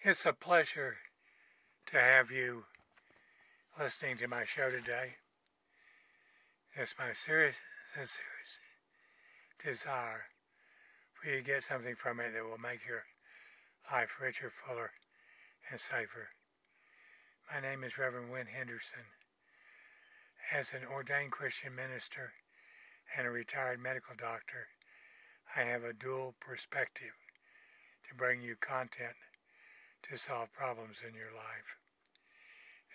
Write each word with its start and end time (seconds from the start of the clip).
It's 0.00 0.24
a 0.24 0.32
pleasure 0.32 0.98
to 1.86 1.98
have 1.98 2.30
you 2.30 2.66
listening 3.76 4.16
to 4.18 4.28
my 4.28 4.44
show 4.44 4.70
today. 4.70 5.16
It's 6.76 6.94
my 6.96 7.12
serious, 7.12 7.56
serious 7.96 8.60
desire 9.60 10.26
for 11.12 11.28
you 11.28 11.38
to 11.38 11.42
get 11.42 11.64
something 11.64 11.96
from 11.96 12.20
it 12.20 12.32
that 12.32 12.44
will 12.44 12.62
make 12.62 12.86
your 12.86 13.06
life 13.92 14.20
richer, 14.22 14.48
fuller, 14.50 14.92
and 15.68 15.80
safer. 15.80 16.28
My 17.52 17.60
name 17.60 17.82
is 17.82 17.98
Reverend 17.98 18.30
Win 18.30 18.46
Henderson. 18.46 19.10
As 20.54 20.72
an 20.72 20.86
ordained 20.88 21.32
Christian 21.32 21.74
minister 21.74 22.34
and 23.16 23.26
a 23.26 23.30
retired 23.30 23.82
medical 23.82 24.14
doctor, 24.16 24.68
I 25.56 25.62
have 25.62 25.82
a 25.82 25.92
dual 25.92 26.36
perspective 26.38 27.18
to 28.08 28.14
bring 28.14 28.40
you 28.42 28.54
content 28.60 29.16
to 30.02 30.16
solve 30.16 30.52
problems 30.52 31.02
in 31.06 31.14
your 31.14 31.32
life. 31.34 31.76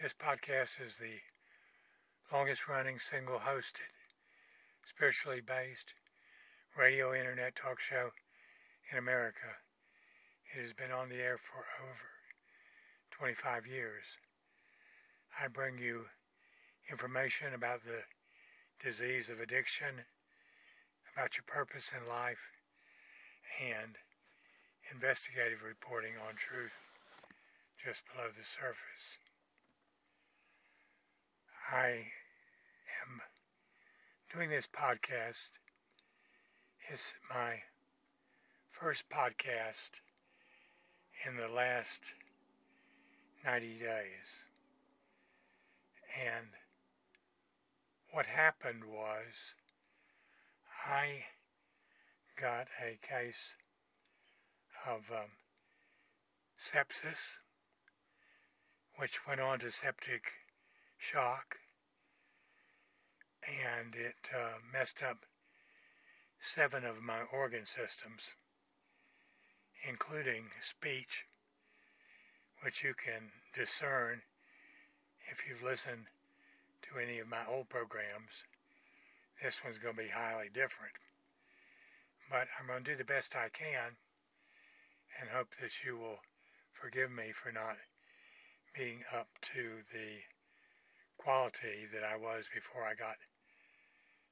This 0.02 0.14
podcast 0.14 0.82
is 0.82 0.98
the 0.98 1.22
longest 2.32 2.68
running 2.68 3.00
single 3.00 3.40
hosted, 3.40 3.94
spiritually 4.86 5.42
based 5.42 5.94
radio 6.78 7.14
internet 7.14 7.56
talk 7.56 7.80
show 7.80 8.12
in 8.92 8.98
America. 8.98 9.62
It 10.56 10.62
has 10.62 10.74
been 10.74 10.92
on 10.92 11.10
the 11.10 11.22
air 11.22 11.38
for 11.38 11.66
over 11.82 12.10
25 13.12 13.68
years. 13.68 14.18
I 15.40 15.48
bring 15.48 15.78
you 15.78 16.06
information 16.90 17.54
about 17.54 17.84
the 17.84 18.04
disease 18.84 19.30
of 19.30 19.40
addiction, 19.40 20.06
about 21.14 21.38
your 21.38 21.46
purpose 21.46 21.92
in 21.96 22.08
life, 22.10 22.50
and 23.62 23.98
investigative 24.92 25.64
reporting 25.64 26.14
on 26.18 26.36
truth 26.36 26.93
just 27.84 28.04
below 28.14 28.30
the 28.30 28.46
surface. 28.46 29.18
I 31.70 32.08
am 33.02 33.22
doing 34.34 34.50
this 34.50 34.68
podcast. 34.68 35.50
It's 36.90 37.14
my 37.30 37.64
first 38.72 39.10
podcast 39.10 40.00
in 41.28 41.36
the 41.36 41.50
last 41.50 42.14
90 43.44 43.68
days. 43.80 44.46
And 46.26 46.48
what 48.12 48.28
happened 48.28 48.86
was 48.86 49.56
I 50.86 51.26
got 52.40 52.68
a 52.82 52.98
case 53.06 53.56
of 54.88 55.02
um, 55.12 55.32
sepsis, 56.58 57.38
which 58.98 59.26
went 59.28 59.42
on 59.42 59.60
to 59.60 59.72
septic 59.72 60.32
shock, 60.98 61.58
and 63.44 63.96
it 63.96 64.30
uh, 64.34 64.60
messed 64.72 65.02
up 65.04 65.26
seven 66.40 66.86
of 66.86 67.02
my 67.02 67.22
organ 67.32 67.66
systems, 67.66 68.36
including 69.88 70.46
speech, 70.62 71.26
which 72.64 72.84
you 72.84 72.94
can 72.94 73.32
discern 73.54 74.22
if 75.32 75.44
you've 75.48 75.64
listened 75.64 76.06
to 76.82 77.00
any 77.00 77.20
of 77.20 77.28
my 77.28 77.46
old 77.50 77.70
programs. 77.70 78.44
This 79.42 79.62
one's 79.64 79.80
going 79.80 79.96
to 79.96 80.04
be 80.04 80.10
highly 80.10 80.48
different. 80.54 80.94
But 82.30 82.48
I'm 82.60 82.68
going 82.68 82.84
to 82.84 82.92
do 82.92 82.98
the 82.98 83.04
best 83.04 83.36
I 83.36 83.50
can 83.50 83.98
and 85.20 85.30
hope 85.30 85.50
that 85.62 85.84
you 85.86 85.98
will 85.98 86.20
forgive 86.72 87.12
me 87.12 87.32
for 87.32 87.52
not 87.52 87.78
being 88.76 89.04
up 89.16 89.28
to 89.42 89.84
the 89.94 90.24
quality 91.18 91.86
that 91.94 92.04
I 92.04 92.18
was 92.18 92.50
before 92.54 92.84
I 92.84 92.96
got 92.96 93.18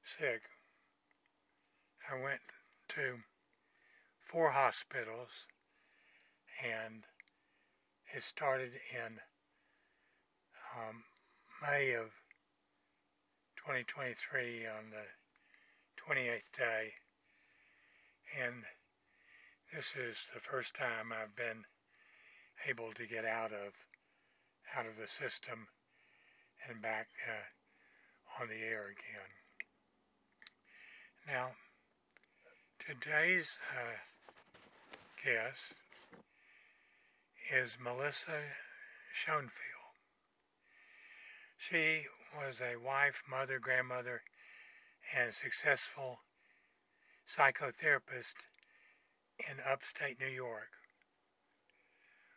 sick. 0.04 0.42
I 2.10 2.20
went 2.20 2.40
to 2.88 3.18
four 4.18 4.50
hospitals 4.50 5.46
and 6.64 7.04
it 8.14 8.22
started 8.22 8.72
in 8.92 9.18
um, 10.76 11.04
May 11.62 11.92
of 11.92 12.10
2023 13.56 14.66
on 14.66 14.90
the 14.90 15.06
28th 16.02 16.50
day 16.56 16.92
and 18.40 18.64
this 19.72 19.94
is 19.96 20.28
the 20.34 20.40
first 20.40 20.74
time 20.74 21.12
I've 21.12 21.36
been 21.36 21.64
able 22.68 22.92
to 22.94 23.06
get 23.06 23.24
out 23.24 23.52
of 23.52 23.72
out 24.76 24.86
of 24.86 24.96
the 24.96 25.08
system 25.08 25.68
and 26.68 26.80
back 26.80 27.08
uh, 27.28 28.42
on 28.42 28.48
the 28.48 28.64
air 28.64 28.86
again. 28.86 29.30
Now, 31.26 31.50
today's 32.78 33.58
uh, 33.70 33.98
guest 35.24 35.74
is 37.52 37.76
Melissa 37.82 38.40
Schoenfield. 39.12 39.50
She 41.58 42.06
was 42.36 42.60
a 42.60 42.76
wife, 42.76 43.22
mother, 43.28 43.58
grandmother, 43.58 44.22
and 45.16 45.34
successful 45.34 46.18
psychotherapist 47.28 48.34
in 49.38 49.58
upstate 49.70 50.18
New 50.20 50.26
York. 50.32 50.70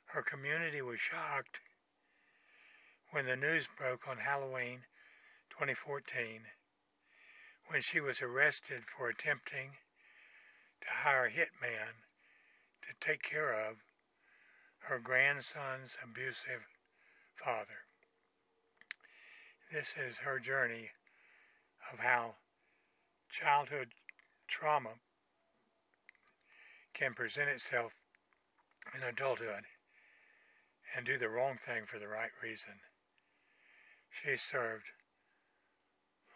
Her 0.07 0.21
community 0.21 0.81
was 0.81 0.99
shocked 0.99 1.59
when 3.15 3.27
the 3.27 3.35
news 3.37 3.65
broke 3.77 4.09
on 4.09 4.17
Halloween 4.17 4.79
2014 5.49 6.41
when 7.69 7.81
she 7.81 8.01
was 8.01 8.21
arrested 8.21 8.83
for 8.83 9.07
attempting 9.07 9.79
to 10.81 10.87
hire 10.89 11.27
a 11.27 11.31
hitman 11.31 12.03
to 12.81 12.89
take 12.99 13.23
care 13.23 13.53
of 13.53 13.77
her 14.89 14.99
grandson's 14.99 15.95
abusive 16.03 16.67
father. 17.41 17.87
This 19.71 19.93
is 19.97 20.17
her 20.25 20.37
journey 20.37 20.89
of 21.93 21.99
how 21.99 22.35
childhood 23.31 23.91
trauma 24.49 24.95
can 26.93 27.13
present 27.13 27.49
itself 27.49 27.93
in 28.93 29.01
adulthood 29.03 29.63
and 30.93 31.05
do 31.05 31.17
the 31.17 31.29
wrong 31.29 31.57
thing 31.65 31.85
for 31.85 31.97
the 31.97 32.09
right 32.09 32.31
reason. 32.43 32.73
She 34.23 34.37
served 34.37 34.85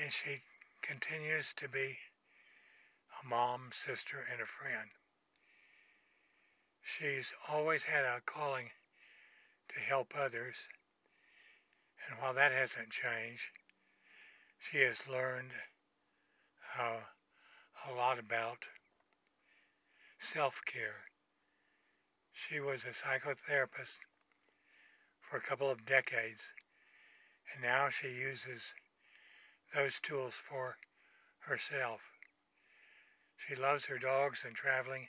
and 0.00 0.12
she 0.12 0.42
continues 0.82 1.52
to 1.54 1.68
be 1.68 1.98
a 3.22 3.28
mom, 3.28 3.70
sister, 3.72 4.24
and 4.30 4.40
a 4.40 4.46
friend. 4.46 4.90
She's 6.82 7.32
always 7.48 7.84
had 7.84 8.04
a 8.04 8.20
calling 8.24 8.70
to 9.68 9.80
help 9.80 10.12
others 10.16 10.68
and 12.08 12.18
while 12.20 12.34
that 12.34 12.52
hasn't 12.52 12.90
changed, 12.90 13.50
she 14.58 14.78
has 14.78 15.08
learned 15.08 15.52
uh, 16.78 17.00
a 17.88 17.92
lot 17.92 18.18
about 18.18 18.66
self 20.20 20.60
care. 20.66 21.05
She 22.38 22.60
was 22.60 22.84
a 22.84 22.88
psychotherapist 22.88 23.98
for 25.22 25.38
a 25.38 25.40
couple 25.40 25.70
of 25.70 25.86
decades, 25.86 26.52
and 27.50 27.62
now 27.62 27.88
she 27.88 28.08
uses 28.08 28.74
those 29.74 29.98
tools 29.98 30.34
for 30.34 30.76
herself. 31.38 32.02
She 33.38 33.56
loves 33.56 33.86
her 33.86 33.98
dogs 33.98 34.44
and 34.44 34.54
traveling, 34.54 35.08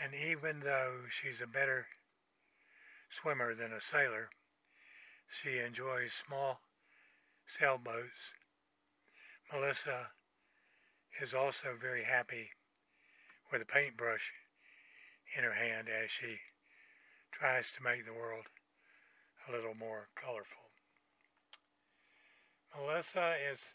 and 0.00 0.14
even 0.14 0.60
though 0.60 1.06
she's 1.10 1.40
a 1.40 1.46
better 1.46 1.88
swimmer 3.10 3.52
than 3.52 3.72
a 3.72 3.80
sailor, 3.80 4.30
she 5.28 5.58
enjoys 5.58 6.12
small 6.12 6.60
sailboats. 7.48 8.32
Melissa 9.52 10.12
is 11.20 11.34
also 11.34 11.76
very 11.78 12.04
happy 12.04 12.50
with 13.50 13.60
a 13.60 13.66
paintbrush 13.66 14.32
in 15.34 15.42
her 15.42 15.54
hand 15.54 15.88
as 15.88 16.10
she 16.10 16.38
tries 17.32 17.70
to 17.72 17.82
make 17.82 18.06
the 18.06 18.14
world 18.14 18.46
a 19.48 19.52
little 19.52 19.74
more 19.74 20.08
colorful. 20.14 20.70
Melissa, 22.76 23.34
it's 23.50 23.74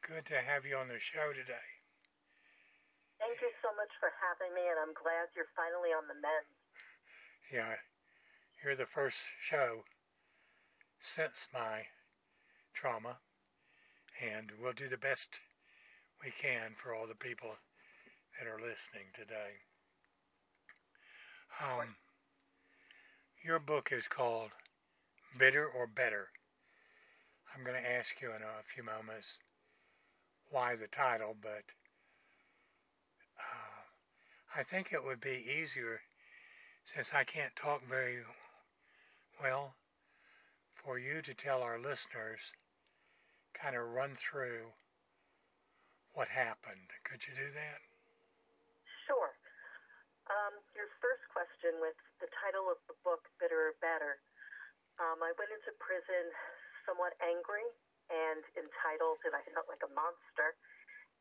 good 0.00 0.24
to 0.26 0.40
have 0.40 0.64
you 0.64 0.76
on 0.76 0.88
the 0.88 0.98
show 0.98 1.30
today. 1.36 1.68
Thank 3.20 3.36
you 3.44 3.52
so 3.60 3.68
much 3.76 3.92
for 4.00 4.08
having 4.16 4.54
me, 4.56 4.64
and 4.64 4.80
I'm 4.80 4.96
glad 4.96 5.28
you're 5.36 5.52
finally 5.52 5.92
on 5.92 6.08
the 6.08 6.16
mend. 6.16 6.48
Yeah, 7.52 7.76
you're 8.64 8.76
the 8.76 8.88
first 8.88 9.18
show 9.40 9.84
since 11.00 11.48
my 11.52 11.84
trauma, 12.72 13.20
and 14.16 14.52
we'll 14.56 14.72
do 14.72 14.88
the 14.88 14.96
best 14.96 15.40
we 16.24 16.32
can 16.32 16.72
for 16.76 16.94
all 16.94 17.06
the 17.06 17.14
people 17.14 17.60
that 18.38 18.48
are 18.48 18.60
listening 18.60 19.12
today. 19.12 19.68
Um, 21.60 21.94
your 23.44 23.58
book 23.58 23.90
is 23.92 24.08
called 24.08 24.50
Bitter 25.38 25.66
or 25.66 25.86
Better. 25.86 26.28
I'm 27.54 27.64
going 27.64 27.76
to 27.76 27.90
ask 27.90 28.20
you 28.22 28.28
in 28.28 28.40
a 28.40 28.64
few 28.64 28.82
moments 28.82 29.38
why 30.50 30.74
the 30.74 30.86
title, 30.86 31.36
but 31.40 31.64
uh, 33.38 34.58
I 34.58 34.62
think 34.62 34.92
it 34.92 35.04
would 35.04 35.20
be 35.20 35.44
easier 35.60 36.00
since 36.94 37.10
I 37.14 37.24
can't 37.24 37.54
talk 37.54 37.82
very 37.86 38.20
well 39.42 39.74
for 40.72 40.98
you 40.98 41.20
to 41.20 41.34
tell 41.34 41.62
our 41.62 41.78
listeners, 41.78 42.56
kind 43.52 43.76
of 43.76 43.92
run 43.92 44.16
through 44.16 44.72
what 46.14 46.28
happened. 46.28 46.88
Could 47.04 47.20
you 47.28 47.34
do 47.36 47.52
that? 47.52 47.84
Sure. 49.06 49.36
Um, 50.30 50.54
your 50.74 50.88
first 51.02 51.19
question 51.60 51.76
with 51.84 52.00
the 52.24 52.30
title 52.40 52.72
of 52.72 52.80
the 52.88 52.96
book, 53.04 53.20
Bitter 53.36 53.68
or 53.68 53.76
Better. 53.84 54.16
Um, 54.96 55.20
I 55.20 55.28
went 55.36 55.52
into 55.52 55.76
prison 55.76 56.32
somewhat 56.88 57.12
angry 57.20 57.68
and 58.08 58.40
entitled, 58.56 59.20
and 59.28 59.36
I 59.36 59.44
felt 59.52 59.68
like 59.68 59.84
a 59.84 59.92
monster. 59.92 60.56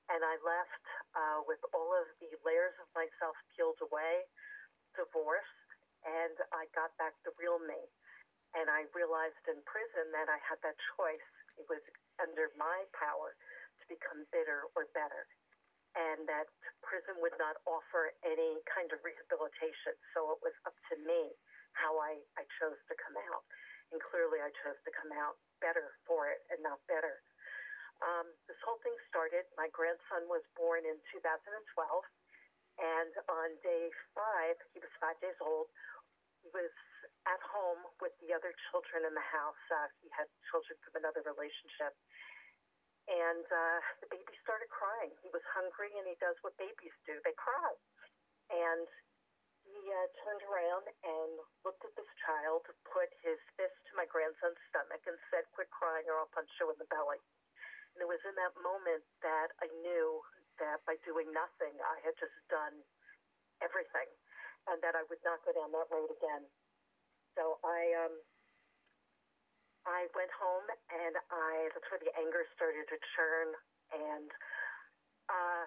And 0.08 0.24
I 0.24 0.40
left 0.40 0.84
uh, 1.12 1.40
with 1.44 1.60
all 1.76 1.92
of 1.92 2.08
the 2.24 2.32
layers 2.48 2.72
of 2.80 2.88
myself 2.96 3.36
peeled 3.52 3.84
away, 3.84 4.32
divorced, 4.96 5.60
and 6.08 6.40
I 6.56 6.72
got 6.72 6.96
back 6.96 7.20
the 7.28 7.36
real 7.36 7.60
me. 7.60 7.92
And 8.56 8.72
I 8.72 8.88
realized 8.96 9.44
in 9.44 9.60
prison 9.68 10.08
that 10.16 10.32
I 10.32 10.40
had 10.40 10.64
that 10.64 10.80
choice. 10.96 11.30
It 11.60 11.68
was 11.68 11.84
under 12.24 12.48
my 12.56 12.88
power 12.96 13.36
to 13.36 13.84
become 13.92 14.24
bitter 14.32 14.72
or 14.72 14.88
better 14.96 15.28
and 15.98 16.30
that 16.30 16.50
prison 16.86 17.18
would 17.22 17.36
not 17.42 17.58
offer 17.66 18.14
any 18.22 18.62
kind 18.70 18.90
of 18.94 19.02
rehabilitation. 19.02 19.98
So 20.14 20.34
it 20.38 20.40
was 20.46 20.54
up 20.66 20.76
to 20.94 20.96
me 21.02 21.34
how 21.74 21.98
I, 21.98 22.22
I 22.38 22.44
chose 22.62 22.78
to 22.90 22.96
come 22.98 23.18
out. 23.32 23.46
And 23.90 23.98
clearly 23.98 24.38
I 24.38 24.54
chose 24.62 24.78
to 24.86 24.92
come 24.94 25.10
out 25.18 25.42
better 25.66 25.98
for 26.06 26.30
it 26.30 26.46
and 26.54 26.62
not 26.62 26.78
better. 26.86 27.22
Um, 28.06 28.30
this 28.46 28.60
whole 28.64 28.80
thing 28.86 28.96
started, 29.10 29.50
my 29.58 29.68
grandson 29.74 30.30
was 30.30 30.46
born 30.54 30.86
in 30.86 30.96
2012. 31.12 31.26
And 32.80 33.12
on 33.28 33.50
day 33.60 33.92
five, 34.16 34.56
he 34.72 34.80
was 34.80 34.94
five 35.04 35.18
days 35.20 35.36
old. 35.44 35.68
He 36.46 36.48
was 36.56 36.72
at 37.28 37.42
home 37.44 37.84
with 38.00 38.16
the 38.24 38.32
other 38.32 38.56
children 38.72 39.04
in 39.04 39.12
the 39.12 39.28
house. 39.28 39.64
Uh, 39.68 39.90
he 40.00 40.08
had 40.16 40.32
children 40.48 40.80
from 40.86 41.04
another 41.04 41.26
relationship 41.28 41.92
and 43.10 43.46
uh, 43.50 43.80
the 44.06 44.10
baby 44.14 44.34
started 44.46 44.70
crying. 44.70 45.10
He 45.26 45.34
was 45.34 45.42
hungry, 45.50 45.90
and 45.98 46.06
he 46.06 46.14
does 46.22 46.38
what 46.46 46.54
babies 46.62 46.94
do 47.10 47.18
they 47.26 47.34
cry. 47.34 47.74
And 48.54 48.86
he 49.66 49.82
uh, 49.90 50.08
turned 50.22 50.46
around 50.46 50.86
and 51.02 51.32
looked 51.66 51.82
at 51.86 51.94
this 51.98 52.10
child, 52.22 52.66
put 52.86 53.10
his 53.26 53.38
fist 53.58 53.78
to 53.90 53.94
my 53.98 54.06
grandson's 54.10 54.62
stomach, 54.70 55.02
and 55.10 55.18
said, 55.34 55.50
Quit 55.58 55.70
crying, 55.74 56.06
or 56.06 56.22
I'll 56.22 56.34
punch 56.34 56.50
you 56.62 56.70
in 56.70 56.78
the 56.78 56.90
belly. 56.90 57.22
And 57.98 58.06
it 58.06 58.10
was 58.10 58.22
in 58.26 58.38
that 58.38 58.54
moment 58.62 59.06
that 59.26 59.50
I 59.62 59.68
knew 59.82 60.22
that 60.62 60.86
by 60.86 60.98
doing 61.02 61.34
nothing, 61.34 61.74
I 61.82 61.98
had 62.06 62.14
just 62.22 62.38
done 62.50 62.78
everything, 63.66 64.10
and 64.70 64.78
that 64.86 64.94
I 64.94 65.02
would 65.10 65.22
not 65.26 65.42
go 65.42 65.52
down 65.54 65.74
that 65.74 65.90
road 65.90 66.14
again. 66.14 66.46
So 67.34 67.58
I 67.66 68.06
um, 68.06 68.16
I 69.90 70.06
went 70.14 70.30
home 70.38 70.70
and 70.94 71.18
I 71.34 71.74
that's 71.74 71.90
where 71.90 72.02
the 72.02 72.14
anger 72.14 72.46
started 72.54 72.86
to 72.94 72.98
churn 73.18 73.50
and 73.90 74.30
uh 75.34 75.66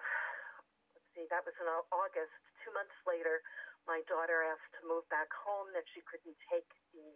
let's 0.95 1.07
see, 1.11 1.27
that 1.27 1.43
was 1.43 1.55
in 1.59 1.67
August. 1.91 2.35
Two 2.63 2.71
months 2.71 2.95
later, 3.03 3.43
my 3.83 3.99
daughter 4.07 4.47
asked 4.47 4.71
to 4.79 4.87
move 4.87 5.03
back 5.11 5.27
home 5.43 5.67
that 5.75 5.83
she 5.91 5.99
couldn't 6.07 6.39
take 6.47 6.67
the 6.95 7.07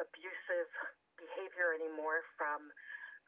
abusive 0.00 0.70
behavior 1.20 1.76
anymore 1.76 2.24
from 2.40 2.72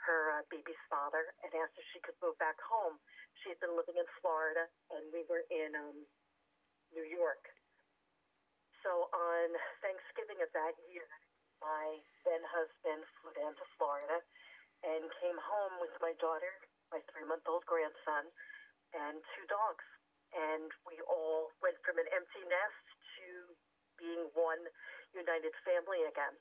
her 0.09 0.41
uh, 0.41 0.43
baby's 0.51 0.81
father 0.89 1.31
and 1.45 1.53
asked 1.61 1.77
if 1.79 1.87
she 1.93 2.01
could 2.03 2.17
move 2.25 2.35
back 2.41 2.57
home. 2.65 2.99
She 3.45 3.53
had 3.53 3.61
been 3.61 3.77
living 3.77 4.01
in 4.01 4.09
Florida 4.19 4.67
and 4.91 5.05
we 5.13 5.23
were 5.29 5.45
in 5.53 5.77
um, 5.77 5.99
New 6.97 7.07
York. 7.07 7.45
So 8.83 9.13
on 9.15 9.47
Thanksgiving 9.85 10.43
of 10.43 10.51
that 10.59 10.75
year, 10.91 11.07
my 11.63 11.87
then 12.27 12.43
husband 12.51 13.07
flew 13.19 13.33
down 13.39 13.55
to 13.55 13.67
Florida 13.79 14.19
and 14.83 15.07
came 15.23 15.39
home 15.39 15.79
with 15.79 15.95
my 16.03 16.13
daughter, 16.19 16.51
my 16.91 16.99
three 17.11 17.27
month 17.27 17.47
old 17.47 17.63
grandson, 17.71 18.27
and 18.95 19.23
two 19.39 19.47
dogs. 19.47 19.87
And 20.35 20.69
we 20.89 20.99
all 21.07 21.55
went 21.63 21.79
from 21.87 22.03
an 22.03 22.09
empty 22.11 22.43
nest 22.51 22.87
to 23.19 23.27
being 24.01 24.27
one 24.35 24.63
united 25.15 25.55
family 25.63 26.03
again. 26.09 26.35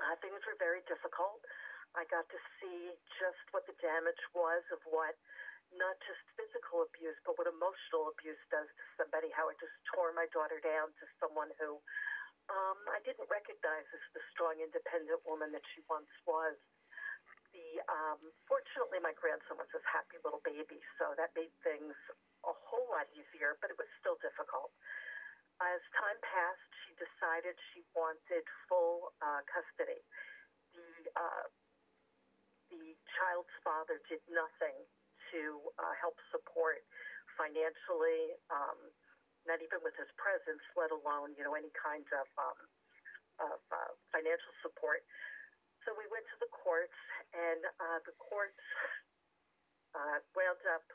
Uh, 0.00 0.14
things 0.24 0.40
were 0.46 0.58
very 0.58 0.80
difficult. 0.88 1.42
I 1.94 2.02
got 2.10 2.26
to 2.26 2.40
see 2.58 2.94
just 3.22 3.42
what 3.54 3.62
the 3.70 3.76
damage 3.78 4.18
was 4.34 4.62
of 4.74 4.82
what 4.90 5.14
not 5.74 5.94
just 6.06 6.22
physical 6.38 6.86
abuse, 6.86 7.18
but 7.26 7.34
what 7.38 7.50
emotional 7.50 8.10
abuse 8.14 8.40
does 8.50 8.66
to 8.66 8.84
somebody, 8.98 9.30
how 9.34 9.50
it 9.50 9.58
just 9.58 9.74
tore 9.90 10.14
my 10.14 10.26
daughter 10.30 10.58
down 10.62 10.90
to 10.90 11.04
someone 11.18 11.50
who 11.58 11.78
um, 12.52 12.78
I 12.92 13.00
didn't 13.04 13.28
recognize 13.32 13.86
as 13.92 14.04
the 14.12 14.22
strong, 14.34 14.60
independent 14.60 15.20
woman 15.24 15.52
that 15.56 15.64
she 15.72 15.80
once 15.88 16.10
was. 16.28 16.56
The 17.54 17.80
um, 17.86 18.20
fortunately, 18.50 18.98
my 19.00 19.14
grandson 19.16 19.56
was 19.56 19.70
this 19.70 19.84
happy 19.86 20.18
little 20.26 20.42
baby, 20.42 20.82
so 20.98 21.14
that 21.16 21.32
made 21.38 21.54
things 21.62 21.94
a 22.44 22.52
whole 22.52 22.88
lot 22.90 23.06
easier. 23.14 23.56
But 23.62 23.72
it 23.72 23.78
was 23.78 23.88
still 24.02 24.18
difficult. 24.20 24.74
As 25.62 25.78
time 25.94 26.18
passed, 26.20 26.70
she 26.84 26.98
decided 26.98 27.54
she 27.72 27.86
wanted 27.94 28.42
full 28.66 29.14
uh, 29.22 29.46
custody. 29.46 30.02
The 30.74 30.90
uh, 31.14 31.46
the 32.74 32.98
child's 33.16 33.54
father 33.62 34.02
did 34.10 34.20
nothing 34.26 34.74
to 35.30 35.62
uh, 35.78 35.94
help 36.02 36.18
support 36.34 36.82
financially. 37.38 38.34
Um, 38.50 38.78
not 39.44 39.60
even 39.60 39.80
with 39.84 39.96
his 39.96 40.08
presence, 40.16 40.62
let 40.76 40.90
alone 40.92 41.36
you 41.36 41.44
know 41.44 41.56
any 41.56 41.72
kind 41.76 42.04
of 42.16 42.26
um, 42.36 42.60
of 43.40 43.60
uh, 43.70 43.92
financial 44.14 44.52
support. 44.62 45.02
So 45.84 45.92
we 45.96 46.08
went 46.08 46.24
to 46.32 46.38
the 46.40 46.50
courts, 46.50 46.96
and 47.36 47.60
uh, 47.76 47.98
the 48.08 48.16
courts 48.16 48.62
uh, 49.92 50.18
wound 50.32 50.64
up 50.72 50.86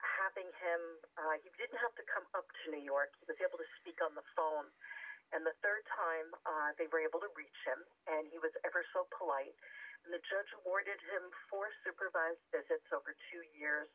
having 0.00 0.48
him. 0.62 0.80
Uh, 1.20 1.36
he 1.42 1.50
didn't 1.60 1.78
have 1.82 1.94
to 1.98 2.04
come 2.08 2.24
up 2.32 2.48
to 2.64 2.64
New 2.72 2.80
York. 2.82 3.12
He 3.20 3.26
was 3.28 3.38
able 3.44 3.60
to 3.60 3.68
speak 3.82 4.00
on 4.00 4.16
the 4.16 4.24
phone. 4.32 4.70
And 5.36 5.44
the 5.44 5.52
third 5.60 5.84
time, 5.92 6.32
uh, 6.48 6.72
they 6.80 6.88
were 6.88 7.04
able 7.04 7.20
to 7.20 7.28
reach 7.36 7.60
him, 7.68 7.76
and 8.08 8.24
he 8.32 8.40
was 8.40 8.54
ever 8.64 8.80
so 8.96 9.04
polite. 9.12 9.52
And 10.08 10.16
the 10.16 10.24
judge 10.24 10.48
awarded 10.64 10.96
him 11.12 11.28
four 11.52 11.68
supervised 11.84 12.40
visits 12.48 12.88
over 12.96 13.12
two 13.28 13.44
years 13.60 13.92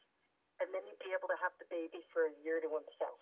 and 0.63 0.71
then 0.71 0.79
he'd 0.87 1.03
be 1.03 1.11
able 1.11 1.27
to 1.27 1.35
have 1.43 1.51
the 1.59 1.67
baby 1.67 1.99
for 2.15 2.31
a 2.31 2.33
year 2.39 2.63
to 2.63 2.71
himself. 2.71 3.19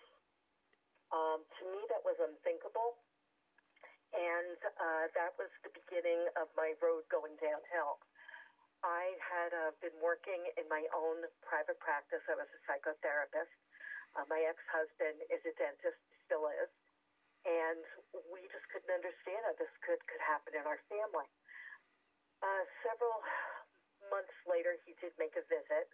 Um, 1.10 1.42
to 1.58 1.62
me, 1.74 1.82
that 1.90 2.06
was 2.06 2.14
unthinkable, 2.22 3.02
and 4.14 4.56
uh, 4.78 5.10
that 5.18 5.34
was 5.36 5.50
the 5.66 5.74
beginning 5.74 6.30
of 6.38 6.46
my 6.54 6.78
road 6.78 7.02
going 7.10 7.34
downhill. 7.42 7.98
I 8.86 9.18
had 9.18 9.50
uh, 9.50 9.74
been 9.82 9.94
working 9.98 10.38
in 10.54 10.70
my 10.70 10.86
own 10.94 11.26
private 11.42 11.78
practice. 11.82 12.22
I 12.30 12.38
was 12.38 12.46
a 12.46 12.60
psychotherapist. 12.62 13.52
Uh, 14.14 14.26
my 14.30 14.38
ex-husband 14.46 15.18
is 15.26 15.42
a 15.42 15.52
dentist, 15.58 15.98
still 16.24 16.46
is, 16.46 16.70
and 17.42 17.82
we 18.30 18.46
just 18.54 18.66
couldn't 18.70 18.94
understand 18.94 19.42
how 19.42 19.54
this 19.58 19.70
could 19.82 19.98
could 20.06 20.22
happen 20.22 20.54
in 20.54 20.62
our 20.62 20.78
family. 20.86 21.26
Uh, 22.42 22.64
several 22.86 23.18
months 24.12 24.34
later, 24.46 24.78
he 24.86 24.94
did 25.02 25.14
make 25.18 25.34
a 25.34 25.44
visit. 25.50 25.90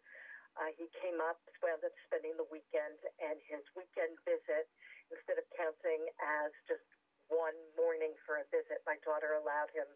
Uh, 0.56 0.72
he 0.74 0.88
came 1.02 1.20
up, 1.20 1.38
wound 1.60 1.84
up 1.84 1.94
spending 2.08 2.34
the 2.40 2.48
weekend, 2.48 2.98
and 3.20 3.36
his 3.46 3.62
weekend 3.76 4.16
visit, 4.24 4.66
instead 5.12 5.38
of 5.38 5.46
counting 5.54 6.08
as 6.42 6.50
just 6.64 6.84
one 7.28 7.56
morning 7.76 8.16
for 8.24 8.40
a 8.40 8.46
visit, 8.48 8.80
my 8.88 8.96
daughter 9.04 9.36
allowed 9.36 9.68
him 9.76 9.86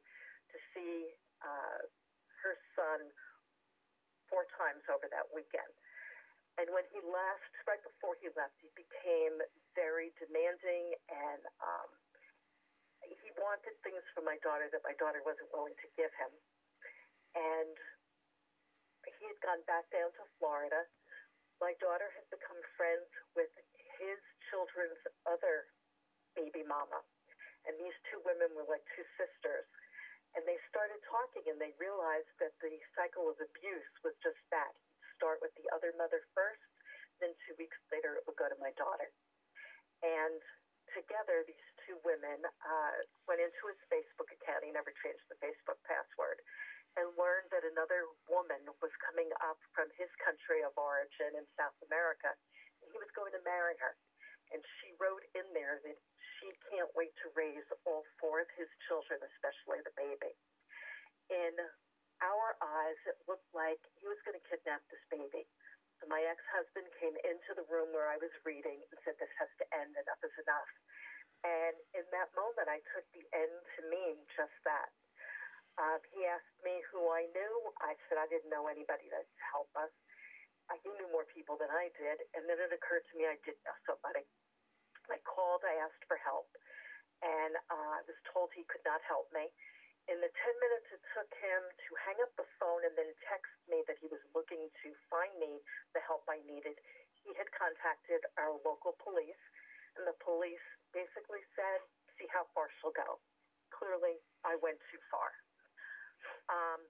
to 0.53 0.57
see 0.77 1.17
uh, 1.41 1.81
her 2.45 2.55
son 2.77 3.01
four 4.29 4.45
times 4.57 4.85
over 4.93 5.09
that 5.09 5.29
weekend. 5.33 5.73
And 6.61 6.69
when 6.69 6.85
he 6.93 7.01
left, 7.01 7.53
right 7.65 7.81
before 7.81 8.21
he 8.21 8.29
left, 8.37 8.53
he 8.61 8.69
became 8.77 9.41
very 9.73 10.13
demanding 10.21 10.93
and 11.09 11.43
um, 11.65 11.89
he 13.09 13.33
wanted 13.41 13.73
things 13.81 14.05
from 14.13 14.29
my 14.29 14.37
daughter 14.45 14.69
that 14.69 14.85
my 14.85 14.93
daughter 15.01 15.25
wasn't 15.25 15.49
willing 15.51 15.77
to 15.81 15.89
give 15.97 16.13
him. 16.21 16.33
And 17.33 17.77
he 19.23 19.31
had 19.31 19.39
gone 19.39 19.63
back 19.71 19.87
down 19.95 20.11
to 20.19 20.27
Florida. 20.43 20.83
My 21.63 21.79
daughter 21.79 22.11
had 22.19 22.27
become 22.35 22.59
friends 22.75 23.07
with 23.39 23.55
his 24.03 24.19
children's 24.51 24.99
other 25.31 25.71
baby 26.35 26.67
mama. 26.67 26.99
And 27.63 27.79
these 27.79 27.95
two 28.11 28.19
women 28.27 28.51
were 28.59 28.67
like 28.67 28.83
two 28.99 29.07
sisters. 29.15 29.71
And 30.35 30.43
they 30.43 30.59
started 30.67 30.99
talking 31.07 31.47
and 31.47 31.63
they 31.63 31.71
realized 31.79 32.35
that 32.43 32.59
the 32.59 32.75
cycle 32.99 33.31
of 33.31 33.39
abuse 33.39 33.93
was 34.03 34.19
just 34.27 34.43
that 34.51 34.75
start 35.15 35.39
with 35.39 35.55
the 35.55 35.71
other 35.71 35.95
mother 35.95 36.19
first, 36.35 36.67
then 37.23 37.31
two 37.47 37.55
weeks 37.55 37.79
later 37.95 38.19
it 38.19 38.27
would 38.27 38.35
go 38.35 38.51
to 38.51 38.59
my 38.59 38.75
daughter. 38.75 39.07
And 40.03 40.43
together, 40.91 41.47
these 41.47 41.69
two 41.87 41.95
women 42.03 42.43
uh, 42.43 42.97
went 43.31 43.39
into 43.39 43.63
his 43.71 43.79
Facebook 43.87 44.35
account. 44.35 44.67
He 44.67 44.75
never 44.75 44.91
changed 44.99 45.23
the 45.31 45.39
Facebook 45.39 45.79
password. 45.87 46.43
And 46.93 47.09
learned 47.17 47.49
that 47.49 47.65
another 47.65 48.05
woman 48.29 48.69
was 48.85 48.93
coming 49.01 49.33
up 49.41 49.57
from 49.73 49.89
his 49.97 50.13
country 50.21 50.61
of 50.61 50.77
origin 50.77 51.41
in 51.41 51.47
South 51.57 51.77
America, 51.89 52.29
and 52.85 52.87
he 52.93 53.01
was 53.01 53.09
going 53.17 53.33
to 53.33 53.41
marry 53.49 53.73
her. 53.81 53.97
And 54.53 54.61
she 54.77 54.93
wrote 55.01 55.25
in 55.33 55.49
there 55.57 55.81
that 55.81 55.99
she 56.37 56.53
can't 56.69 56.93
wait 56.93 57.17
to 57.25 57.33
raise 57.33 57.65
all 57.89 58.05
four 58.21 58.45
of 58.45 58.51
his 58.61 58.69
children, 58.85 59.25
especially 59.25 59.81
the 59.81 59.97
baby. 59.97 60.37
In 61.33 61.57
our 62.21 62.61
eyes, 62.61 63.01
it 63.09 63.17
looked 63.25 63.49
like 63.57 63.81
he 63.97 64.05
was 64.05 64.21
going 64.29 64.37
to 64.37 64.49
kidnap 64.53 64.85
this 64.93 65.01
baby. 65.09 65.49
So 65.97 66.13
my 66.13 66.21
ex-husband 66.29 66.93
came 67.01 67.17
into 67.25 67.57
the 67.57 67.65
room 67.73 67.89
where 67.97 68.13
I 68.13 68.21
was 68.21 68.35
reading 68.45 68.85
and 68.85 68.99
said, 69.01 69.17
this 69.17 69.33
has 69.41 69.49
to 69.63 69.67
end. 69.73 69.97
Enough 69.97 70.23
is 70.29 70.37
enough. 70.45 70.73
And 71.41 71.75
in 71.97 72.07
that 72.13 72.29
moment, 72.37 72.69
I 72.69 72.85
took 72.93 73.07
the 73.17 73.25
end 73.33 73.57
to 73.79 73.81
mean 73.89 74.21
just 74.37 74.55
that. 74.69 74.93
Um, 75.81 76.01
he 76.13 76.29
asked 76.29 76.59
me 76.61 76.85
who 76.93 77.09
I 77.09 77.29
knew. 77.33 77.55
I 77.81 77.97
said 78.07 78.21
I 78.21 78.29
didn't 78.29 78.53
know 78.53 78.69
anybody 78.69 79.09
to 79.09 79.21
help 79.53 79.73
us. 79.77 79.93
He 80.85 80.89
knew 80.97 81.09
more 81.13 81.29
people 81.29 81.61
than 81.61 81.69
I 81.69 81.93
did. 81.97 82.25
And 82.33 82.49
then 82.49 82.57
it 82.57 82.73
occurred 82.73 83.05
to 83.13 83.15
me 83.17 83.29
I 83.29 83.37
did 83.45 83.57
know 83.65 83.77
somebody. 83.85 84.25
I 85.11 85.19
called, 85.29 85.61
I 85.67 85.77
asked 85.83 86.05
for 86.07 86.17
help, 86.23 86.49
and 87.21 87.59
uh, 87.69 87.91
I 87.99 88.03
was 88.07 88.17
told 88.31 88.55
he 88.55 88.65
could 88.71 88.87
not 88.87 89.03
help 89.05 89.29
me 89.35 89.51
in 90.11 90.19
the 90.19 90.31
10 90.31 90.65
minutes 90.65 90.89
it 90.91 91.03
took 91.15 91.31
him 91.39 91.63
to 91.63 91.91
hang 92.03 92.19
up 92.27 92.33
the 92.35 92.49
phone 92.59 92.83
and 92.83 92.95
then 92.99 93.11
text 93.31 93.53
me 93.71 93.87
that 93.87 93.99
he 94.03 94.11
was 94.11 94.23
looking 94.35 94.67
to 94.83 94.89
find 95.07 95.31
me 95.39 95.63
the 95.95 96.03
help 96.03 96.27
I 96.27 96.43
needed, 96.43 96.75
he 97.23 97.31
had 97.39 97.47
contacted 97.55 98.19
our 98.35 98.59
local 98.67 98.99
police, 98.99 99.39
and 99.95 100.03
the 100.03 100.19
police 100.19 100.63
basically 100.91 101.43
said, 101.55 101.87
see 102.19 102.27
how 102.35 102.51
far 102.51 102.67
she'll 102.81 102.95
go. 102.95 103.23
Clearly, 103.71 104.19
I 104.43 104.59
went 104.59 104.83
too 104.91 104.99
far. 105.07 105.31
Um, 106.51 106.81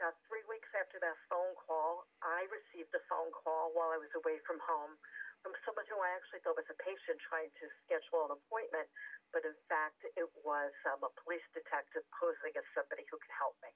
now, 0.00 0.10
three 0.26 0.42
weeks 0.50 0.68
after 0.74 0.98
that 0.98 1.14
phone 1.30 1.54
call, 1.54 2.10
I 2.24 2.48
received 2.50 2.90
a 2.96 3.02
phone 3.06 3.30
call 3.30 3.70
while 3.70 3.94
I 3.94 3.98
was 4.02 4.10
away 4.18 4.42
from 4.42 4.58
home 4.66 4.98
from 5.42 5.58
someone 5.66 5.84
who 5.90 5.98
I 5.98 6.14
actually 6.14 6.38
thought 6.46 6.54
was 6.54 6.70
a 6.70 6.78
patient 6.78 7.18
trying 7.26 7.50
to 7.50 7.66
schedule 7.82 8.30
an 8.30 8.38
appointment, 8.38 8.86
but 9.34 9.42
in 9.42 9.58
fact, 9.66 9.98
it 10.06 10.30
was 10.46 10.70
um, 10.86 11.02
a 11.02 11.10
police 11.26 11.42
detective 11.50 12.06
posing 12.14 12.54
as 12.54 12.66
somebody 12.78 13.02
who 13.10 13.18
could 13.18 13.34
help 13.34 13.58
me. 13.58 13.74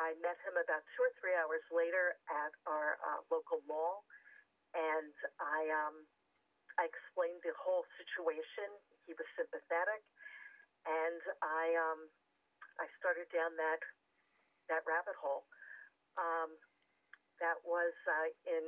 I 0.00 0.16
met 0.24 0.40
him 0.48 0.56
about 0.56 0.80
two 0.96 1.04
or 1.04 1.12
three 1.20 1.36
hours 1.36 1.60
later 1.68 2.16
at 2.32 2.52
our 2.64 2.96
uh, 3.04 3.20
local 3.28 3.60
mall, 3.68 4.08
and 4.72 5.12
I 5.36 5.68
um, 5.68 6.08
I 6.80 6.88
explained 6.88 7.44
the 7.44 7.52
whole 7.60 7.84
situation. 8.00 8.72
He 9.04 9.12
was 9.12 9.28
sympathetic, 9.36 10.00
and 10.88 11.20
I 11.44 11.76
um, 11.76 12.08
I 12.82 12.90
started 12.98 13.30
down 13.30 13.54
that 13.54 13.78
that 14.66 14.82
rabbit 14.90 15.14
hole. 15.14 15.46
Um, 16.18 16.50
that 17.38 17.62
was 17.62 17.94
uh, 18.10 18.28
in 18.42 18.66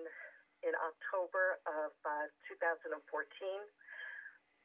in 0.62 0.75
October 0.78 1.59
of 1.66 1.90
uh, 2.06 2.30
2014. 2.47 2.94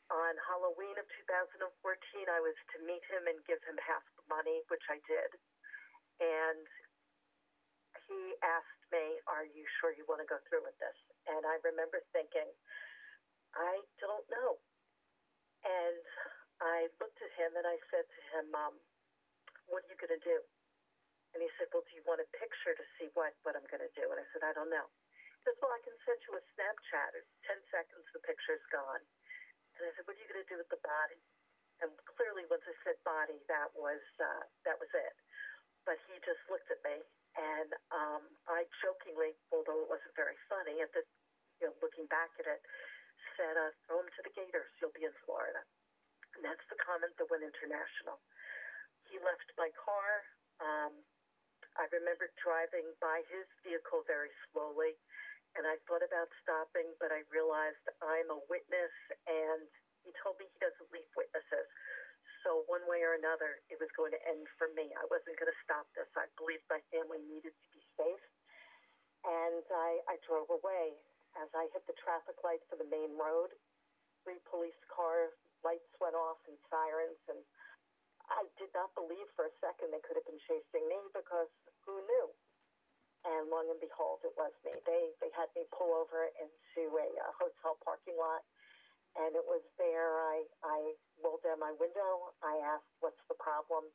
On 0.09 0.33
Halloween 0.49 0.97
of 0.97 1.05
2014, 1.29 1.61
I 1.61 2.41
was 2.41 2.57
to 2.73 2.77
meet 2.81 3.05
him 3.13 3.29
and 3.29 3.37
give 3.45 3.61
him 3.61 3.77
half 3.85 4.01
the 4.17 4.25
money, 4.25 4.65
which 4.73 4.81
I 4.89 4.97
did. 5.05 5.29
And 6.17 6.65
he 8.09 8.33
asked 8.41 8.85
me, 8.89 9.21
Are 9.29 9.45
you 9.45 9.65
sure 9.77 9.93
you 9.93 10.05
want 10.09 10.21
to 10.21 10.29
go 10.29 10.41
through 10.49 10.65
with 10.65 10.77
this? 10.81 10.97
And 11.29 11.45
I 11.45 11.61
remember 11.61 12.01
thinking, 12.09 12.49
I 13.53 13.81
don't 14.01 14.25
know. 14.29 14.57
And 15.65 16.01
I 16.61 16.89
looked 16.97 17.21
at 17.21 17.33
him 17.37 17.53
and 17.53 17.65
I 17.69 17.77
said 17.93 18.05
to 18.09 18.21
him, 18.33 18.47
um, 18.57 18.75
What 19.69 19.85
are 19.85 19.89
you 19.89 19.97
going 20.01 20.13
to 20.17 20.23
do? 20.25 20.39
And 21.35 21.41
he 21.45 21.49
said, 21.57 21.69
Well, 21.73 21.85
do 21.85 21.93
you 21.97 22.03
want 22.07 22.23
a 22.23 22.29
picture 22.37 22.73
to 22.75 22.85
see 22.99 23.09
what, 23.17 23.33
what 23.45 23.55
I'm 23.57 23.67
going 23.69 23.85
to 23.85 23.93
do? 23.97 24.05
And 24.09 24.19
I 24.21 24.27
said, 24.33 24.43
I 24.45 24.53
don't 24.57 24.71
know 24.73 24.87
He 25.39 25.51
says, 25.51 25.57
well, 25.63 25.71
I 25.73 25.81
can 25.85 25.95
send 26.03 26.19
you 26.27 26.33
a 26.35 26.43
Snapchat. 26.57 27.11
In 27.15 27.25
10 27.47 27.73
seconds, 27.73 28.05
the 28.13 28.21
picture's 28.27 28.65
gone. 28.73 29.03
And 29.79 29.87
I 29.87 29.91
said, 29.95 30.05
what 30.07 30.17
are 30.17 30.21
you 30.21 30.29
going 30.31 30.43
to 30.43 30.51
do 30.51 30.59
with 30.59 30.71
the 30.73 30.81
body? 30.83 31.19
And 31.83 31.91
clearly, 32.15 32.47
once 32.47 32.63
I 32.67 32.75
said 32.87 32.95
body, 33.03 33.35
that 33.51 33.69
was 33.75 33.99
uh, 34.21 34.43
that 34.63 34.79
was 34.79 34.91
it. 34.95 35.15
But 35.83 35.99
he 36.07 36.15
just 36.23 36.39
looked 36.47 36.69
at 36.71 36.79
me, 36.87 37.03
and 37.35 37.69
um, 37.91 38.23
I 38.47 38.63
jokingly, 38.83 39.35
although 39.51 39.83
it 39.83 39.89
wasn't 39.91 40.15
very 40.15 40.37
funny, 40.47 40.79
at 40.83 40.91
the 40.95 41.03
you 41.59 41.67
know, 41.67 41.75
looking 41.83 42.07
back 42.07 42.31
at 42.39 42.47
it, 42.47 42.61
said, 43.39 43.55
uh, 43.57 43.71
"Throw 43.87 44.01
him 44.03 44.09
to 44.15 44.21
the 44.23 44.33
Gators. 44.35 44.71
You'll 44.79 44.95
be 44.95 45.07
in 45.07 45.15
Florida." 45.27 45.63
And 46.37 46.45
that's 46.45 46.63
the 46.71 46.79
comment 46.83 47.13
that 47.19 47.27
went 47.31 47.43
international. 47.43 48.21
He 49.09 49.17
left 49.19 49.49
my 49.57 49.69
car. 49.75 50.09
Um, 50.61 50.93
I 51.77 51.85
remember 51.91 52.29
driving 52.41 52.87
by 53.01 53.23
his 53.29 53.47
vehicle 53.65 54.05
very 54.05 54.31
slowly 54.49 54.97
and 55.57 55.65
I 55.65 55.81
thought 55.89 56.05
about 56.05 56.29
stopping, 56.45 56.93
but 57.01 57.09
I 57.09 57.25
realized 57.33 57.81
I'm 58.03 58.29
a 58.29 58.39
witness, 58.51 58.93
and 59.25 59.65
he 60.05 60.13
told 60.21 60.37
me 60.37 60.45
he 60.45 60.59
doesn't 60.61 60.89
leave 60.93 61.09
witnesses. 61.17 61.69
So 62.45 62.63
one 62.69 62.85
way 62.85 63.01
or 63.03 63.17
another, 63.17 63.59
it 63.67 63.81
was 63.81 63.89
going 63.97 64.13
to 64.13 64.21
end 64.29 64.45
for 64.55 64.71
me. 64.77 64.93
I 64.95 65.05
wasn't 65.09 65.35
going 65.35 65.51
to 65.51 65.61
stop 65.65 65.89
this. 65.97 66.07
I 66.15 66.29
believed 66.39 66.63
my 66.69 66.79
family 66.93 67.19
needed 67.25 67.51
to 67.51 67.67
be 67.73 67.81
safe, 67.97 68.25
and 69.25 69.65
I, 69.73 69.89
I 70.05 70.15
drove 70.25 70.49
away. 70.53 70.93
As 71.37 71.49
I 71.53 71.69
hit 71.69 71.85
the 71.85 71.97
traffic 72.01 72.41
light 72.41 72.61
for 72.69 72.77
the 72.77 72.89
main 72.89 73.13
road, 73.13 73.53
three 74.25 74.41
police 74.49 74.77
cars, 74.89 75.29
lights 75.61 75.93
went 76.01 76.17
off 76.17 76.41
and 76.49 76.57
sirens, 76.73 77.21
and 77.29 77.37
I 78.31 78.45
did 78.61 78.71
not 78.77 78.93
believe 78.95 79.27
for 79.35 79.45
a 79.49 79.53
second 79.61 79.91
they 79.93 80.01
could 80.05 80.17
have 80.17 80.27
been 80.29 80.41
chasing 80.47 80.85
me 80.89 80.99
because 81.13 81.49
who 81.85 81.99
knew? 82.05 82.27
and 83.27 83.51
long 83.51 83.67
and 83.67 83.81
behold, 83.83 84.23
it 84.23 84.31
was 84.39 84.53
me. 84.63 84.71
They 84.87 85.11
they 85.19 85.31
had 85.35 85.51
me 85.57 85.67
pull 85.75 85.91
over 85.91 86.31
into 86.39 86.81
a, 86.95 87.07
a 87.19 87.31
hotel 87.35 87.75
parking 87.83 88.15
lot, 88.15 88.43
and 89.19 89.35
it 89.35 89.45
was 89.45 89.63
there. 89.79 90.19
I 90.21 90.43
I 90.63 90.79
rolled 91.23 91.43
down 91.43 91.59
my 91.61 91.73
window. 91.79 92.33
I 92.43 92.59
asked, 92.63 92.91
"What's 93.01 93.21
the 93.29 93.39
problem?" 93.39 93.87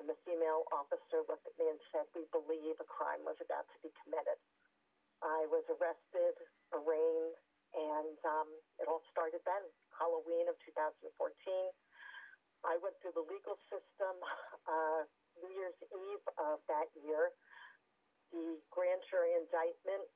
And 0.00 0.08
the 0.08 0.16
female 0.24 0.64
officer 0.72 1.20
looked 1.28 1.44
at 1.46 1.56
me 1.60 1.68
and 1.68 1.80
said, 1.92 2.06
"We 2.16 2.24
believe 2.32 2.78
a 2.80 2.88
crime 2.88 3.24
was 3.26 3.38
about 3.42 3.66
to 3.72 3.78
be 3.84 3.92
committed." 4.04 4.38
I 5.22 5.46
was 5.48 5.64
arrested, 5.72 6.36
arraigned, 6.76 7.36
and 7.74 8.18
um, 8.28 8.50
it 8.82 8.88
all 8.88 9.02
started 9.12 9.40
then. 9.48 9.64
Halloween 9.96 10.48
of 10.50 10.56
2014. 10.68 11.08
I 12.62 12.78
went 12.80 12.94
through 13.02 13.14
the 13.18 13.26
legal 13.26 13.58
system. 13.70 14.16
Uh, 14.62 15.02
New 15.42 15.50
Year's 15.50 15.78
Eve 15.90 16.24
of 16.38 16.62
that 16.70 16.86
year 17.02 17.34
the 18.32 18.56
grand 18.72 19.00
jury 19.12 19.36
indictment 19.36 20.08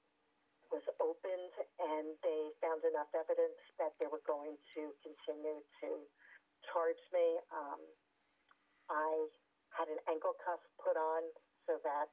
was 0.72 0.82
opened 0.98 1.52
and 1.78 2.16
they 2.24 2.50
found 2.58 2.82
enough 2.82 3.12
evidence 3.14 3.60
that 3.78 3.94
they 4.02 4.08
were 4.10 4.24
going 4.26 4.56
to 4.74 4.90
continue 5.04 5.60
to 5.84 5.88
charge 6.72 6.98
me. 7.12 7.38
Um, 7.54 7.78
I 8.90 9.30
had 9.76 9.86
an 9.92 10.00
ankle 10.10 10.34
cuff 10.42 10.58
put 10.80 10.96
on 10.98 11.22
so 11.68 11.78
that 11.86 12.08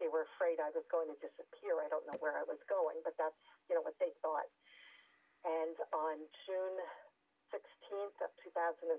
they 0.00 0.08
were 0.08 0.24
afraid 0.38 0.62
I 0.62 0.72
was 0.72 0.86
going 0.88 1.10
to 1.10 1.18
disappear. 1.20 1.82
I 1.82 1.90
don't 1.90 2.06
know 2.08 2.16
where 2.22 2.38
I 2.38 2.46
was 2.46 2.60
going, 2.70 3.00
but 3.04 3.16
that's 3.20 3.36
you 3.68 3.76
know 3.76 3.84
what 3.84 3.96
they 4.00 4.12
thought. 4.24 4.48
And 5.44 5.76
on 5.92 6.16
June 6.44 6.76
16th 7.56 8.20
of 8.20 8.30
2015, 8.44 8.92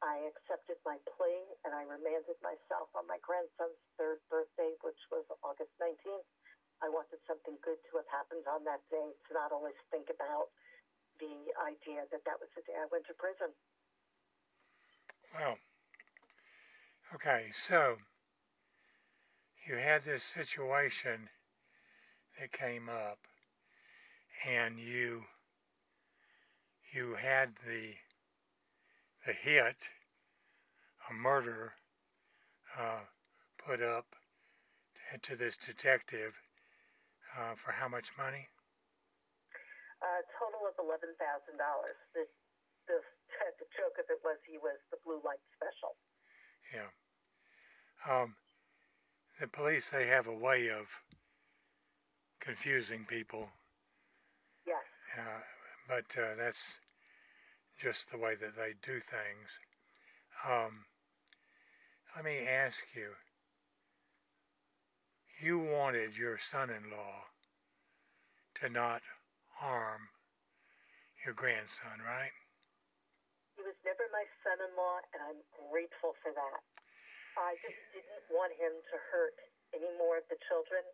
I 0.00 0.24
accepted 0.32 0.80
my 0.88 0.96
plea 1.04 1.44
and 1.68 1.76
I 1.76 1.84
remanded 1.84 2.40
myself 2.40 2.88
on 2.96 3.04
my 3.04 3.20
grandson's 3.20 3.76
third 4.00 4.24
birthday, 4.32 4.72
which 4.80 4.96
was 5.12 5.28
August 5.44 5.76
19th. 5.76 6.24
I 6.80 6.88
wanted 6.88 7.20
something 7.28 7.60
good 7.60 7.76
to 7.92 8.00
have 8.00 8.08
happened 8.08 8.48
on 8.48 8.64
that 8.64 8.80
day 8.88 9.12
to 9.12 9.30
not 9.36 9.52
always 9.52 9.76
think 9.92 10.08
about 10.08 10.48
the 11.20 11.52
idea 11.60 12.08
that 12.08 12.24
that 12.24 12.40
was 12.40 12.48
the 12.56 12.64
day 12.64 12.72
I 12.72 12.88
went 12.88 13.04
to 13.12 13.14
prison. 13.20 13.52
Wow. 15.36 15.60
Okay, 17.12 17.52
so 17.52 18.00
you 19.68 19.76
had 19.76 20.04
this 20.08 20.24
situation 20.24 21.28
that 22.40 22.52
came 22.52 22.88
up, 22.88 23.18
and 24.48 24.80
you 24.80 25.24
you 26.92 27.14
had 27.14 27.50
the 27.66 27.94
the 29.26 29.32
hit, 29.32 29.76
a 31.10 31.12
murder, 31.12 31.74
uh, 32.78 33.04
put 33.58 33.82
up 33.82 34.06
to 35.22 35.36
this 35.36 35.56
detective 35.56 36.34
uh, 37.36 37.54
for 37.54 37.72
how 37.72 37.88
much 37.88 38.10
money? 38.16 38.48
A 40.00 40.24
total 40.38 40.64
of 40.66 40.74
eleven 40.80 41.12
thousand 41.20 41.58
dollars. 41.60 41.98
The, 42.14 42.24
the 42.88 42.98
the 43.60 43.68
joke 43.76 44.00
of 44.00 44.06
it 44.08 44.20
was 44.24 44.38
he 44.48 44.56
was 44.58 44.78
the 44.90 44.98
blue 45.04 45.20
light 45.24 45.42
special. 45.54 45.94
Yeah. 46.72 46.90
Um, 48.08 48.34
the 49.40 49.48
police 49.48 49.90
they 49.90 50.06
have 50.06 50.26
a 50.26 50.34
way 50.34 50.70
of 50.70 50.86
confusing 52.40 53.04
people. 53.04 53.50
Yes. 54.66 54.84
Uh, 55.18 55.44
but 55.90 56.06
uh, 56.14 56.38
that's 56.38 56.78
just 57.74 58.14
the 58.14 58.18
way 58.22 58.38
that 58.38 58.54
they 58.54 58.78
do 58.78 59.02
things. 59.02 59.58
Um, 60.46 60.86
let 62.14 62.22
me 62.22 62.46
ask 62.46 62.78
you. 62.94 63.18
You 65.42 65.58
wanted 65.58 66.14
your 66.14 66.38
son-in-law 66.38 67.26
to 68.62 68.70
not 68.70 69.02
harm 69.58 70.14
your 71.26 71.34
grandson, 71.34 71.98
right? 72.06 72.30
He 73.58 73.66
was 73.66 73.74
never 73.82 74.06
my 74.14 74.22
son-in-law, 74.46 74.96
and 75.10 75.20
I'm 75.26 75.42
grateful 75.74 76.14
for 76.22 76.30
that. 76.30 76.60
I 77.34 77.58
just 77.66 77.82
didn't 77.90 78.30
want 78.30 78.54
him 78.54 78.78
to 78.78 78.96
hurt 79.10 79.34
any 79.74 79.90
more 79.98 80.22
of 80.22 80.26
the 80.30 80.38
children 80.46 80.86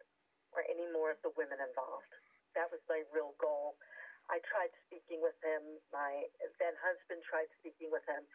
or 0.56 0.64
any 0.72 0.88
more 0.88 1.12
of 1.12 1.20
the 1.20 1.36
women 1.36 1.60
involved. 1.60 2.08
That 2.56 2.72
was 2.72 2.80
my 2.88 3.04
real 3.12 3.36
goal. 3.36 3.76
I 4.26 4.42
tried 4.42 4.74
speaking 4.86 5.22
with 5.22 5.38
him. 5.42 5.62
My 5.94 6.26
then 6.58 6.74
husband 6.82 7.22
tried 7.22 7.50
speaking 7.62 7.94
with 7.94 8.02
him. 8.10 8.26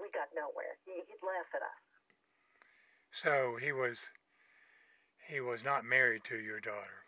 We 0.00 0.08
got 0.12 0.32
nowhere. 0.32 0.80
He, 0.88 1.04
would 1.04 1.24
laugh 1.24 1.50
at 1.52 1.64
us. 1.64 1.82
So 3.12 3.60
he 3.60 3.72
was 3.72 4.08
he 5.28 5.40
was 5.40 5.64
not 5.64 5.84
married 5.84 6.24
to 6.30 6.38
your 6.38 6.60
daughter. 6.60 7.04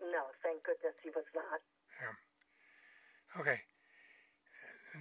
No, 0.00 0.32
thank 0.42 0.64
goodness 0.64 0.96
he 1.02 1.10
was 1.10 1.28
not. 1.34 1.60
Yeah. 2.00 2.16
Okay. 3.40 3.60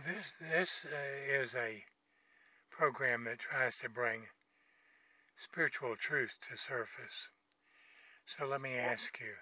This 0.05 0.33
this 0.39 0.85
uh, 0.85 1.41
is 1.43 1.55
a 1.55 1.83
program 2.69 3.25
that 3.25 3.39
tries 3.39 3.77
to 3.77 3.89
bring 3.89 4.27
spiritual 5.35 5.95
truth 5.95 6.35
to 6.49 6.57
surface. 6.57 7.29
So 8.25 8.45
let 8.45 8.61
me 8.61 8.75
ask 8.75 9.19
you, 9.19 9.33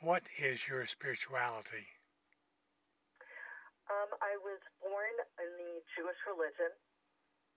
what 0.00 0.24
is 0.40 0.64
your 0.64 0.88
spirituality? 0.88 1.84
Um, 3.92 4.10
I 4.24 4.38
was 4.40 4.60
born 4.80 5.14
in 5.42 5.50
the 5.60 5.72
Jewish 5.92 6.20
religion. 6.24 6.72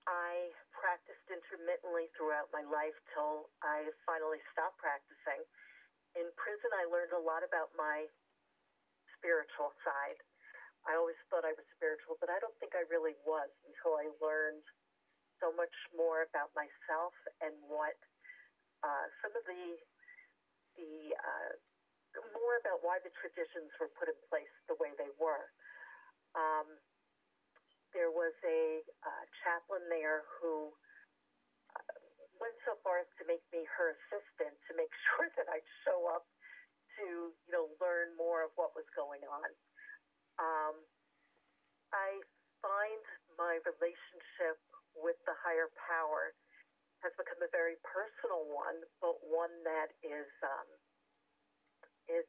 I 0.04 0.52
practiced 0.76 1.24
intermittently 1.32 2.12
throughout 2.20 2.52
my 2.52 2.66
life 2.68 2.98
till 3.16 3.48
I 3.64 3.88
finally 4.04 4.44
stopped 4.52 4.76
practicing. 4.82 5.48
In 6.20 6.28
prison, 6.36 6.70
I 6.76 6.84
learned 6.92 7.16
a 7.16 7.24
lot 7.24 7.48
about 7.48 7.72
my 7.80 8.12
spiritual 9.16 9.72
side. 9.88 10.20
I 10.84 11.00
always 11.00 11.16
thought 11.32 11.48
I 11.48 11.56
was 11.56 11.64
spiritual, 11.80 12.20
but 12.20 12.28
I 12.28 12.44
don't 12.44 12.54
think 12.60 12.76
I 12.76 12.84
really 12.92 13.16
was 13.24 13.48
until 13.64 13.96
I 13.96 14.12
learned 14.20 14.68
so 15.40 15.56
much 15.56 15.72
more 15.96 16.28
about 16.28 16.52
myself 16.52 17.16
and 17.40 17.56
what 17.72 17.96
uh, 18.84 19.08
some 19.24 19.32
of 19.32 19.44
the 19.48 19.80
the 20.76 21.16
uh, 21.16 21.54
more 22.34 22.56
about 22.62 22.86
why 22.86 23.02
the 23.02 23.14
traditions 23.18 23.74
were 23.82 23.90
put 23.98 24.10
in 24.10 24.18
place 24.30 24.52
the 24.70 24.78
way 24.78 24.94
they 24.98 25.10
were. 25.18 25.50
Um, 26.38 26.68
there 27.94 28.10
was 28.10 28.34
a 28.42 28.82
uh, 29.06 29.24
chaplain 29.46 29.86
there 29.90 30.26
who 30.38 30.74
uh, 31.78 31.94
went 32.42 32.58
so 32.66 32.74
far 32.82 33.02
as 33.02 33.10
to 33.22 33.24
make 33.30 33.46
me 33.54 33.66
her 33.78 33.94
assistant 33.94 34.54
to 34.70 34.72
make 34.74 34.90
sure 35.14 35.30
that 35.38 35.50
I'd 35.50 35.70
show 35.86 36.10
up 36.10 36.26
to, 37.00 37.34
you 37.34 37.52
know, 37.54 37.70
learn 37.82 38.14
more 38.18 38.46
of 38.46 38.54
what 38.58 38.74
was 38.78 38.86
going 38.94 39.22
on. 39.26 39.50
Um, 40.38 40.76
I 41.94 42.22
find 42.62 43.04
my 43.38 43.62
relationship 43.66 44.58
with 44.98 45.18
the 45.26 45.34
higher 45.42 45.70
power 45.90 46.34
has 47.02 47.12
become 47.20 47.42
a 47.44 47.52
very 47.52 47.76
personal 47.84 48.48
one, 48.48 48.80
but 49.04 49.20
one 49.28 49.52
that 49.68 49.92
is 50.02 50.30
um, 50.42 50.70
is 52.10 52.28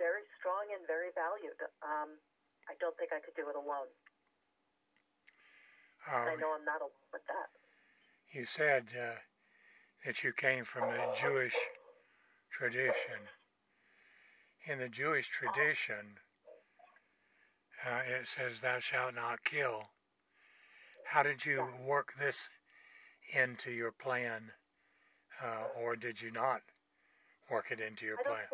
very 0.00 0.24
strong 0.40 0.68
and 0.72 0.86
very 0.88 1.12
valued. 1.12 1.58
Um, 1.84 2.16
I 2.68 2.74
don't 2.80 2.96
think 2.96 3.12
I 3.12 3.20
could 3.20 3.36
do 3.36 3.48
it 3.48 3.56
alone. 3.56 3.90
Um, 6.08 6.24
I 6.24 6.34
know 6.40 6.56
I'm 6.56 6.64
not 6.64 6.80
alone 6.80 7.10
with 7.12 7.26
that. 7.28 7.52
You 8.32 8.46
said 8.46 8.88
uh, 8.96 9.20
that 10.06 10.24
you 10.24 10.32
came 10.32 10.64
from 10.64 10.88
the 10.90 11.12
Jewish 11.20 11.56
tradition. 12.50 13.28
In 14.66 14.78
the 14.78 14.88
Jewish 14.88 15.28
tradition, 15.28 16.20
uh, 17.84 18.00
it 18.06 18.26
says, 18.26 18.60
Thou 18.60 18.78
shalt 18.78 19.14
not 19.14 19.44
kill. 19.44 19.90
How 21.06 21.22
did 21.22 21.44
you 21.44 21.66
work 21.84 22.14
this 22.18 22.48
into 23.34 23.70
your 23.70 23.92
plan, 23.92 24.52
uh, 25.42 25.64
or 25.78 25.96
did 25.96 26.20
you 26.20 26.30
not 26.30 26.62
work 27.50 27.66
it 27.70 27.80
into 27.80 28.04
your 28.06 28.18
plan? 28.18 28.46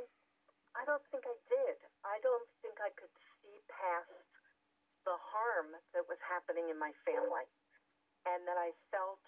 I 0.86 0.94
don't 0.94 1.02
think 1.10 1.26
I 1.26 1.34
did. 1.50 1.78
I 2.06 2.22
don't 2.22 2.46
think 2.62 2.78
I 2.78 2.94
could 2.94 3.10
see 3.42 3.58
past 3.66 4.06
the 5.02 5.18
harm 5.18 5.74
that 5.90 6.06
was 6.06 6.22
happening 6.22 6.70
in 6.70 6.78
my 6.78 6.94
family. 7.02 7.42
And 8.22 8.46
that 8.46 8.54
I 8.54 8.70
felt 8.94 9.18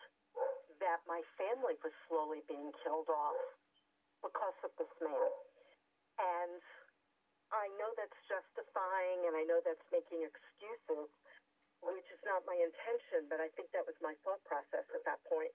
that 0.78 1.02
my 1.10 1.18
family 1.34 1.74
was 1.82 1.90
slowly 2.06 2.46
being 2.46 2.70
killed 2.86 3.10
off 3.10 3.42
because 4.22 4.54
of 4.62 4.70
this 4.78 4.90
man. 5.02 5.30
And 6.22 6.62
I 7.50 7.66
know 7.74 7.90
that's 7.98 8.22
justifying 8.30 9.26
and 9.26 9.34
I 9.34 9.42
know 9.42 9.58
that's 9.58 9.82
making 9.90 10.22
excuses, 10.22 11.10
which 11.82 12.06
is 12.14 12.22
not 12.22 12.46
my 12.46 12.54
intention, 12.54 13.26
but 13.26 13.42
I 13.42 13.50
think 13.58 13.74
that 13.74 13.82
was 13.82 13.98
my 13.98 14.14
thought 14.22 14.42
process 14.46 14.86
at 14.94 15.02
that 15.10 15.18
point. 15.26 15.50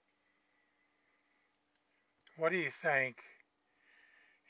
What 2.36 2.52
do 2.52 2.60
you 2.60 2.68
think 2.68 3.24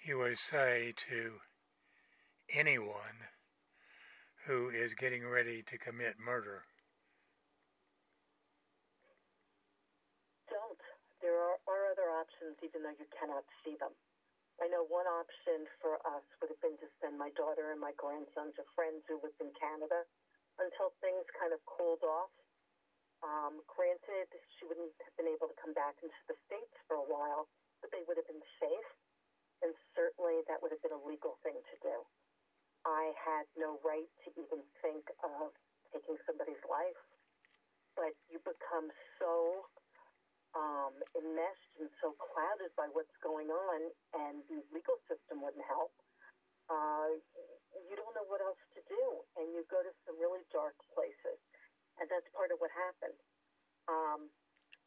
he 0.05 0.13
would 0.13 0.39
say 0.39 0.93
to 1.09 1.41
anyone 2.53 3.19
who 4.47 4.69
is 4.69 4.93
getting 4.95 5.25
ready 5.27 5.65
to 5.65 5.79
commit 5.79 6.21
murder? 6.21 6.65
Don't. 10.51 10.81
There 11.25 11.37
are, 11.37 11.57
are 11.65 11.85
other 11.93 12.13
options, 12.13 12.61
even 12.61 12.85
though 12.85 12.97
you 12.97 13.09
cannot 13.17 13.45
see 13.65 13.77
them. 13.81 13.97
I 14.61 14.69
know 14.69 14.85
one 14.87 15.09
option 15.09 15.67
for 15.81 15.99
us 16.05 16.23
would 16.39 16.53
have 16.53 16.63
been 16.63 16.79
to 16.79 16.89
send 17.01 17.19
my 17.19 17.33
daughter 17.35 17.73
and 17.73 17.81
my 17.81 17.97
grandson 17.97 18.55
to 18.55 18.63
friends 18.77 19.03
who 19.09 19.19
lived 19.25 19.41
in 19.41 19.51
Canada 19.57 20.05
until 20.61 20.95
things 21.03 21.27
kind 21.35 21.51
of 21.51 21.59
cooled 21.67 22.05
off. 22.07 22.31
Um, 23.25 23.65
granted, 23.67 24.31
she 24.61 24.69
wouldn't 24.69 24.95
have 25.01 25.15
been 25.17 25.27
able 25.27 25.49
to 25.49 25.57
come 25.59 25.73
back 25.73 25.97
into 26.05 26.21
the 26.29 26.37
States 26.47 26.77
for 26.87 27.01
a 27.01 27.07
while, 27.09 27.49
but 27.81 27.91
they 27.91 28.05
would 28.07 28.21
have 28.21 28.29
been 28.29 28.45
safe 28.61 28.91
and 29.65 29.73
certainly 29.97 30.45
that 30.45 30.61
would 30.61 30.69
have 30.77 30.85
been 30.85 30.93
a 30.93 31.05
legal 31.09 31.41
thing 31.41 31.57
to 31.57 31.77
do. 31.81 31.97
I 32.85 33.17
had 33.17 33.49
no 33.57 33.81
right 33.81 34.09
to 34.25 34.29
even 34.37 34.61
think 34.85 35.09
of 35.25 35.57
taking 35.93 36.21
somebody's 36.29 36.61
life, 36.69 37.01
but 37.97 38.13
you 38.29 38.37
become 38.45 38.93
so 39.17 39.65
um, 40.53 40.95
enmeshed 41.17 41.73
and 41.81 41.89
so 41.99 42.13
clouded 42.21 42.71
by 42.77 42.87
what's 42.93 43.15
going 43.25 43.49
on, 43.49 43.79
and 44.15 44.45
the 44.53 44.61
legal 44.71 45.01
system 45.09 45.41
wouldn't 45.41 45.65
help. 45.67 45.91
Uh, 46.69 47.17
you 47.89 47.95
don't 47.97 48.15
know 48.15 48.29
what 48.29 48.41
else 48.45 48.61
to 48.77 48.81
do, 48.87 49.05
and 49.41 49.51
you 49.53 49.65
go 49.73 49.81
to 49.83 49.93
some 50.07 50.17
really 50.21 50.45
dark 50.53 50.77
places, 50.93 51.41
and 51.99 52.07
that's 52.13 52.29
part 52.37 52.53
of 52.53 52.61
what 52.63 52.71
happened. 52.73 53.19
Um, 53.89 54.29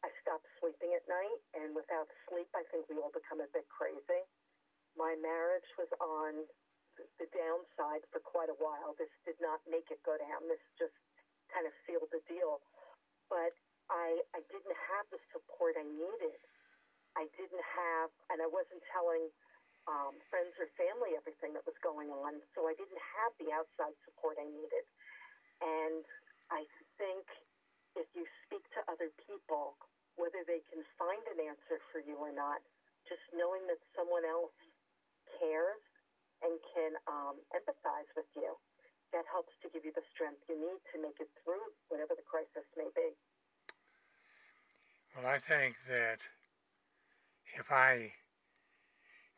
I 0.02 0.10
stopped 0.22 0.46
sleeping 0.62 0.94
at 0.94 1.02
night, 1.10 1.40
and 1.58 1.74
without 1.74 2.06
sleep, 2.30 2.48
I 2.54 2.62
think 2.70 2.86
we 2.86 2.96
all 3.02 3.12
become 3.12 3.42
a 3.42 3.50
bit 3.50 3.66
crazy. 3.66 4.22
My 4.94 5.18
marriage 5.18 5.66
was 5.78 5.90
on 5.98 6.46
the 7.18 7.28
downside 7.30 8.02
for 8.10 8.20
quite 8.22 8.50
a 8.50 8.58
while. 8.58 8.94
This 8.98 9.12
did 9.24 9.38
not 9.38 9.62
make 9.70 9.88
it 9.90 10.02
go 10.02 10.18
down. 10.18 10.46
This 10.50 10.62
just 10.76 10.94
kind 11.52 11.64
of 11.64 11.72
sealed 11.86 12.10
the 12.10 12.22
deal. 12.26 12.60
But 13.30 13.54
I, 13.88 14.20
I 14.36 14.40
didn't 14.52 14.78
have 14.92 15.06
the 15.08 15.20
support 15.32 15.78
I 15.78 15.86
needed. 15.86 16.40
I 17.16 17.26
didn't 17.34 17.64
have, 17.64 18.10
and 18.30 18.38
I 18.38 18.48
wasn't 18.48 18.84
telling 18.92 19.26
um, 19.88 20.14
friends 20.28 20.52
or 20.60 20.68
family 20.76 21.16
everything 21.16 21.56
that 21.56 21.64
was 21.64 21.76
going 21.80 22.12
on, 22.12 22.36
so 22.52 22.68
I 22.68 22.76
didn't 22.76 23.00
have 23.16 23.32
the 23.40 23.48
outside 23.56 23.96
support 24.04 24.36
I 24.36 24.46
needed. 24.46 24.84
And 25.64 26.04
I 26.52 26.68
think 27.00 27.24
if 27.96 28.06
you 28.12 28.28
speak 28.46 28.62
to 28.76 28.80
other 28.86 29.08
people 29.24 29.74
whether 30.18 30.42
they 30.44 30.60
can 30.68 30.82
find 30.98 31.22
an 31.30 31.38
answer 31.46 31.78
for 31.94 32.02
you 32.02 32.18
or 32.18 32.34
not, 32.34 32.58
just 33.06 33.22
knowing 33.32 33.64
that 33.70 33.78
someone 33.94 34.26
else 34.26 34.52
cares 35.38 35.80
and 36.42 36.54
can 36.74 36.92
um, 37.10 37.36
empathize 37.50 38.08
with 38.14 38.28
you, 38.36 38.54
that 39.12 39.24
helps 39.32 39.52
to 39.64 39.72
give 39.72 39.84
you 39.84 39.92
the 39.96 40.04
strength 40.12 40.44
you 40.48 40.58
need 40.58 40.80
to 40.92 41.00
make 41.00 41.16
it 41.18 41.30
through 41.42 41.64
whatever 41.88 42.12
the 42.14 42.26
crisis 42.28 42.66
may 42.76 42.88
be. 42.92 43.16
Well, 45.16 45.26
I 45.26 45.38
think 45.40 45.76
that 45.88 46.20
if 47.58 47.72
I 47.72 48.12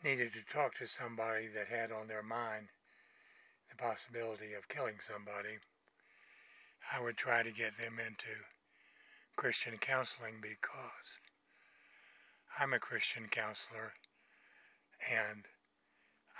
needed 0.02 0.32
to 0.34 0.42
talk 0.52 0.74
to 0.78 0.86
somebody 0.86 1.46
that 1.48 1.68
had 1.68 1.92
on 1.92 2.08
their 2.08 2.22
mind 2.22 2.68
the 3.70 3.76
possibility 3.76 4.52
of 4.52 4.68
killing 4.68 4.98
somebody, 5.00 5.62
I 6.92 7.00
would 7.00 7.16
try 7.16 7.42
to 7.42 7.52
get 7.52 7.78
them 7.78 8.00
into 8.00 8.34
Christian 9.36 9.78
counseling 9.78 10.42
because 10.42 11.20
I'm 12.58 12.72
a 12.72 12.78
Christian 12.78 13.28
counselor 13.30 13.94
and 15.08 15.44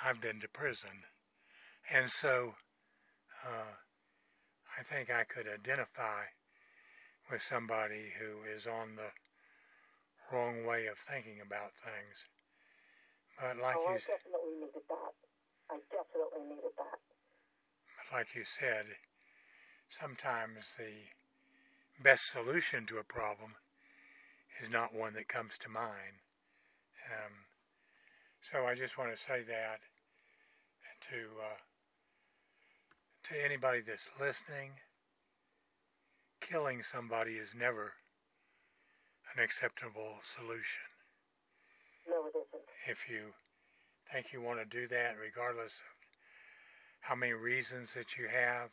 I've 0.04 0.20
been 0.20 0.40
to 0.40 0.48
prison. 0.48 1.04
And 1.92 2.10
so 2.10 2.54
uh, 3.44 3.76
I 4.78 4.82
think 4.82 5.10
I 5.10 5.24
could 5.24 5.46
identify 5.46 6.32
with 7.30 7.42
somebody 7.42 8.12
who 8.18 8.48
is 8.48 8.66
on 8.66 8.96
the 8.96 9.12
wrong 10.32 10.64
way 10.64 10.86
of 10.86 10.98
thinking 10.98 11.40
about 11.44 11.72
things. 11.78 12.26
But 13.38 13.60
like 13.60 13.76
oh, 13.78 13.90
you 13.90 13.96
I 13.96 14.00
definitely 14.00 14.54
needed 14.60 14.84
that. 14.88 15.12
I 15.70 15.76
definitely 15.90 16.48
needed 16.48 16.74
that. 16.76 16.98
But 17.96 18.16
like 18.16 18.34
you 18.34 18.44
said, 18.44 18.96
sometimes 19.88 20.74
the 20.78 21.12
best 22.02 22.30
solution 22.30 22.86
to 22.86 22.98
a 22.98 23.04
problem 23.04 23.54
is 24.62 24.70
not 24.70 24.94
one 24.94 25.14
that 25.14 25.28
comes 25.28 25.58
to 25.58 25.68
mind. 25.68 26.24
Um, 27.10 27.50
so 28.40 28.66
I 28.66 28.74
just 28.74 28.98
want 28.98 29.10
to 29.10 29.18
say 29.20 29.42
that 29.42 29.80
to 31.08 31.40
uh, 31.40 31.58
to 33.28 33.44
anybody 33.44 33.80
that's 33.80 34.10
listening. 34.18 34.80
Killing 36.40 36.82
somebody 36.82 37.32
is 37.32 37.54
never 37.54 37.92
an 39.36 39.42
acceptable 39.42 40.24
solution. 40.24 40.88
No, 42.08 42.26
it 42.26 42.34
isn't. 42.34 42.64
If 42.88 43.08
you 43.08 43.36
think 44.10 44.32
you 44.32 44.40
want 44.40 44.58
to 44.58 44.66
do 44.66 44.88
that, 44.88 45.14
regardless 45.20 45.78
of 45.84 45.94
how 47.00 47.14
many 47.14 47.32
reasons 47.32 47.94
that 47.94 48.16
you 48.16 48.26
have, 48.28 48.70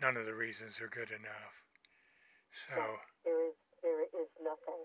none 0.00 0.16
of 0.16 0.26
the 0.26 0.34
reasons 0.34 0.80
are 0.80 0.88
good 0.88 1.10
enough. 1.10 1.64
So 2.68 3.00
there 3.24 3.50
is 3.50 3.56
there 3.82 4.04
is 4.04 4.30
nothing 4.38 4.84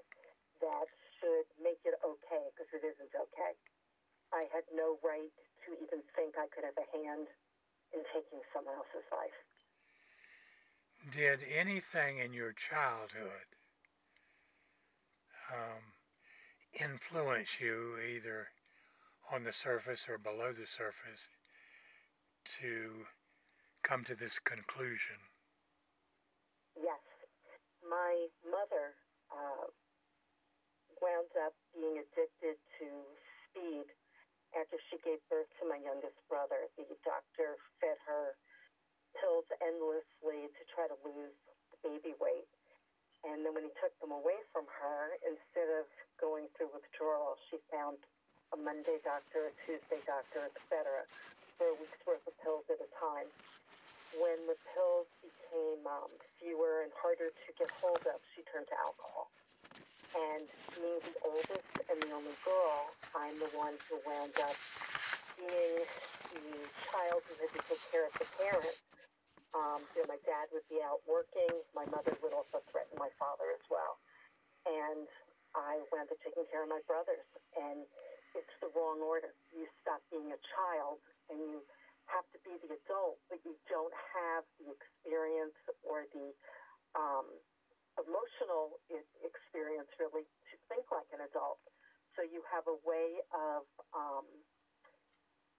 that 0.63 0.88
should 1.19 1.47
make 1.62 1.79
it 1.86 1.95
okay 2.01 2.43
because 2.55 2.71
it 2.73 2.84
isn't 2.84 3.13
okay. 3.13 3.53
I 4.34 4.45
had 4.53 4.65
no 4.73 4.97
right 5.05 5.34
to 5.69 5.77
even 5.77 6.01
think 6.17 6.34
I 6.34 6.49
could 6.49 6.65
have 6.65 6.77
a 6.77 6.88
hand 6.89 7.29
in 7.93 8.01
taking 8.10 8.41
someone 8.53 8.73
else's 8.73 9.05
life. 9.13 9.38
Did 11.13 11.45
anything 11.45 12.17
in 12.17 12.34
your 12.34 12.53
childhood 12.53 13.47
um, 15.53 15.93
influence 16.73 17.62
you 17.62 17.97
either 17.97 18.49
on 19.32 19.43
the 19.43 19.53
surface 19.53 20.10
or 20.10 20.17
below 20.17 20.51
the 20.51 20.67
surface 20.67 21.29
to 22.62 23.05
come 23.84 24.03
to 24.03 24.15
this 24.15 24.39
conclusion? 24.39 25.21
Yes. 26.75 27.01
My 27.86 28.27
mother 28.43 28.97
uh, 29.32 29.69
wound 31.01 31.32
up 31.45 31.53
being 31.73 32.01
addicted 32.01 32.60
to 32.77 32.88
speed 33.49 33.88
after 34.57 34.77
she 34.89 34.97
gave 35.05 35.21
birth 35.29 35.49
to 35.62 35.69
my 35.69 35.77
youngest 35.81 36.17
brother. 36.29 36.69
The 36.77 36.85
doctor 37.05 37.57
fed 37.81 37.97
her 38.05 38.38
pills 39.17 39.47
endlessly 39.62 40.49
to 40.49 40.62
try 40.73 40.89
to 40.89 40.97
lose 41.05 41.35
the 41.73 41.77
baby 41.81 42.13
weight. 42.17 42.49
And 43.27 43.43
then 43.43 43.51
when 43.51 43.67
he 43.67 43.73
took 43.83 43.91
them 43.99 44.15
away 44.15 44.39
from 44.55 44.63
her, 44.79 45.19
instead 45.27 45.67
of 45.75 45.85
going 46.17 46.47
through 46.55 46.71
withdrawal, 46.71 47.35
she 47.51 47.59
found 47.67 47.99
a 48.55 48.57
Monday 48.57 48.97
doctor, 49.03 49.51
a 49.51 49.53
Tuesday 49.67 49.99
doctor, 50.07 50.47
etc., 50.47 51.03
for 51.59 51.69
a 51.69 51.75
week's 51.75 51.99
worth 52.07 52.23
of 52.23 52.35
pills 52.39 52.63
at 52.71 52.79
a 52.79 52.89
time 52.95 53.27
when 54.17 54.41
the 54.49 54.57
pills 54.73 55.05
became 55.21 55.85
um, 55.85 56.09
fewer 56.41 56.81
and 56.81 56.91
harder 56.97 57.29
to 57.29 57.49
get 57.59 57.69
hold 57.77 58.01
of, 58.09 58.17
she 58.33 58.41
turned 58.49 58.65
to 58.65 58.77
alcohol. 58.81 59.29
And 60.17 60.49
being 60.73 61.01
the 61.05 61.15
oldest 61.21 61.69
and 61.85 61.97
the 62.01 62.11
only 62.17 62.33
girl, 62.41 62.89
I'm 63.13 63.37
the 63.37 63.51
one 63.53 63.77
who 63.85 64.01
wound 64.09 64.33
up 64.41 64.57
being 65.37 65.85
the 66.33 66.65
child 66.89 67.21
who 67.29 67.33
had 67.37 67.51
to 67.53 67.61
take 67.69 67.83
care 67.93 68.09
of 68.09 68.13
the 68.17 68.25
parents. 68.41 68.81
Um, 69.53 69.85
you 69.93 70.01
know, 70.01 70.09
my 70.09 70.21
dad 70.25 70.49
would 70.53 70.65
be 70.65 70.81
out 70.81 71.01
working. 71.05 71.49
My 71.77 71.85
mother 71.93 72.13
would 72.25 72.33
also 72.33 72.61
threaten 72.73 72.97
my 72.97 73.09
father 73.21 73.53
as 73.53 73.61
well. 73.69 74.01
And 74.65 75.05
I 75.53 75.81
wound 75.93 76.09
up 76.09 76.17
taking 76.25 76.45
care 76.49 76.65
of 76.65 76.69
my 76.69 76.81
brothers. 76.89 77.25
And 77.57 77.85
it's 78.33 78.55
the 78.61 78.69
wrong 78.73 79.01
order. 79.01 79.33
You 79.53 79.69
stop 79.81 80.01
being 80.09 80.29
a 80.33 80.41
child 80.57 81.01
and 81.29 81.37
you 81.37 81.61
have 82.09 82.25
to 82.33 82.39
be 82.41 82.57
the 82.65 82.73
adult, 82.73 83.21
but 83.29 83.37
you 83.45 83.53
don't 83.69 83.93
have 84.17 84.41
the 84.57 84.73
experience 84.73 85.57
or 85.85 86.09
the 86.13 86.33
um, 86.97 87.29
emotional 87.99 88.79
experience 89.21 89.89
really 89.99 90.23
to 90.23 90.55
think 90.71 90.88
like 90.91 91.07
an 91.12 91.23
adult. 91.25 91.59
So 92.15 92.25
you 92.25 92.43
have 92.51 92.67
a 92.67 92.77
way 92.83 93.21
of, 93.31 93.63
um, 93.95 94.27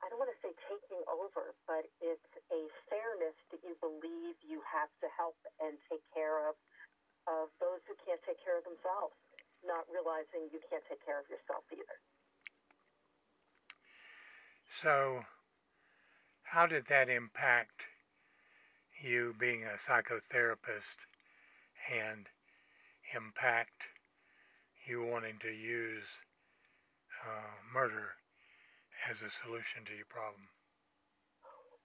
I 0.00 0.09
don't 0.09 0.20
want 0.20 0.33
to 0.33 0.40
say 0.40 0.53
taking 0.68 1.00
over, 1.09 1.57
but 1.68 1.88
it's 2.00 2.33
a 2.53 2.62
fairness 2.88 3.37
that 3.53 3.61
you 3.64 3.76
believe 3.81 4.37
you 4.44 4.61
have 4.64 4.92
to 5.05 5.09
help 5.16 5.37
and 5.61 5.76
take 5.88 6.05
care 6.12 6.48
of 6.48 6.57
of 7.29 7.53
those 7.61 7.85
who 7.85 7.94
can't 8.00 8.18
take 8.24 8.40
care 8.42 8.57
of 8.57 8.64
themselves, 8.64 9.14
not 9.62 9.85
realizing 9.92 10.48
you 10.50 10.59
can't 10.72 10.83
take 10.88 11.05
care 11.05 11.20
of 11.20 11.29
yourself 11.29 11.62
either. 11.68 12.00
So 14.81 15.22
how 16.42 16.66
did 16.66 16.87
that 16.88 17.09
impact 17.09 17.85
you 19.03 19.35
being 19.38 19.64
a 19.64 19.76
psychotherapist 19.76 21.07
and 21.88 22.29
impact 23.14 23.88
you 24.87 25.03
wanting 25.05 25.38
to 25.40 25.53
use 25.53 26.09
uh, 27.25 27.57
murder 27.73 28.16
as 29.09 29.23
a 29.23 29.31
solution 29.31 29.85
to 29.88 29.95
your 29.97 30.09
problem? 30.09 30.51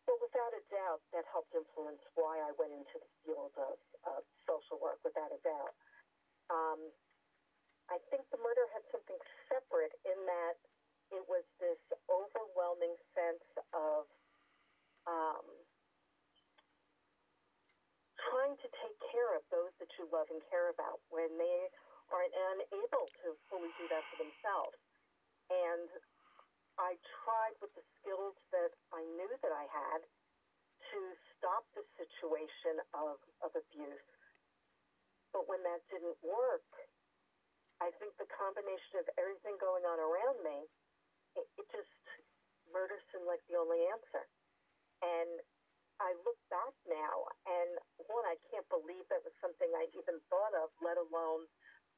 Well, 0.06 0.20
without 0.22 0.54
a 0.54 0.64
doubt, 0.70 1.02
that 1.16 1.26
helped 1.32 1.56
influence 1.56 2.04
why 2.14 2.38
I 2.40 2.52
went 2.60 2.76
into 2.76 2.98
the 3.02 3.12
field 3.26 3.54
of, 3.58 3.78
of 4.06 4.22
social 4.46 4.78
work, 4.78 5.02
without 5.02 5.34
a 5.34 5.42
doubt. 5.42 5.74
Um, 6.52 6.80
I 7.90 7.98
think 8.10 8.26
the 8.30 8.42
murder 8.42 8.66
had 8.74 8.86
something 8.94 9.18
separate 9.50 9.94
in 10.06 10.18
that 10.26 10.58
it 11.14 11.26
was 11.30 11.46
this 11.62 11.82
overwhelming 12.10 12.98
sense 13.14 13.46
of 13.74 14.10
um, 15.06 15.46
trying 18.32 18.56
to 18.60 18.68
take 18.82 18.98
care 19.12 19.36
of 19.36 19.44
those 19.52 19.74
that 19.80 19.92
you 20.00 20.08
love 20.12 20.28
and 20.32 20.42
care 20.48 20.72
about 20.72 21.04
when 21.12 21.30
they 21.36 21.60
are 22.14 22.26
unable 22.54 23.06
to 23.26 23.34
fully 23.50 23.72
do 23.82 23.86
that 23.90 24.04
for 24.14 24.18
themselves. 24.22 24.78
And 25.50 25.90
I 26.78 27.00
tried 27.24 27.56
with 27.64 27.72
the 27.74 27.86
skills 28.00 28.36
that 28.52 28.72
I 28.92 29.02
knew 29.16 29.32
that 29.42 29.54
I 29.54 29.66
had 29.72 30.02
to 30.04 31.00
stop 31.36 31.64
the 31.74 31.84
situation 31.96 32.84
of, 32.94 33.18
of 33.42 33.52
abuse. 33.56 34.10
But 35.32 35.48
when 35.52 35.64
that 35.68 35.84
didn't 35.92 36.20
work, 36.24 36.68
I 37.84 37.92
think 38.00 38.16
the 38.16 38.30
combination 38.32 39.04
of 39.04 39.08
everything 39.20 39.60
going 39.60 39.84
on 39.84 40.00
around 40.00 40.40
me, 40.44 40.64
it, 41.36 41.48
it 41.60 41.68
just 41.74 41.92
murder 42.72 42.96
seemed 43.12 43.28
like 43.28 43.44
the 43.52 43.60
only 43.60 43.84
answer. 43.92 44.24
And 45.04 45.40
I 46.00 46.12
look 46.28 46.36
back 46.52 46.76
now, 46.92 47.32
and 47.48 47.72
one, 48.12 48.28
I 48.28 48.36
can't 48.52 48.68
believe 48.68 49.08
that 49.08 49.24
was 49.24 49.32
something 49.40 49.72
I 49.72 49.88
even 49.96 50.20
thought 50.28 50.52
of, 50.52 50.70
let 50.84 51.00
alone 51.00 51.48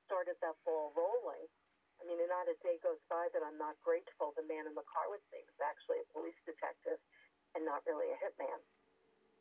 started 0.06 0.38
that 0.46 0.58
ball 0.62 0.94
rolling. 0.94 1.50
I 1.98 2.06
mean, 2.06 2.22
not 2.30 2.46
a 2.46 2.54
day 2.62 2.78
goes 2.86 3.02
by 3.10 3.26
that 3.34 3.42
I'm 3.42 3.58
not 3.58 3.74
grateful 3.82 4.38
the 4.38 4.46
man 4.46 4.70
in 4.70 4.78
the 4.78 4.86
car 4.86 5.10
with 5.10 5.26
me 5.34 5.42
was 5.50 5.58
actually 5.66 6.06
a 6.06 6.14
police 6.14 6.38
detective 6.46 7.02
and 7.58 7.66
not 7.66 7.82
really 7.90 8.14
a 8.14 8.18
hitman, 8.22 8.62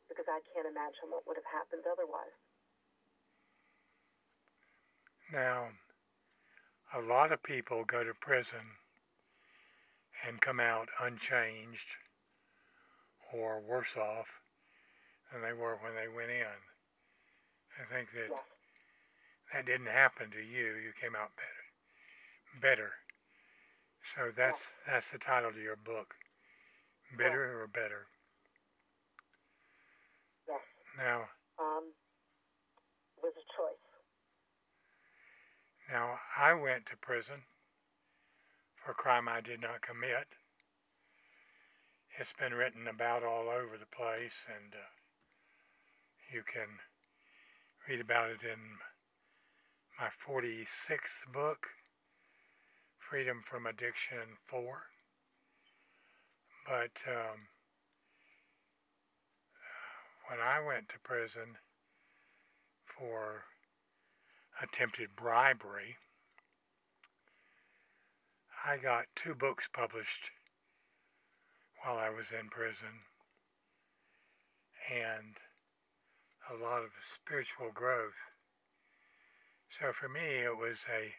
because 0.09 0.25
I 0.25 0.41
can't 0.49 0.65
imagine 0.65 1.13
what 1.13 1.29
would 1.29 1.37
have 1.37 1.53
happened 1.53 1.85
otherwise. 1.85 2.33
Now, 5.29 5.69
a 6.97 7.01
lot 7.03 7.29
of 7.31 7.45
people 7.45 7.85
go 7.85 8.01
to 8.01 8.17
prison 8.17 8.81
and 10.25 10.41
come 10.41 10.59
out 10.59 10.89
unchanged 10.97 11.93
or 13.31 13.61
worse 13.61 13.93
off 13.93 14.27
than 15.31 15.41
they 15.41 15.53
were 15.53 15.77
when 15.81 15.95
they 15.95 16.07
went 16.07 16.31
in. 16.31 16.59
I 17.77 17.85
think 17.93 18.09
that 18.13 18.31
that 19.53 19.65
didn't 19.65 19.93
happen 19.93 20.31
to 20.31 20.41
you. 20.41 20.75
You 20.75 20.91
came 20.99 21.15
out 21.15 21.31
better. 21.35 21.63
Better. 22.59 22.91
So 24.15 24.31
that's 24.35 24.67
that's 24.85 25.09
the 25.09 25.17
title 25.17 25.49
of 25.49 25.57
your 25.57 25.75
book. 25.75 26.15
Bitter 27.17 27.61
or 27.61 27.67
better. 27.67 28.07
Yes. 30.47 30.61
Now. 30.97 31.29
Um, 31.59 31.93
it 33.17 33.23
was 33.23 33.33
a 33.35 33.47
choice. 33.55 33.83
Now 35.91 36.19
I 36.37 36.53
went 36.53 36.85
to 36.87 36.97
prison 36.97 37.43
for 38.75 38.91
a 38.91 38.95
crime 38.95 39.27
I 39.27 39.41
did 39.41 39.61
not 39.61 39.81
commit. 39.81 40.27
It's 42.19 42.33
been 42.33 42.53
written 42.53 42.87
about 42.87 43.23
all 43.23 43.47
over 43.49 43.77
the 43.77 43.85
place, 43.85 44.45
and 44.47 44.73
uh, 44.73 44.96
you 46.31 46.43
can 46.43 46.67
read 47.87 48.01
about 48.01 48.29
it 48.29 48.43
in 48.43 48.59
my 49.99 50.09
46th 50.09 51.31
book, 51.31 51.67
Freedom 52.99 53.41
from 53.45 53.65
Addiction 53.65 54.37
4. 54.45 54.83
But 56.67 57.01
um, 57.07 57.47
when 60.29 60.39
I 60.39 60.59
went 60.59 60.89
to 60.89 60.99
prison 61.01 61.55
for 62.85 63.43
attempted 64.61 65.15
bribery, 65.15 65.95
I 68.65 68.75
got 68.75 69.05
two 69.15 69.33
books 69.33 69.69
published 69.71 70.31
while 71.83 71.97
I 71.97 72.09
was 72.09 72.31
in 72.31 72.49
prison 72.49 73.05
and 74.91 75.37
a 76.49 76.55
lot 76.55 76.83
of 76.83 76.91
spiritual 77.03 77.71
growth. 77.73 78.17
So 79.69 79.91
for 79.91 80.07
me, 80.07 80.43
it 80.43 80.57
was 80.57 80.85
a 80.87 81.13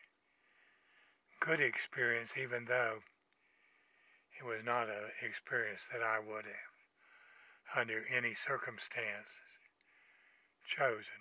good 1.44 1.60
experience, 1.60 2.34
even 2.36 2.64
though 2.64 3.00
it 4.38 4.44
was 4.44 4.64
not 4.64 4.88
an 4.88 5.12
experience 5.22 5.82
that 5.92 6.02
I 6.02 6.18
would 6.18 6.44
have, 6.46 7.76
under 7.76 8.04
any 8.08 8.34
circumstance, 8.34 9.28
chosen. 10.66 11.20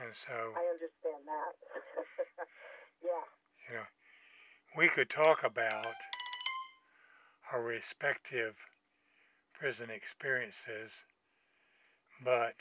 And 0.00 0.14
so. 0.14 0.54
I 0.56 0.64
understand 0.72 1.26
that. 1.26 1.52
yeah. 3.04 3.26
You 3.68 3.74
know, 3.76 3.88
we 4.76 4.88
could 4.88 5.10
talk 5.10 5.44
about 5.44 5.94
our 7.52 7.62
respective 7.62 8.54
prison 9.52 9.90
experiences, 9.90 11.04
but 12.24 12.56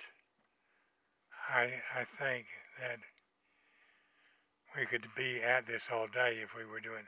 I, 1.49 1.81
I 1.97 2.03
think 2.05 2.45
that 2.79 2.99
we 4.77 4.85
could 4.85 5.07
be 5.17 5.41
at 5.41 5.67
this 5.67 5.89
all 5.91 6.07
day 6.07 6.39
if 6.39 6.55
we 6.55 6.63
were 6.63 6.79
doing 6.79 7.07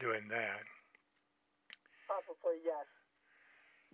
doing 0.00 0.26
that. 0.30 0.64
Probably 2.08 2.58
yes. 2.64 2.86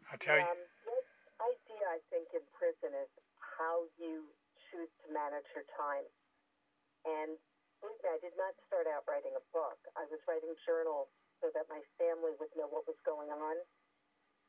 I'll 0.09 0.21
tell 0.21 0.41
um, 0.41 0.57
you. 0.57 0.89
The 0.89 0.99
idea 1.45 1.85
I 1.93 2.01
think 2.09 2.33
in 2.33 2.45
prison 2.57 2.97
is 2.97 3.13
how 3.59 3.85
you 4.01 4.25
choose 4.71 4.89
to 5.05 5.07
manage 5.13 5.47
your 5.53 5.67
time. 5.77 6.07
And 7.05 7.37
believe 7.81 8.01
me, 8.01 8.09
I 8.09 8.21
did 8.21 8.37
not 8.41 8.57
start 8.69 8.89
out 8.89 9.05
writing 9.05 9.37
a 9.37 9.45
book. 9.53 9.79
I 9.97 10.09
was 10.09 10.21
writing 10.25 10.53
journals 10.65 11.09
so 11.45 11.53
that 11.55 11.71
my 11.71 11.81
family 12.01 12.35
would 12.41 12.51
know 12.59 12.67
what 12.67 12.89
was 12.89 12.99
going 13.07 13.31
on, 13.31 13.57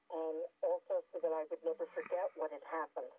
and 0.10 0.38
also 0.66 1.06
so 1.14 1.22
that 1.22 1.34
I 1.34 1.46
would 1.50 1.64
never 1.66 1.86
forget 1.94 2.30
what 2.34 2.50
had 2.50 2.66
happened. 2.66 3.14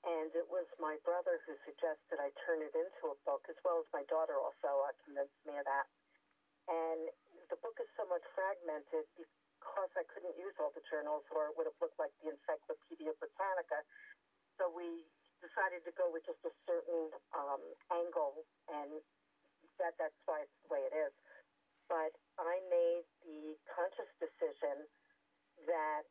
And 0.00 0.32
it 0.32 0.48
was 0.48 0.64
my 0.80 0.96
brother 1.04 1.44
who 1.44 1.52
suggested 1.68 2.16
I 2.16 2.32
turn 2.48 2.64
it 2.64 2.72
into 2.72 3.12
a 3.12 3.16
book, 3.28 3.44
as 3.52 3.58
well 3.60 3.84
as 3.84 3.88
my 3.92 4.00
daughter 4.08 4.32
also 4.40 4.88
uh, 4.88 4.96
convinced 5.04 5.36
me 5.44 5.60
of 5.60 5.66
that. 5.68 5.86
And 6.72 7.12
the 7.52 7.58
book 7.60 7.76
is 7.76 7.90
so 8.00 8.08
much 8.08 8.24
fragmented 8.32 9.04
because 9.18 9.92
I 9.98 10.04
couldn't 10.08 10.40
use 10.40 10.56
all 10.56 10.72
the 10.72 10.84
journals 10.88 11.26
or 11.28 11.52
it 11.52 11.54
would 11.58 11.68
have 11.68 11.76
looked 11.84 12.00
like 12.00 12.14
the 12.24 12.32
Encyclopedia 12.32 13.12
Britannica. 13.20 13.84
So 14.56 14.72
we 14.72 15.04
decided 15.44 15.84
to 15.84 15.92
go 15.96 16.08
with 16.08 16.24
just 16.24 16.40
a 16.48 16.52
certain 16.68 17.12
um, 17.32 17.60
angle, 17.92 18.44
and 18.68 19.00
that 19.80 19.96
that's 19.96 20.16
why 20.28 20.44
it's 20.44 20.58
the 20.64 20.68
way 20.72 20.84
it 20.84 20.94
is. 20.96 21.12
But 21.88 22.12
I 22.38 22.60
made 22.68 23.04
the 23.24 23.56
conscious 23.72 24.08
decision 24.20 24.84
that 25.68 26.04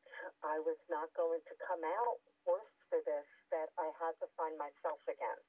I 0.46 0.60
was 0.62 0.78
not 0.90 1.10
going 1.18 1.42
to 1.46 1.56
come 1.66 1.82
out 1.82 2.18
worse 2.46 2.76
for 2.90 3.02
this, 3.06 3.28
that 3.54 3.70
I 3.78 3.90
had 4.02 4.18
to 4.22 4.28
find 4.38 4.58
myself 4.58 5.02
again. 5.10 5.40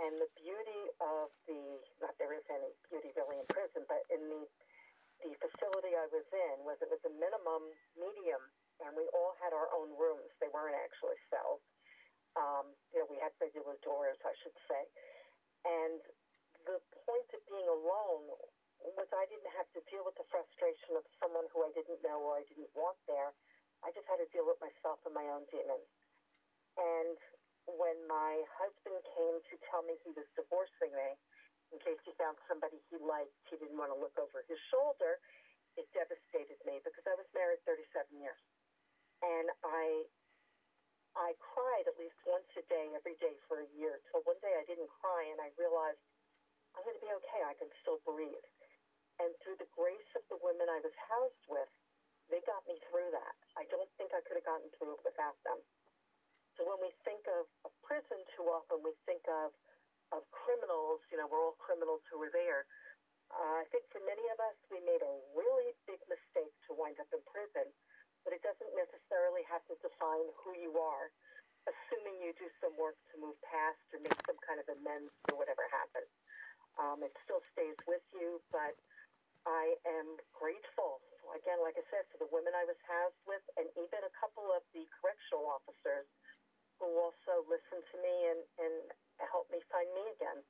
And 0.00 0.16
the 0.16 0.30
beauty 0.40 0.82
of 1.04 1.28
the, 1.44 1.60
not 2.00 2.16
there 2.16 2.32
is 2.32 2.44
any 2.48 2.72
beauty 2.88 3.12
really 3.12 3.36
in 3.44 3.48
prison, 3.52 3.84
but 3.84 4.00
in 4.08 4.24
the 4.32 4.48
the 5.20 5.36
facility 5.36 5.92
I 5.92 6.08
was 6.08 6.24
in 6.32 6.56
was 6.64 6.80
it 6.80 6.88
was 6.88 7.00
a 7.04 7.12
minimum 7.12 7.68
medium, 7.92 8.40
and 8.80 8.96
we 8.96 9.04
all 9.12 9.36
had 9.36 9.52
our 9.52 9.68
own 9.76 9.92
rooms. 9.92 10.32
They 10.40 10.48
weren't 10.48 10.76
actually 10.76 11.20
cells. 11.28 11.60
Um, 12.40 12.72
you 12.88 13.04
know, 13.04 13.08
we 13.12 13.20
had 13.20 13.36
regular 13.36 13.76
doors, 13.84 14.16
I 14.24 14.32
should 14.40 14.56
say. 14.64 14.82
And 15.68 16.00
the 16.64 16.80
point 17.04 17.28
of 17.36 17.42
being 17.52 17.68
alone 17.68 18.32
was 18.96 19.08
I 19.12 19.26
didn't 19.28 19.52
have 19.56 19.68
to 19.76 19.80
deal 19.92 20.04
with 20.04 20.16
the 20.16 20.26
frustration 20.32 20.96
of 20.96 21.04
someone 21.20 21.46
who 21.52 21.64
I 21.64 21.70
didn't 21.76 22.00
know 22.00 22.20
or 22.20 22.40
I 22.40 22.44
didn't 22.48 22.70
want 22.72 22.96
there. 23.04 23.32
I 23.84 23.92
just 23.92 24.08
had 24.08 24.20
to 24.20 24.28
deal 24.32 24.44
with 24.44 24.60
myself 24.60 25.00
and 25.04 25.16
my 25.16 25.24
own 25.32 25.44
demons. 25.52 25.88
And 26.76 27.16
when 27.68 27.96
my 28.08 28.40
husband 28.56 29.00
came 29.16 29.36
to 29.40 29.54
tell 29.68 29.84
me 29.84 29.96
he 30.04 30.12
was 30.16 30.28
divorcing 30.36 30.92
me, 30.92 31.10
in 31.70 31.78
case 31.80 32.00
he 32.02 32.12
found 32.18 32.34
somebody 32.50 32.82
he 32.90 32.98
liked, 32.98 33.32
he 33.46 33.56
didn't 33.60 33.78
want 33.78 33.94
to 33.94 33.98
look 33.98 34.16
over 34.18 34.42
his 34.50 34.58
shoulder, 34.74 35.20
it 35.78 35.86
devastated 35.94 36.58
me 36.66 36.82
because 36.82 37.06
I 37.06 37.14
was 37.14 37.28
married 37.30 37.62
37 37.64 38.10
years. 38.18 38.40
And 39.22 39.48
I 39.62 40.08
I 41.18 41.34
cried 41.42 41.90
at 41.90 41.98
least 41.98 42.14
once 42.22 42.46
a 42.54 42.62
day, 42.70 42.94
every 42.94 43.18
day 43.18 43.34
for 43.50 43.60
a 43.60 43.68
year, 43.74 43.98
till 44.10 44.22
one 44.22 44.38
day 44.38 44.54
I 44.54 44.64
didn't 44.66 44.90
cry 45.02 45.26
and 45.26 45.42
I 45.42 45.50
realized 45.58 45.98
I'm 46.74 46.86
going 46.86 46.94
to 46.94 47.02
be 47.02 47.10
okay. 47.10 47.42
I 47.42 47.54
can 47.58 47.70
still 47.82 47.98
breathe. 48.06 48.46
And 49.20 49.36
through 49.44 49.60
the 49.60 49.68
grace 49.76 50.10
of 50.16 50.24
the 50.32 50.40
women 50.40 50.66
I 50.72 50.80
was 50.80 50.96
housed 50.96 51.44
with, 51.46 51.68
they 52.32 52.40
got 52.48 52.64
me 52.64 52.80
through 52.88 53.12
that. 53.12 53.36
I 53.58 53.68
don't 53.68 53.90
think 54.00 54.16
I 54.16 54.24
could 54.24 54.40
have 54.40 54.48
gotten 54.48 54.70
through 54.80 54.96
it 54.96 55.02
without 55.04 55.36
them. 55.44 55.60
So 56.56 56.64
when 56.64 56.80
we 56.80 56.90
think 57.04 57.24
of 57.28 57.44
a 57.68 57.70
prison, 57.84 58.20
too 58.36 58.48
often 58.48 58.80
we 58.80 58.96
think 59.04 59.24
of 59.28 59.52
of 60.10 60.26
criminals. 60.34 60.98
You 61.10 61.22
know, 61.22 61.30
we're 61.30 61.38
all 61.38 61.58
criminals 61.62 62.02
who 62.10 62.18
were 62.18 62.34
there. 62.34 62.66
Uh, 63.30 63.62
I 63.62 63.66
think 63.70 63.86
for 63.94 64.02
many 64.02 64.26
of 64.34 64.38
us, 64.42 64.58
we 64.74 64.82
made 64.82 65.02
a 65.02 65.14
really 65.38 65.70
big 65.86 66.02
mistake 66.10 66.50
to 66.66 66.74
wind 66.74 66.98
up 66.98 67.06
in 67.14 67.22
prison, 67.30 67.70
but 68.26 68.34
it 68.34 68.42
doesn't 68.42 68.74
necessarily 68.74 69.46
have 69.46 69.62
to 69.70 69.78
define 69.78 70.26
who 70.42 70.50
you 70.58 70.74
are, 70.82 71.14
assuming 71.70 72.18
you 72.18 72.34
do 72.34 72.50
some 72.58 72.74
work 72.74 72.98
to 73.14 73.22
move 73.22 73.38
past 73.46 73.78
or 73.94 74.02
make 74.02 74.18
some 74.26 74.38
kind 74.42 74.58
of 74.58 74.66
amends 74.66 75.14
for 75.30 75.38
whatever 75.38 75.62
happened. 75.70 76.10
Um, 76.74 76.98
it 77.06 77.14
still 77.22 77.42
stays 77.54 77.78
with 77.86 78.02
you, 78.10 78.42
but 78.50 78.74
I 79.48 79.76
am 79.88 80.20
grateful, 80.36 81.00
again, 81.32 81.60
like 81.64 81.76
I 81.80 81.84
said, 81.88 82.04
for 82.12 82.20
the 82.20 82.28
women 82.28 82.52
I 82.52 82.68
was 82.68 82.76
housed 82.84 83.20
with 83.24 83.42
and 83.56 83.66
even 83.76 84.00
a 84.04 84.12
couple 84.20 84.52
of 84.52 84.60
the 84.76 84.84
correctional 85.00 85.48
officers 85.48 86.08
who 86.80 86.88
also 87.00 87.44
listened 87.48 87.84
to 87.92 87.96
me 88.00 88.14
and, 88.32 88.42
and 88.60 88.76
helped 89.20 89.52
me 89.52 89.60
find 89.72 89.88
me 89.92 90.04
again. 90.16 90.40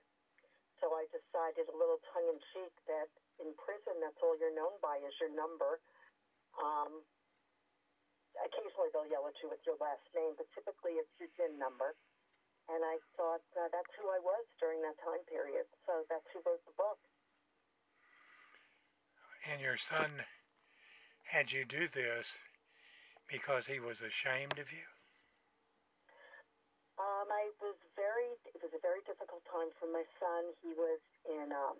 so 0.83 0.91
I 0.95 1.07
decided 1.11 1.67
a 1.71 1.75
little 1.75 1.99
tongue 2.11 2.27
in 2.27 2.39
cheek 2.51 2.71
that 2.91 3.07
in 3.39 3.55
prison, 3.55 3.99
that's 4.03 4.19
all 4.19 4.35
you're 4.35 4.55
known 4.55 4.75
by 4.83 4.99
is 4.99 5.15
your 5.19 5.31
number. 5.31 5.79
Um, 6.59 7.03
occasionally 8.35 8.91
they'll 8.91 9.07
yell 9.07 9.27
at 9.27 9.35
you 9.39 9.47
with 9.47 9.63
your 9.63 9.79
last 9.79 10.03
name, 10.11 10.35
but 10.35 10.47
typically 10.51 10.99
it's 10.99 11.11
your 11.19 11.31
DIN 11.39 11.55
number. 11.59 11.95
And 12.67 12.83
I 12.85 12.99
thought 13.17 13.43
uh, 13.57 13.67
that's 13.73 13.89
who 13.97 14.07
I 14.11 14.19
was 14.21 14.45
during 14.61 14.83
that 14.85 14.95
time 15.01 15.23
period. 15.25 15.65
So 15.87 16.05
that's 16.07 16.27
who 16.35 16.43
wrote 16.45 16.61
the 16.69 16.75
book. 16.77 16.99
And 19.47 19.59
your 19.59 19.79
son 19.79 20.27
had 21.31 21.51
you 21.51 21.65
do 21.65 21.87
this 21.87 22.37
because 23.29 23.69
he 23.69 23.79
was 23.79 24.01
ashamed 24.01 24.57
of 24.57 24.73
you? 24.73 24.85
Um, 26.99 27.31
I 27.31 27.47
was 27.63 27.79
very, 27.95 28.35
it 28.51 28.59
was 28.59 28.75
a 28.75 28.81
very 28.83 28.99
difficult 29.07 29.45
time 29.47 29.71
for 29.79 29.87
my 29.87 30.03
son. 30.19 30.51
He 30.59 30.75
was 30.75 30.99
in, 31.23 31.47
um, 31.55 31.79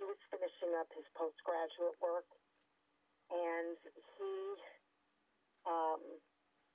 he 0.00 0.06
was 0.08 0.16
finishing 0.32 0.72
up 0.80 0.88
his 0.96 1.04
postgraduate 1.12 1.98
work. 2.00 2.24
And 3.28 3.76
he, 4.16 4.32
um, 5.68 6.00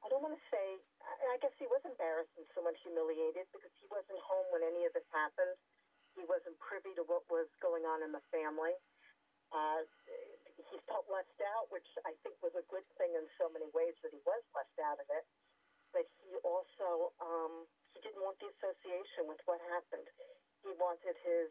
I 0.05 0.07
don't 0.13 0.21
want 0.21 0.37
to 0.37 0.45
say, 0.53 0.65
I 1.33 1.41
guess 1.41 1.55
he 1.57 1.65
was 1.65 1.81
embarrassed 1.87 2.31
and 2.37 2.45
somewhat 2.53 2.77
humiliated 2.85 3.49
because 3.49 3.73
he 3.81 3.89
wasn't 3.89 4.21
home 4.21 4.45
when 4.53 4.61
any 4.61 4.85
of 4.85 4.93
this 4.93 5.07
happened. 5.09 5.57
He 6.13 6.27
wasn't 6.29 6.59
privy 6.61 6.93
to 6.99 7.03
what 7.09 7.25
was 7.33 7.49
going 7.63 7.87
on 7.89 8.05
in 8.05 8.13
the 8.13 8.21
family. 8.29 8.77
Uh, 9.49 9.81
he 10.67 10.77
felt 10.87 11.07
left 11.07 11.39
out, 11.55 11.71
which 11.71 11.87
I 12.03 12.11
think 12.21 12.35
was 12.43 12.55
a 12.59 12.65
good 12.67 12.85
thing 12.99 13.15
in 13.15 13.25
so 13.39 13.47
many 13.51 13.67
ways 13.71 13.95
that 14.03 14.11
he 14.11 14.21
was 14.27 14.43
left 14.51 14.75
out 14.83 14.99
of 14.99 15.07
it. 15.07 15.25
But 15.95 16.05
he 16.21 16.35
also, 16.45 17.15
um, 17.23 17.65
he 17.95 18.03
didn't 18.03 18.21
want 18.21 18.37
the 18.43 18.51
association 18.59 19.25
with 19.25 19.41
what 19.47 19.57
happened. 19.71 20.05
He 20.61 20.71
wanted 20.77 21.15
his, 21.25 21.49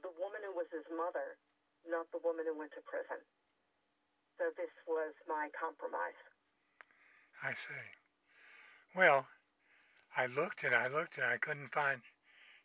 the 0.00 0.12
woman 0.16 0.40
who 0.46 0.54
was 0.56 0.70
his 0.72 0.86
mother, 0.88 1.36
not 1.84 2.08
the 2.14 2.22
woman 2.22 2.46
who 2.48 2.56
went 2.56 2.72
to 2.78 2.82
prison. 2.86 3.20
So 4.40 4.48
this 4.56 4.72
was 4.88 5.12
my 5.28 5.52
compromise. 5.52 6.16
I 7.42 7.52
see. 7.52 7.86
Well, 8.94 9.26
I 10.16 10.26
looked 10.26 10.64
and 10.64 10.74
I 10.74 10.88
looked 10.88 11.18
and 11.18 11.26
I 11.26 11.36
couldn't 11.36 11.72
find 11.72 12.00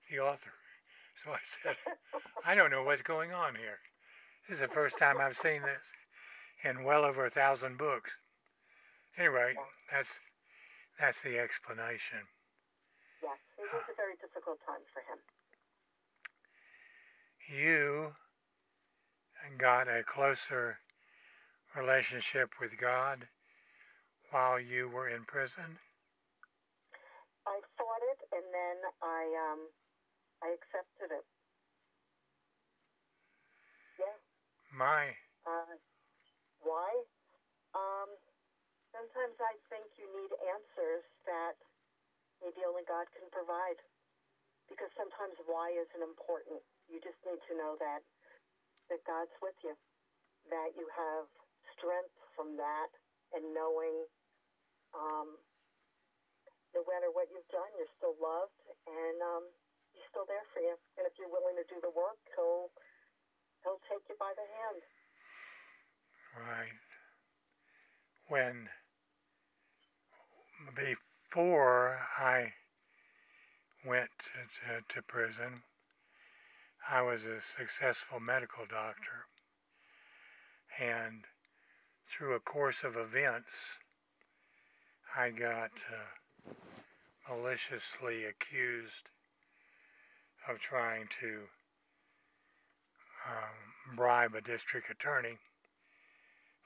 the 0.09 0.19
author. 0.19 0.53
So 1.23 1.31
I 1.31 1.41
said, 1.43 1.75
I 2.45 2.55
don't 2.55 2.71
know 2.71 2.83
what's 2.83 3.01
going 3.01 3.33
on 3.33 3.55
here. 3.55 3.79
This 4.47 4.55
is 4.55 4.61
the 4.61 4.73
first 4.73 4.97
time 4.97 5.17
I've 5.19 5.37
seen 5.37 5.61
this 5.61 5.91
in 6.63 6.83
well 6.83 7.03
over 7.03 7.25
a 7.25 7.29
thousand 7.29 7.77
books. 7.77 8.13
Anyway, 9.17 9.55
that's 9.91 10.19
that's 10.99 11.21
the 11.21 11.37
explanation. 11.37 12.19
Yes, 13.21 13.37
it 13.57 13.67
was 13.73 13.83
a 13.91 13.95
very 13.95 14.15
difficult 14.21 14.59
time 14.65 14.85
for 14.93 15.01
him. 15.03 15.19
You 17.49 18.13
got 19.57 19.87
a 19.87 20.03
closer 20.03 20.77
relationship 21.75 22.51
with 22.61 22.77
God 22.79 23.27
while 24.31 24.59
you 24.59 24.89
were 24.89 25.09
in 25.09 25.23
prison? 25.23 25.79
I 27.45 27.59
thought 27.77 28.01
it, 28.11 28.19
and 28.35 28.43
then 28.53 28.77
I 29.01 29.23
um, 29.51 29.59
I 30.43 30.53
accepted 30.53 31.15
it. 31.15 31.25
Yeah. 33.99 34.17
My. 34.77 35.09
Uh, 35.41 35.73
why? 36.61 36.93
Um, 37.73 38.13
sometimes 38.93 39.33
I 39.41 39.57
think 39.73 39.89
you 39.97 40.05
need 40.05 40.29
answers 40.53 41.01
that 41.25 41.57
maybe 42.45 42.61
only 42.61 42.85
God 42.85 43.09
can 43.17 43.25
provide. 43.33 43.81
Because 44.69 44.93
sometimes 44.93 45.33
why 45.49 45.73
isn't 45.73 46.03
important. 46.05 46.61
You 46.85 47.01
just 47.01 47.17
need 47.25 47.41
to 47.49 47.53
know 47.57 47.73
that 47.81 48.05
that 48.93 49.01
God's 49.03 49.33
with 49.41 49.57
you, 49.65 49.75
that 50.47 50.71
you 50.77 50.85
have 50.93 51.25
strength 51.75 52.13
from 52.37 52.55
that, 52.55 52.91
and 53.35 53.43
knowing 53.51 54.07
um, 54.95 55.35
no 56.71 56.85
matter 56.87 57.09
what 57.11 57.27
you've 57.33 57.49
done, 57.51 57.67
you're 57.75 57.91
still 57.97 58.15
loved, 58.21 58.55
and 58.85 59.17
um, 59.25 59.43
He's 59.91 60.05
still 60.13 60.29
there 60.29 60.45
for 60.53 60.61
you. 60.61 60.77
And 60.95 61.09
if 61.09 61.17
you're 61.17 61.31
willing 61.31 61.57
to 61.57 61.65
do 61.67 61.81
the 61.81 61.91
work, 61.91 62.21
He'll 62.37 62.69
He'll 63.67 63.83
take 63.83 64.07
you 64.07 64.15
by 64.17 64.31
the 64.31 64.47
hand. 64.47 64.81
Right. 66.39 66.79
When 68.29 68.69
before 70.73 71.99
I 72.17 72.53
went 73.85 74.11
to, 74.23 74.79
to, 74.79 75.01
to 75.01 75.01
prison, 75.01 75.63
I 76.89 77.01
was 77.01 77.25
a 77.25 77.41
successful 77.41 78.21
medical 78.21 78.63
doctor. 78.65 79.27
And 80.79 81.25
through 82.07 82.35
a 82.35 82.39
course 82.39 82.85
of 82.85 82.95
events, 82.95 83.79
I 85.13 85.31
got 85.31 85.71
uh, 85.91 86.53
maliciously 87.27 88.23
accused 88.23 89.09
of 90.47 90.59
trying 90.59 91.09
to 91.19 91.47
um, 93.27 93.95
bribe 93.95 94.35
a 94.35 94.41
district 94.41 94.89
attorney 94.89 95.37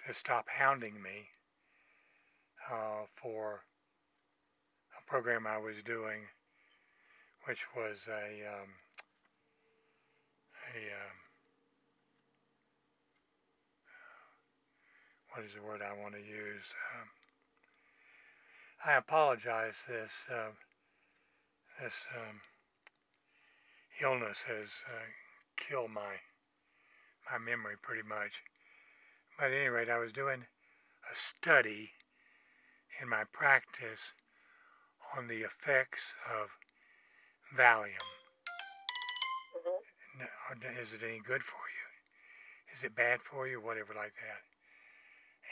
to 0.07 0.13
stop 0.13 0.45
hounding 0.47 1.01
me 1.01 1.27
uh, 2.71 3.05
for 3.21 3.61
a 4.97 5.09
program 5.09 5.45
I 5.47 5.57
was 5.57 5.77
doing, 5.85 6.21
which 7.45 7.65
was 7.75 8.07
a 8.07 8.47
um, 8.47 8.69
a 10.73 10.77
um, 10.77 11.17
what 15.33 15.45
is 15.45 15.53
the 15.55 15.61
word 15.61 15.81
I 15.81 15.99
want 16.01 16.13
to 16.13 16.19
use? 16.19 16.73
Um, 16.95 17.07
I 18.85 18.97
apologize. 18.97 19.83
This 19.87 20.11
uh, 20.29 20.51
this 21.81 21.93
um, 22.17 22.41
illness 24.01 24.43
has 24.47 24.69
uh, 24.87 25.05
killed 25.57 25.91
my 25.91 26.19
my 27.29 27.37
memory 27.37 27.75
pretty 27.81 28.07
much. 28.07 28.41
But 29.37 29.47
at 29.47 29.53
any 29.53 29.67
rate, 29.67 29.89
I 29.89 29.99
was 29.99 30.11
doing 30.11 30.45
a 31.11 31.15
study 31.15 31.91
in 33.01 33.09
my 33.09 33.23
practice 33.31 34.13
on 35.17 35.27
the 35.27 35.41
effects 35.41 36.13
of 36.29 36.49
Valium. 37.55 38.05
Mm-hmm. 39.55 40.79
Is 40.81 40.93
it 40.93 41.01
any 41.03 41.19
good 41.19 41.43
for 41.43 41.61
you? 41.67 42.73
Is 42.73 42.83
it 42.83 42.95
bad 42.95 43.21
for 43.21 43.47
you? 43.47 43.59
Whatever 43.59 43.93
like 43.93 44.13
that. 44.15 44.43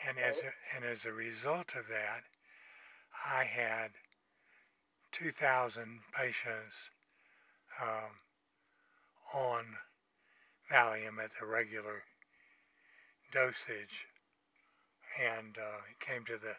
And 0.07 0.17
as 0.17 0.37
a, 0.37 0.75
and 0.75 0.85
as 0.85 1.05
a 1.05 1.11
result 1.11 1.75
of 1.75 1.87
that, 1.89 2.23
I 3.25 3.43
had 3.43 3.91
2,000 5.11 5.99
patients 6.15 6.89
um, 7.81 8.21
on 9.33 9.65
Valium 10.71 11.17
at 11.23 11.31
the 11.39 11.45
regular 11.45 12.03
dosage, 13.33 14.05
and 15.19 15.57
uh, 15.57 15.81
it 15.89 15.99
came 15.99 16.25
to 16.25 16.37
the 16.37 16.55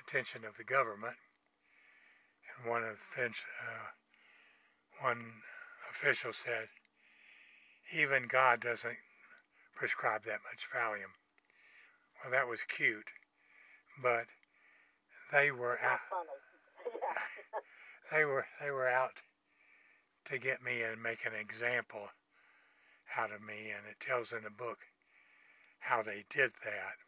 attention 0.00 0.44
of 0.44 0.56
the 0.56 0.64
government, 0.64 1.16
and 2.46 2.70
one 2.70 2.82
of 2.82 2.98
uh, 3.16 3.88
one 5.00 5.42
official 5.90 6.32
said, 6.32 6.68
even 7.94 8.28
God 8.28 8.60
doesn't 8.60 8.98
prescribe 9.74 10.24
that 10.24 10.40
much 10.44 10.68
Valium. 10.74 11.16
Well, 12.22 12.32
that 12.32 12.48
was 12.48 12.60
cute, 12.68 13.10
but 14.02 14.26
they 15.32 15.50
were 15.50 15.78
out. 15.82 16.00
they 18.12 18.24
were 18.24 18.46
they 18.60 18.70
were 18.70 18.88
out 18.88 19.22
to 20.26 20.38
get 20.38 20.62
me 20.62 20.82
and 20.82 21.02
make 21.02 21.24
an 21.24 21.32
example 21.38 22.08
out 23.16 23.32
of 23.32 23.40
me, 23.40 23.70
and 23.70 23.86
it 23.88 24.00
tells 24.00 24.32
in 24.32 24.44
the 24.44 24.50
book 24.50 24.78
how 25.80 26.02
they 26.02 26.24
did 26.28 26.52
that. 26.64 26.98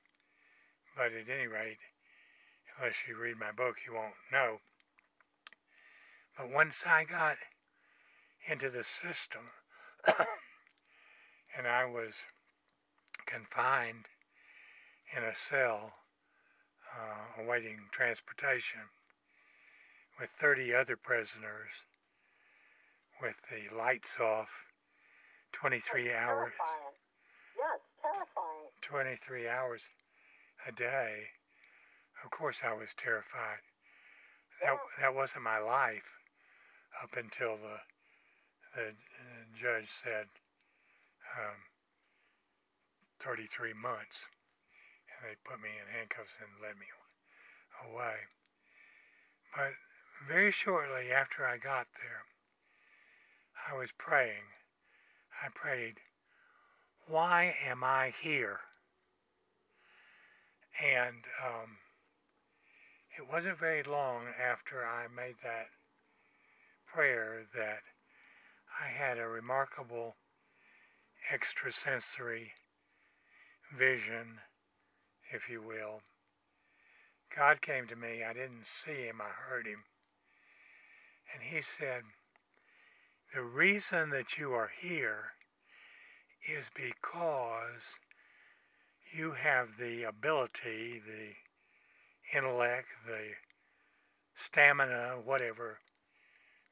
But 0.97 1.13
at 1.13 1.29
any 1.29 1.47
rate, 1.47 1.79
unless 2.79 2.97
you 3.07 3.17
read 3.17 3.39
my 3.39 3.53
book, 3.53 3.77
you 3.87 3.95
won't 3.95 4.15
know. 4.33 4.59
But 6.37 6.51
once 6.51 6.85
I 6.87 7.05
got 7.05 7.37
into 8.49 8.71
the 8.71 8.85
system, 8.85 9.51
and 11.57 11.67
I 11.67 11.85
was 11.85 12.15
confined 13.27 14.07
in 15.17 15.23
a 15.23 15.35
cell 15.35 15.95
uh, 16.95 17.43
awaiting 17.43 17.81
transportation 17.91 18.81
with 20.19 20.31
30 20.31 20.75
other 20.75 20.97
prisoners 20.97 21.85
with 23.21 23.37
the 23.51 23.75
lights 23.77 24.15
off 24.21 24.68
23 25.53 26.13
hours. 26.13 26.53
Yes, 27.57 27.81
terrifying. 28.03 28.71
23 28.83 29.49
hours 29.49 29.89
a 30.67 30.73
day. 30.73 31.35
Of 32.25 32.31
course, 32.31 32.61
I 32.65 32.73
was 32.75 32.95
terrified. 32.97 33.63
That, 34.63 34.77
that 35.01 35.15
wasn't 35.15 35.45
my 35.45 35.59
life 35.59 36.19
up 37.03 37.15
until 37.17 37.57
the, 37.57 37.79
the 38.75 38.95
judge 39.55 39.89
said 39.91 40.27
um, 41.39 41.71
33 43.23 43.73
months. 43.75 44.27
And 45.11 45.31
they 45.31 45.37
put 45.47 45.63
me 45.63 45.71
in 45.79 45.91
handcuffs 45.91 46.39
and 46.43 46.59
led 46.63 46.79
me 46.79 46.91
away. 47.87 48.31
But 49.55 49.79
very 50.27 50.51
shortly 50.51 51.11
after 51.11 51.47
I 51.47 51.59
got 51.59 51.87
there, 52.03 52.27
I 53.71 53.77
was 53.77 53.91
praying. 53.97 54.58
I 55.43 55.49
prayed, 55.55 55.97
Why 57.07 57.55
am 57.65 57.85
I 57.85 58.13
here? 58.21 58.61
And 60.83 61.25
um, 61.45 61.79
it 63.19 63.31
wasn't 63.31 63.59
very 63.59 63.83
long 63.83 64.27
after 64.41 64.85
I 64.85 65.07
made 65.15 65.37
that 65.43 65.69
prayer 66.87 67.45
that 67.55 67.81
I 68.81 68.89
had 68.89 69.19
a 69.19 69.27
remarkable 69.27 70.17
extrasensory 71.33 72.53
vision, 73.77 74.39
if 75.33 75.49
you 75.49 75.61
will. 75.61 76.03
God 77.35 77.61
came 77.61 77.87
to 77.89 77.97
me. 77.97 78.23
I 78.25 78.33
didn't 78.33 78.67
see 78.67 79.03
him, 79.03 79.21
I 79.21 79.31
heard 79.49 79.67
him. 79.67 79.85
And 81.33 81.43
he 81.43 81.61
said, 81.61 82.03
The 83.35 83.43
reason 83.43 84.09
that 84.11 84.39
you 84.39 84.53
are 84.53 84.71
here 84.81 85.33
is 86.49 86.71
because 86.75 87.99
you 89.15 89.33
have 89.33 89.77
the 89.79 90.05
ability, 90.05 91.03
the 91.05 92.37
intellect, 92.37 92.89
the 93.07 93.33
stamina, 94.35 95.17
whatever, 95.23 95.81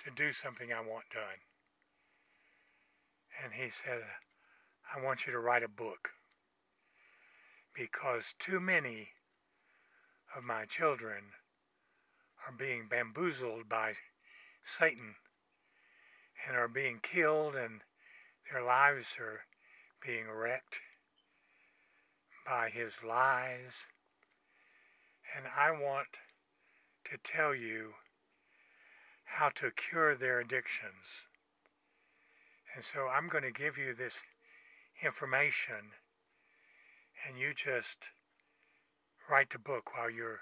to 0.02 0.10
do 0.10 0.32
something 0.32 0.72
I 0.72 0.80
want 0.80 1.10
done. 1.12 1.44
And 3.42 3.52
he 3.52 3.68
said, 3.68 4.02
I 4.94 5.04
want 5.04 5.26
you 5.26 5.32
to 5.32 5.38
write 5.38 5.62
a 5.62 5.68
book 5.68 6.10
because 7.74 8.34
too 8.38 8.60
many 8.60 9.08
of 10.34 10.42
my 10.42 10.64
children 10.64 11.24
are 12.46 12.54
being 12.56 12.86
bamboozled 12.88 13.68
by 13.68 13.94
Satan 14.64 15.16
and 16.46 16.56
are 16.56 16.68
being 16.68 17.00
killed 17.02 17.54
and 17.54 17.80
their 18.50 18.62
lives 18.62 19.16
are 19.18 19.40
being 20.04 20.26
wrecked 20.28 20.78
by 22.46 22.70
his 22.70 23.02
lies. 23.02 23.86
And 25.36 25.46
I 25.56 25.70
want 25.70 26.08
to 27.10 27.18
tell 27.22 27.54
you 27.54 27.94
how 29.24 29.50
to 29.56 29.70
cure 29.70 30.14
their 30.14 30.40
addictions. 30.40 31.26
And 32.74 32.84
so 32.84 33.08
I'm 33.08 33.28
going 33.28 33.44
to 33.44 33.50
give 33.50 33.76
you 33.76 33.94
this 33.94 34.22
information 35.02 35.92
and 37.26 37.38
you 37.38 37.52
just 37.54 38.10
write 39.28 39.50
the 39.50 39.58
book 39.58 39.96
while 39.96 40.10
you're 40.10 40.40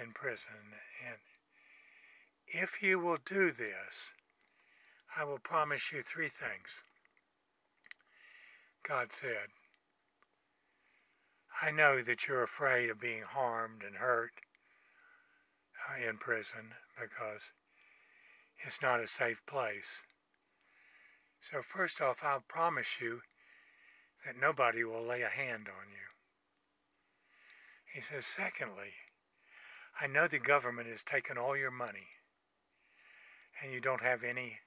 in 0.00 0.12
prison. 0.12 0.74
And 1.06 1.18
if 2.46 2.82
you 2.82 2.98
will 2.98 3.18
do 3.24 3.52
this, 3.52 4.12
I 5.16 5.24
will 5.24 5.38
promise 5.38 5.92
you 5.92 6.02
three 6.02 6.28
things. 6.28 6.82
God 8.86 9.12
said, 9.12 9.54
I 11.62 11.70
know 11.70 12.02
that 12.02 12.26
you're 12.26 12.42
afraid 12.42 12.90
of 12.90 13.00
being 13.00 13.22
harmed 13.22 13.82
and 13.86 13.96
hurt 13.96 14.32
uh, 15.88 16.08
in 16.08 16.18
prison 16.18 16.74
because 17.00 17.52
it's 18.66 18.82
not 18.82 19.00
a 19.00 19.06
safe 19.06 19.40
place. 19.46 20.02
So, 21.50 21.62
first 21.62 22.00
off, 22.00 22.18
I'll 22.22 22.44
promise 22.46 23.00
you 23.00 23.20
that 24.26 24.40
nobody 24.40 24.82
will 24.82 25.04
lay 25.04 25.22
a 25.22 25.28
hand 25.28 25.68
on 25.68 25.90
you. 25.92 26.08
He 27.94 28.00
says, 28.00 28.26
secondly, 28.26 28.94
I 30.00 30.08
know 30.08 30.26
the 30.26 30.38
government 30.40 30.88
has 30.88 31.04
taken 31.04 31.38
all 31.38 31.56
your 31.56 31.70
money 31.70 32.08
and 33.62 33.72
you 33.72 33.80
don't 33.80 34.02
have 34.02 34.24
any 34.24 34.58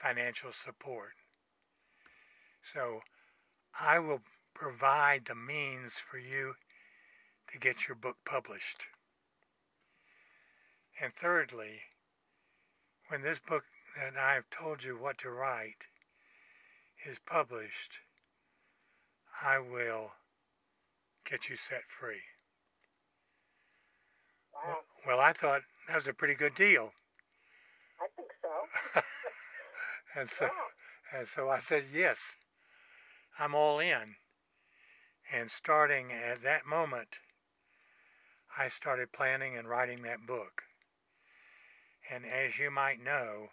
financial 0.00 0.52
support. 0.52 1.14
So 2.62 3.00
I 3.78 3.98
will 3.98 4.20
provide 4.54 5.26
the 5.26 5.34
means 5.34 5.94
for 5.94 6.18
you 6.18 6.54
to 7.52 7.58
get 7.58 7.86
your 7.86 7.94
book 7.94 8.16
published. 8.24 8.86
And 11.00 11.12
thirdly, 11.14 11.80
when 13.08 13.22
this 13.22 13.38
book 13.38 13.64
that 13.96 14.18
I 14.18 14.34
have 14.34 14.50
told 14.50 14.82
you 14.82 14.96
what 14.96 15.18
to 15.18 15.30
write 15.30 15.88
is 17.06 17.18
published, 17.24 17.98
I 19.42 19.58
will 19.58 20.12
get 21.28 21.48
you 21.48 21.56
set 21.56 21.82
free. 21.86 22.22
Wow. 24.54 24.78
Well, 25.06 25.20
I 25.20 25.32
thought 25.32 25.62
that 25.86 25.94
was 25.94 26.06
a 26.06 26.12
pretty 26.12 26.34
good 26.34 26.54
deal. 26.54 26.92
I 28.00 28.06
think 28.16 28.28
so. 28.42 29.02
and 30.18 30.30
so, 30.30 30.48
and 31.16 31.26
so 31.26 31.50
I 31.50 31.60
said, 31.60 31.84
yes, 31.92 32.36
I'm 33.38 33.54
all 33.54 33.78
in. 33.78 34.16
And 35.32 35.50
starting 35.50 36.06
at 36.12 36.42
that 36.42 36.66
moment, 36.66 37.18
I 38.56 38.68
started 38.68 39.12
planning 39.12 39.56
and 39.56 39.68
writing 39.68 40.02
that 40.02 40.26
book. 40.26 40.62
And 42.10 42.24
as 42.24 42.58
you 42.58 42.70
might 42.70 43.02
know, 43.02 43.48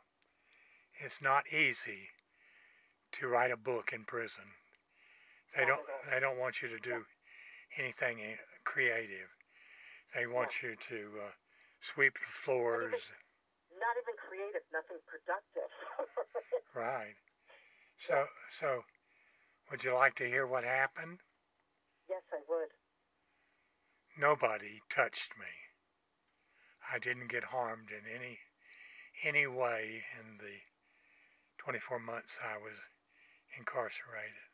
it's 1.04 1.22
not 1.22 1.52
easy 1.52 2.10
to 3.14 3.28
write 3.28 3.52
a 3.52 3.58
book 3.58 3.92
in 3.94 4.04
prison. 4.04 4.46
They 5.58 5.66
don't. 5.66 5.82
They 6.10 6.20
don't 6.20 6.40
want 6.40 6.62
you 6.62 6.70
to 6.70 6.80
do 6.80 7.06
anything 7.78 8.18
creative. 8.64 9.30
They 10.16 10.26
want 10.26 10.62
you 10.62 10.76
to 10.90 11.10
uh, 11.26 11.32
sweep 11.82 12.14
the 12.14 12.28
floors. 12.28 13.12
Not 13.84 14.00
even 14.00 14.16
creative, 14.16 14.64
nothing 14.72 15.04
productive. 15.04 15.68
right. 16.76 17.20
So, 18.00 18.32
so, 18.48 18.88
would 19.70 19.84
you 19.84 19.94
like 19.94 20.16
to 20.16 20.26
hear 20.26 20.48
what 20.48 20.64
happened? 20.64 21.20
yes, 22.10 22.24
I 22.32 22.40
would. 22.48 22.72
Nobody 24.18 24.80
touched 24.90 25.32
me. 25.38 25.52
I 26.92 27.00
didn't 27.00 27.32
get 27.32 27.46
harmed 27.46 27.90
in 27.90 28.04
any 28.08 28.40
any 29.24 29.46
way 29.46 30.04
in 30.20 30.38
the 30.38 30.66
24 31.58 32.00
months 32.00 32.38
I 32.44 32.58
was 32.58 32.74
incarcerated. 33.58 34.50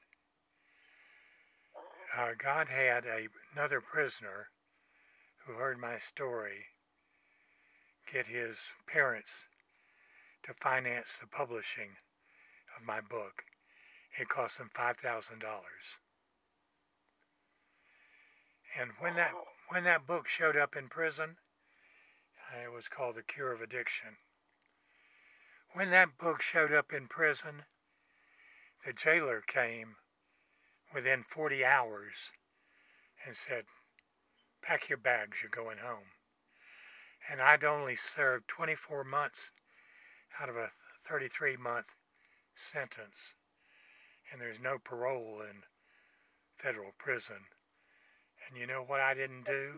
Uh, 2.16 2.32
God 2.38 2.68
had 2.68 3.06
a, 3.06 3.28
another 3.56 3.82
prisoner 3.82 4.48
who 5.46 5.54
heard 5.54 5.80
my 5.80 5.98
story 5.98 6.66
get 8.12 8.28
his 8.28 8.58
parents 8.88 9.46
to 10.44 10.54
finance 10.54 11.18
the 11.20 11.28
publishing 11.28 11.98
of 12.78 12.86
my 12.86 13.02
book. 13.02 13.44
It 14.20 14.30
cost 14.30 14.58
them 14.58 14.70
$5,000. 14.76 15.42
And 18.80 18.92
when 19.00 19.16
that 19.16 19.32
when 19.70 19.84
that 19.84 20.08
book 20.08 20.28
showed 20.28 20.58
up 20.58 20.76
in 20.76 20.88
prison, 20.88 21.38
uh, 22.52 22.66
it 22.66 22.74
was 22.74 22.88
called 22.88 23.16
The 23.16 23.24
Cure 23.24 23.52
of 23.52 23.62
Addiction. 23.62 24.18
When 25.74 25.92
that 25.92 26.18
book 26.18 26.42
showed 26.42 26.74
up 26.74 26.92
in 26.92 27.08
prison, 27.08 27.64
the 28.86 28.94
jailer 28.94 29.42
came 29.46 29.98
within 30.94 31.24
40 31.28 31.64
hours 31.64 32.32
and 33.26 33.36
said, 33.36 33.66
Pack 34.62 34.90
your 34.90 34.98
bags, 34.98 35.38
you're 35.42 35.52
going 35.52 35.78
home. 35.80 36.19
And 37.30 37.42
I'd 37.42 37.64
only 37.64 37.96
served 37.96 38.48
24 38.48 39.04
months 39.04 39.52
out 40.42 40.50
of 40.50 40.56
a 40.56 40.72
33 41.08 41.58
month 41.58 41.88
sentence. 42.56 43.34
And 44.32 44.42
there's 44.42 44.60
no 44.60 44.78
parole 44.84 45.42
in 45.42 45.64
federal 46.58 46.92
prison. 46.98 47.48
And 48.48 48.60
you 48.60 48.66
know 48.66 48.84
what 48.86 49.00
I 49.00 49.14
didn't 49.14 49.46
do? 49.46 49.74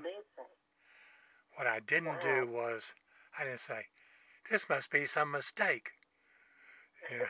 What 1.56 1.68
I 1.68 1.80
didn't 1.80 2.22
do 2.22 2.48
was, 2.48 2.94
I 3.38 3.44
didn't 3.44 3.60
say, 3.60 3.88
this 4.50 4.70
must 4.70 4.90
be 4.90 5.06
some 5.06 5.32
mistake. 5.32 5.92
You 7.12 7.20
know, 7.20 7.26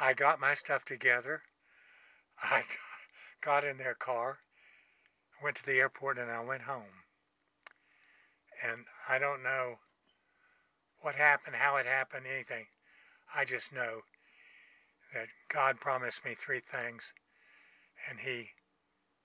I 0.00 0.14
got 0.14 0.40
my 0.40 0.54
stuff 0.54 0.84
together. 0.84 1.42
I 2.42 2.64
got 3.44 3.64
in 3.64 3.76
their 3.76 3.94
car, 3.94 4.38
went 5.42 5.56
to 5.56 5.66
the 5.66 5.78
airport, 5.78 6.18
and 6.18 6.30
I 6.30 6.42
went 6.42 6.62
home. 6.62 7.03
And 8.64 8.86
I 9.08 9.18
don't 9.18 9.42
know 9.42 9.78
what 11.00 11.14
happened, 11.14 11.56
how 11.56 11.76
it 11.76 11.86
happened, 11.86 12.24
anything. 12.32 12.66
I 13.34 13.44
just 13.44 13.72
know 13.72 14.00
that 15.12 15.28
God 15.52 15.80
promised 15.80 16.24
me 16.24 16.34
three 16.34 16.60
things, 16.60 17.12
and 18.08 18.20
He 18.20 18.50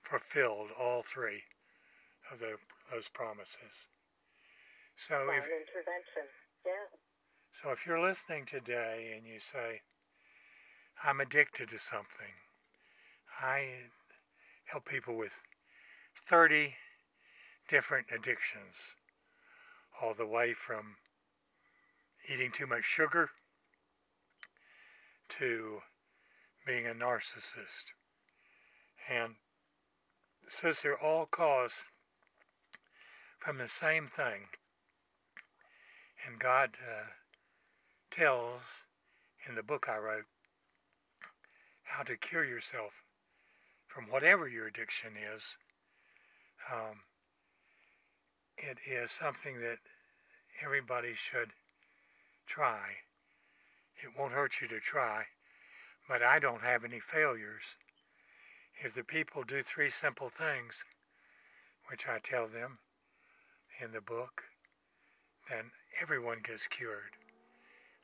fulfilled 0.01 0.69
all 0.77 1.03
three 1.03 1.43
of 2.31 2.39
the, 2.39 2.57
those 2.91 3.07
promises. 3.07 3.87
So 4.97 5.19
Divine 5.19 5.37
if 5.37 5.45
intervention. 5.45 6.27
Yeah. 6.65 6.99
so 7.53 7.71
if 7.71 7.87
you're 7.87 8.01
listening 8.01 8.45
today 8.45 9.13
and 9.15 9.25
you 9.25 9.39
say, 9.39 9.81
I'm 11.03 11.21
addicted 11.21 11.69
to 11.69 11.79
something. 11.79 12.35
I 13.41 13.69
help 14.65 14.85
people 14.85 15.15
with 15.15 15.31
30 16.27 16.75
different 17.69 18.07
addictions, 18.13 18.95
all 20.01 20.13
the 20.13 20.25
way 20.25 20.53
from 20.53 20.95
eating 22.31 22.51
too 22.51 22.67
much 22.67 22.83
sugar 22.83 23.29
to 25.29 25.79
being 26.65 26.85
a 26.85 26.93
narcissist. 26.93 27.93
And 29.09 29.35
it 30.45 30.51
says 30.51 30.81
they're 30.81 30.97
all 30.99 31.25
caused 31.25 31.85
from 33.39 33.57
the 33.57 33.69
same 33.69 34.07
thing. 34.07 34.49
And 36.25 36.39
God 36.39 36.71
uh, 36.83 37.07
tells 38.11 38.61
in 39.47 39.55
the 39.55 39.63
book 39.63 39.87
I 39.89 39.97
wrote 39.97 40.25
how 41.83 42.03
to 42.03 42.17
cure 42.17 42.45
yourself 42.45 43.03
from 43.87 44.05
whatever 44.05 44.47
your 44.47 44.67
addiction 44.67 45.13
is. 45.17 45.57
Um, 46.71 47.01
it 48.57 48.77
is 48.85 49.11
something 49.11 49.59
that 49.61 49.77
everybody 50.63 51.13
should 51.13 51.49
try. 52.45 53.03
It 54.01 54.17
won't 54.17 54.33
hurt 54.33 54.61
you 54.61 54.67
to 54.69 54.79
try, 54.79 55.25
but 56.07 56.21
I 56.23 56.39
don't 56.39 56.61
have 56.61 56.83
any 56.83 56.99
failures. 56.99 57.75
If 58.83 58.93
the 58.93 59.03
people 59.03 59.43
do 59.43 59.61
three 59.61 59.89
simple 59.89 60.29
things, 60.29 60.85
which 61.89 62.07
I 62.07 62.19
tell 62.19 62.47
them 62.47 62.79
in 63.83 63.91
the 63.91 64.01
book, 64.01 64.43
then 65.49 65.71
everyone 66.01 66.39
gets 66.43 66.67
cured. 66.67 67.17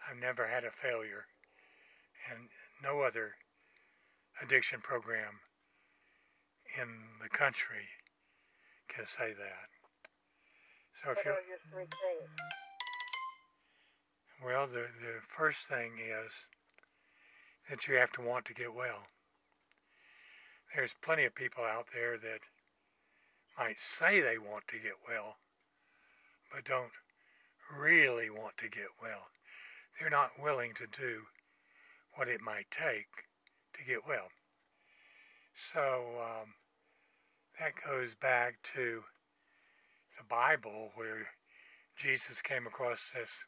I've 0.10 0.20
never 0.20 0.48
had 0.48 0.64
a 0.64 0.72
failure, 0.72 1.26
and 2.30 2.50
no 2.84 3.02
other 3.02 3.36
addiction 4.42 4.82
program 4.82 5.40
in 6.80 6.88
the 7.22 7.30
country 7.30 7.88
can 8.88 9.06
say 9.06 9.34
that. 9.34 9.75
So 11.06 11.12
if 11.12 11.18
what 11.18 11.28
are 11.28 11.48
your 11.48 11.62
three 11.72 11.86
things? 11.86 12.30
Well, 14.44 14.66
the, 14.66 14.90
the 14.90 15.22
first 15.28 15.68
thing 15.68 15.92
is 16.02 16.32
that 17.70 17.88
you 17.88 17.94
have 17.94 18.12
to 18.14 18.22
want 18.22 18.46
to 18.46 18.56
get 18.56 18.74
well. 18.74 19.06
There's 20.76 20.96
plenty 21.04 21.26
of 21.26 21.36
people 21.36 21.64
out 21.64 21.86
there 21.94 22.18
that 22.18 22.40
might 23.56 23.78
say 23.80 24.20
they 24.20 24.40
want 24.40 24.68
to 24.70 24.80
get 24.80 24.98
well, 25.08 25.36
but 26.52 26.66
don't 26.66 26.92
really 27.72 28.32
want 28.32 28.58
to 28.58 28.68
get 28.68 28.90
well. 29.00 29.28
They're 30.00 30.10
not 30.10 30.42
willing 30.42 30.74
to 30.74 30.88
do 30.88 31.22
what 32.16 32.28
it 32.28 32.42
might 32.42 32.72
take 32.72 33.30
to 33.74 33.84
get 33.88 34.08
well. 34.08 34.30
So 35.72 36.18
um, 36.20 36.56
that 37.60 37.74
goes 37.88 38.16
back 38.16 38.56
to 38.74 39.04
the 40.18 40.24
Bible 40.24 40.92
where 40.96 41.28
Jesus 41.98 42.42
came 42.42 42.68
across 42.68 43.12
this 43.12 43.40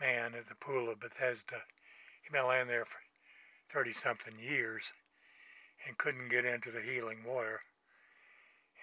man 0.00 0.34
at 0.34 0.48
the 0.48 0.54
pool 0.54 0.90
of 0.90 1.00
Bethesda. 1.00 1.62
He'd 2.22 2.32
been 2.32 2.48
laying 2.48 2.68
there 2.68 2.84
for 2.84 2.98
30 3.72 3.92
something 3.92 4.34
years 4.38 4.92
and 5.86 5.98
couldn't 5.98 6.30
get 6.30 6.44
into 6.44 6.70
the 6.70 6.80
healing 6.80 7.18
water. 7.26 7.60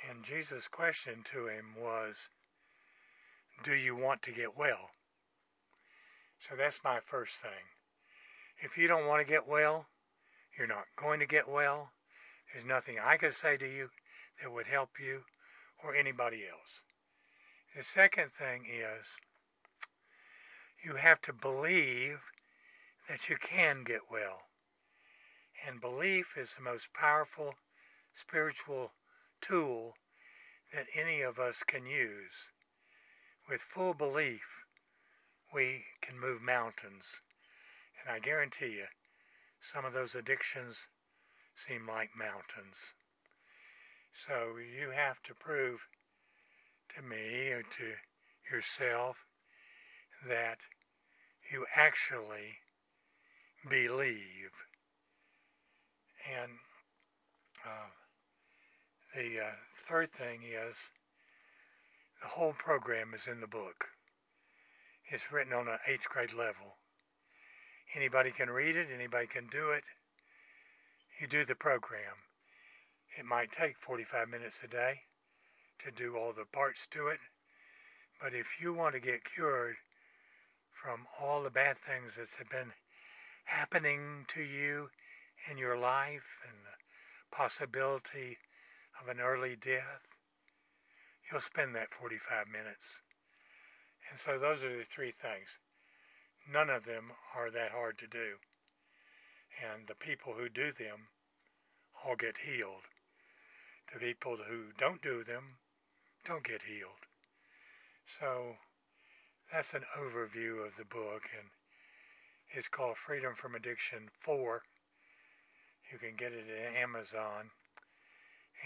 And 0.09 0.23
Jesus' 0.23 0.67
question 0.67 1.23
to 1.25 1.47
him 1.47 1.75
was, 1.79 2.29
Do 3.63 3.73
you 3.73 3.95
want 3.95 4.21
to 4.23 4.31
get 4.31 4.57
well? 4.57 4.91
So 6.39 6.55
that's 6.55 6.83
my 6.83 6.99
first 7.03 7.35
thing. 7.41 7.73
If 8.61 8.77
you 8.77 8.87
don't 8.87 9.07
want 9.07 9.25
to 9.25 9.31
get 9.31 9.47
well, 9.47 9.87
you're 10.57 10.67
not 10.67 10.85
going 10.95 11.19
to 11.19 11.25
get 11.25 11.49
well. 11.49 11.91
There's 12.53 12.65
nothing 12.65 12.97
I 13.03 13.17
could 13.17 13.33
say 13.33 13.57
to 13.57 13.65
you 13.67 13.89
that 14.41 14.51
would 14.51 14.67
help 14.67 14.91
you 14.99 15.21
or 15.84 15.95
anybody 15.95 16.43
else. 16.49 16.82
The 17.76 17.84
second 17.84 18.32
thing 18.32 18.65
is 18.65 19.05
you 20.84 20.95
have 20.95 21.21
to 21.23 21.34
believe 21.34 22.19
that 23.09 23.30
you 23.30 23.38
can 23.38 23.84
get 23.84 24.11
well. 24.11 24.43
And 25.67 25.82
belief 25.82 26.36
is 26.38 26.53
the 26.53 26.63
most 26.63 26.93
powerful 26.93 27.55
spiritual 28.13 28.91
tool 29.41 29.93
that 30.73 30.86
any 30.95 31.21
of 31.21 31.39
us 31.39 31.63
can 31.65 31.86
use. 31.86 32.49
With 33.49 33.61
full 33.61 33.93
belief, 33.93 34.65
we 35.53 35.86
can 36.01 36.19
move 36.19 36.41
mountains. 36.41 37.21
And 37.99 38.13
I 38.13 38.19
guarantee 38.19 38.73
you, 38.73 38.86
some 39.61 39.86
of 39.86 39.93
those 39.93 40.15
addictions 40.15 40.88
seem 41.55 41.88
like 41.88 42.11
mountains. 42.17 42.93
So 44.16 44.55
you 44.57 44.91
have 44.91 45.22
to 45.24 45.34
prove 45.36 45.82
to 46.95 47.01
me 47.01 47.49
or 47.49 47.63
to 47.63 47.95
yourself 48.49 49.26
that 50.26 50.59
you 51.51 51.66
actually 51.76 52.59
believe. 53.70 54.51
And 56.32 56.51
uh, 57.66 57.91
the 59.13 59.39
uh, 59.41 59.51
third 59.88 60.11
thing 60.11 60.43
is 60.43 60.91
the 62.22 62.30
whole 62.30 62.53
program 62.53 63.13
is 63.13 63.28
in 63.28 63.41
the 63.41 63.47
book. 63.47 63.86
It's 65.11 65.32
written 65.32 65.53
on 65.53 65.68
an 65.68 65.80
eighth 65.88 66.07
grade 66.07 66.34
level. 66.34 66.78
Anybody 67.95 68.32
can 68.32 68.49
read 68.49 68.78
it, 68.78 68.88
anybody 68.93 69.28
can 69.28 69.47
do 69.47 69.72
it. 69.72 69.84
You 71.20 71.28
do 71.28 71.45
the 71.45 71.55
program. 71.55 72.24
It 73.18 73.26
might 73.26 73.51
take 73.51 73.78
45 73.78 74.28
minutes 74.28 74.61
a 74.63 74.68
day 74.68 75.01
to 75.80 75.91
do 75.91 76.18
all 76.18 76.34
the 76.34 76.45
parts 76.45 76.86
to 76.91 77.07
it. 77.07 77.20
But 78.22 78.34
if 78.34 78.59
you 78.61 78.74
want 78.74 78.93
to 78.95 78.99
get 78.99 79.24
cured 79.24 79.76
from 80.72 81.07
all 81.20 81.41
the 81.41 81.49
bad 81.49 81.78
things 81.78 82.16
that 82.16 82.28
have 82.38 82.49
been 82.49 82.74
happening 83.45 84.26
to 84.30 84.41
you 84.41 84.89
in 85.49 85.57
your 85.57 85.78
life 85.78 86.39
and 86.47 86.57
the 86.66 87.36
possibility 87.36 88.38
of 89.01 89.07
an 89.07 89.22
early 89.22 89.55
death, 89.55 90.07
you'll 91.32 91.41
spend 91.41 91.74
that 91.76 91.93
45 91.93 92.47
minutes. 92.47 92.99
And 94.09 94.20
so 94.20 94.38
those 94.38 94.63
are 94.63 94.78
the 94.78 94.84
three 94.84 95.11
things. 95.11 95.59
None 96.51 96.70
of 96.70 96.86
them 96.86 97.11
are 97.36 97.49
that 97.49 97.72
hard 97.72 97.97
to 97.99 98.07
do. 98.07 98.38
And 99.63 99.88
the 99.88 99.95
people 99.95 100.34
who 100.34 100.49
do 100.49 100.72
them 100.72 101.07
all 102.03 102.16
get 102.16 102.39
healed. 102.45 102.84
The 103.93 103.99
people 103.99 104.38
who 104.49 104.71
don't 104.77 105.01
do 105.01 105.23
them 105.23 105.57
don't 106.25 106.43
get 106.43 106.63
healed. 106.63 107.05
So 108.19 108.55
that's 109.51 109.73
an 109.73 109.83
overview 109.97 110.65
of 110.65 110.75
the 110.77 110.86
book, 110.86 111.23
and 111.38 111.49
it's 112.49 112.67
called 112.67 112.97
Freedom 112.97 113.33
from 113.36 113.55
Addiction 113.55 114.09
4. 114.19 114.61
You 115.91 115.99
can 115.99 116.15
get 116.17 116.33
it 116.33 116.45
at 116.49 116.75
Amazon. 116.75 117.51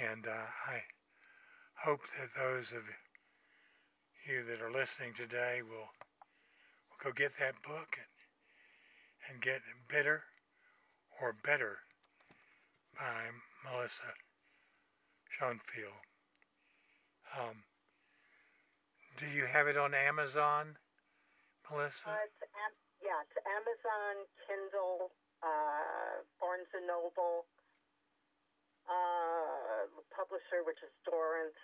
And 0.01 0.27
uh, 0.27 0.47
I 0.67 0.83
hope 1.83 2.01
that 2.17 2.39
those 2.39 2.71
of 2.71 2.83
you 4.27 4.43
that 4.45 4.61
are 4.61 4.71
listening 4.71 5.13
today 5.13 5.61
will, 5.61 5.91
will 6.87 7.01
go 7.03 7.11
get 7.11 7.33
that 7.39 7.61
book 7.61 7.97
and, 7.97 9.33
and 9.33 9.41
get 9.41 9.61
Bitter 9.89 10.23
or 11.21 11.33
Better 11.33 11.79
by 12.95 13.31
Melissa 13.63 14.13
Schoenfeld. 15.39 16.03
Um, 17.31 17.63
do 19.15 19.23
you 19.31 19.47
have 19.47 19.71
it 19.71 19.79
on 19.79 19.95
Amazon, 19.95 20.75
Melissa? 21.71 22.11
Uh, 22.11 22.27
it's 22.27 22.43
am- 22.59 22.83
yeah, 22.99 23.23
it's 23.23 23.39
Amazon, 23.47 24.27
Kindle, 24.43 25.15
uh, 25.39 26.27
Barnes 26.43 26.67
and 26.75 26.83
Noble, 26.83 27.47
uh, 28.91 29.87
publisher, 30.11 30.67
which 30.67 30.83
is 30.83 30.91
Dorrance. 31.07 31.55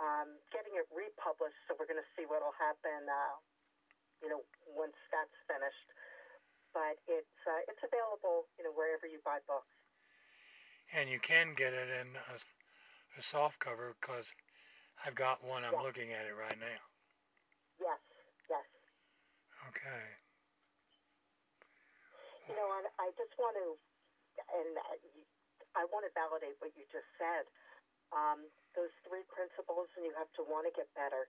Um, 0.00 0.40
getting 0.48 0.72
it 0.78 0.88
republished, 0.88 1.58
so 1.68 1.76
we're 1.76 1.90
going 1.90 2.00
to 2.00 2.10
see 2.16 2.24
what 2.24 2.40
will 2.40 2.56
happen. 2.56 3.04
Uh, 3.12 3.36
you 4.24 4.32
know, 4.32 4.40
once 4.72 4.96
that's 5.12 5.36
finished. 5.44 5.88
But 6.72 6.96
it's 7.04 7.36
uh, 7.44 7.60
it's 7.68 7.82
available, 7.84 8.48
you 8.56 8.64
know, 8.64 8.72
wherever 8.72 9.04
you 9.04 9.20
buy 9.20 9.44
books. 9.44 9.74
And 10.96 11.10
you 11.10 11.20
can 11.20 11.52
get 11.52 11.74
it 11.76 11.92
in 11.92 12.16
a 13.18 13.24
soft 13.26 13.58
cover 13.58 13.98
because 13.98 14.30
I've 15.02 15.18
got 15.18 15.42
one. 15.42 15.66
I'm 15.66 15.74
yes. 15.74 15.82
looking 15.82 16.14
at 16.14 16.24
it 16.30 16.38
right 16.38 16.56
now. 16.58 16.80
Yes, 17.82 17.98
yes. 18.46 18.64
Okay. 19.68 20.04
You 22.48 22.54
know, 22.56 22.70
and 22.78 22.86
I 22.96 23.10
just 23.18 23.34
want 23.36 23.58
to, 23.60 23.76
and 24.54 24.72
I 25.76 25.84
want 25.92 26.06
to 26.08 26.12
validate 26.16 26.56
what 26.62 26.72
you 26.78 26.86
just 26.88 27.10
said. 27.18 27.44
Um, 28.08 28.48
those 28.72 28.94
three 29.04 29.26
principles, 29.28 29.90
and 29.98 30.06
you 30.06 30.14
have 30.16 30.32
to 30.40 30.42
want 30.48 30.64
to 30.64 30.72
get 30.72 30.88
better. 30.96 31.28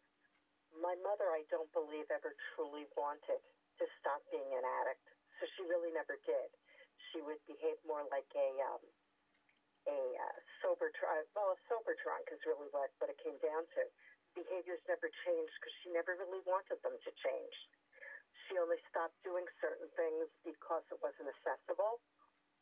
My 0.71 0.95
mother, 1.03 1.27
I 1.33 1.43
don't 1.51 1.67
believe, 1.75 2.07
ever 2.07 2.31
truly 2.55 2.87
wanted 2.95 3.43
to 3.81 3.85
stop 3.99 4.23
being 4.31 4.47
an 4.55 4.63
addict, 4.63 5.03
so 5.41 5.49
she 5.57 5.67
really 5.67 5.91
never 5.91 6.15
did. 6.23 6.49
she 7.11 7.19
would 7.25 7.41
behave 7.49 7.79
more 7.87 8.05
like 8.13 8.27
a 8.37 8.49
um, 8.69 8.83
a 9.89 10.01
uh, 10.21 10.37
sober 10.61 10.93
drunk. 10.93 11.25
Well, 11.33 11.57
a 11.57 11.59
sober 11.65 11.97
drunk 12.05 12.29
is 12.29 12.41
really 12.45 12.69
what 12.69 12.93
what 13.01 13.09
it 13.09 13.17
came 13.21 13.37
down 13.41 13.65
to. 13.65 13.81
Behaviors 14.37 14.81
never 14.85 15.09
changed 15.25 15.55
because 15.57 15.75
she 15.81 15.89
never 15.89 16.13
really 16.13 16.41
wanted 16.45 16.77
them 16.85 16.93
to 16.93 17.11
change. 17.25 17.55
She 18.45 18.61
only 18.61 18.77
stopped 18.93 19.17
doing 19.25 19.45
certain 19.57 19.89
things 19.97 20.29
because 20.45 20.85
it 20.93 21.01
wasn't 21.01 21.33
accessible 21.33 22.01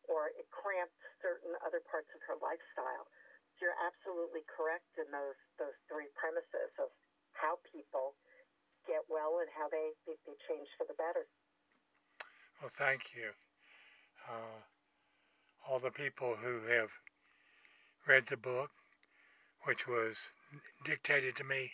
or 0.08 0.32
it 0.40 0.48
cramped 0.52 0.96
certain 1.20 1.52
other 1.64 1.84
parts 1.92 2.08
of 2.16 2.24
her 2.32 2.40
lifestyle. 2.40 3.06
So 3.60 3.68
you're 3.68 3.82
absolutely 3.84 4.48
correct 4.48 4.88
in 4.96 5.12
those 5.12 5.40
those 5.60 5.76
three 5.92 6.08
premises 6.16 6.72
of 6.80 6.88
how 7.36 7.60
people 7.68 8.16
get 8.88 9.04
well 9.12 9.44
and 9.44 9.52
how 9.52 9.68
they, 9.68 9.92
they, 10.08 10.16
they 10.24 10.38
change 10.48 10.72
for 10.80 10.88
the 10.88 10.96
better. 10.96 11.28
Well, 12.64 12.72
thank 12.80 13.12
you. 13.14 13.36
Uh, 14.26 14.64
all 15.68 15.80
the 15.80 15.92
people 15.92 16.40
who 16.40 16.64
have 16.72 16.90
read 18.08 18.28
the 18.28 18.38
book, 18.38 18.72
which 19.64 19.86
was 19.86 20.30
dictated 20.86 21.36
to 21.36 21.44
me 21.44 21.72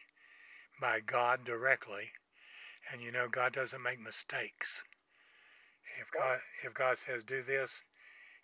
by 0.81 0.99
God 0.99 1.45
directly, 1.45 2.09
and 2.91 3.01
you 3.01 3.11
know 3.11 3.27
God 3.29 3.53
doesn't 3.53 3.83
make 3.83 3.99
mistakes. 4.01 4.83
If 6.01 6.11
God 6.11 6.39
if 6.65 6.73
God 6.73 6.97
says 6.97 7.23
do 7.23 7.43
this 7.43 7.83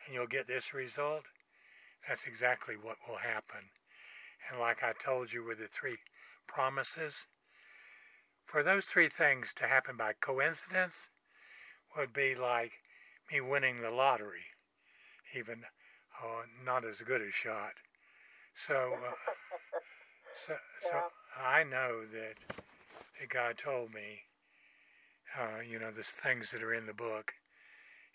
and 0.05 0.13
you'll 0.13 0.27
get 0.27 0.47
this 0.47 0.73
result, 0.73 1.23
that's 2.07 2.25
exactly 2.27 2.75
what 2.75 2.97
will 3.07 3.17
happen. 3.17 3.71
And 4.49 4.59
like 4.59 4.83
I 4.83 4.93
told 4.93 5.33
you 5.33 5.43
with 5.43 5.57
the 5.57 5.67
three 5.67 5.97
promises, 6.47 7.25
for 8.45 8.61
those 8.61 8.85
three 8.85 9.09
things 9.09 9.51
to 9.55 9.67
happen 9.67 9.97
by 9.97 10.13
coincidence 10.13 11.09
would 11.97 12.13
be 12.13 12.35
like 12.35 12.73
me 13.31 13.41
winning 13.41 13.81
the 13.81 13.89
lottery, 13.91 14.53
even 15.35 15.63
uh, 16.21 16.43
not 16.65 16.85
as 16.85 16.97
good 16.99 17.21
a 17.21 17.31
shot. 17.31 17.73
So, 18.55 18.93
uh, 18.93 19.11
so, 20.47 20.53
so 20.81 21.01
I 21.41 21.63
know 21.63 22.01
that, 22.11 22.55
that 23.19 23.29
God 23.29 23.57
told 23.57 23.93
me, 23.93 24.21
uh, 25.39 25.61
you 25.61 25.79
know, 25.79 25.91
the 25.91 26.03
things 26.03 26.51
that 26.51 26.63
are 26.63 26.73
in 26.73 26.85
the 26.85 26.93
book, 26.93 27.33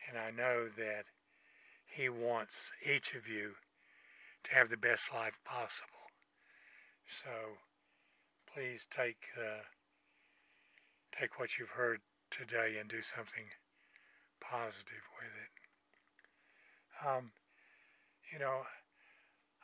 and 0.09 0.19
I 0.19 0.31
know 0.31 0.69
that 0.77 1.05
He 1.87 2.09
wants 2.09 2.73
each 2.85 3.15
of 3.15 3.29
you 3.29 3.53
to 4.45 4.55
have 4.55 4.69
the 4.69 4.77
best 4.77 5.13
life 5.15 5.39
possible. 5.45 5.89
So, 7.07 7.59
please 8.53 8.87
take 8.91 9.17
uh, 9.39 9.65
take 11.19 11.39
what 11.39 11.59
you've 11.59 11.77
heard 11.77 12.01
today 12.31 12.77
and 12.81 12.89
do 12.89 13.03
something 13.03 13.47
positive 14.41 15.07
with 15.19 15.33
it. 15.39 15.53
Um, 17.07 17.31
you 18.33 18.39
know, 18.39 18.63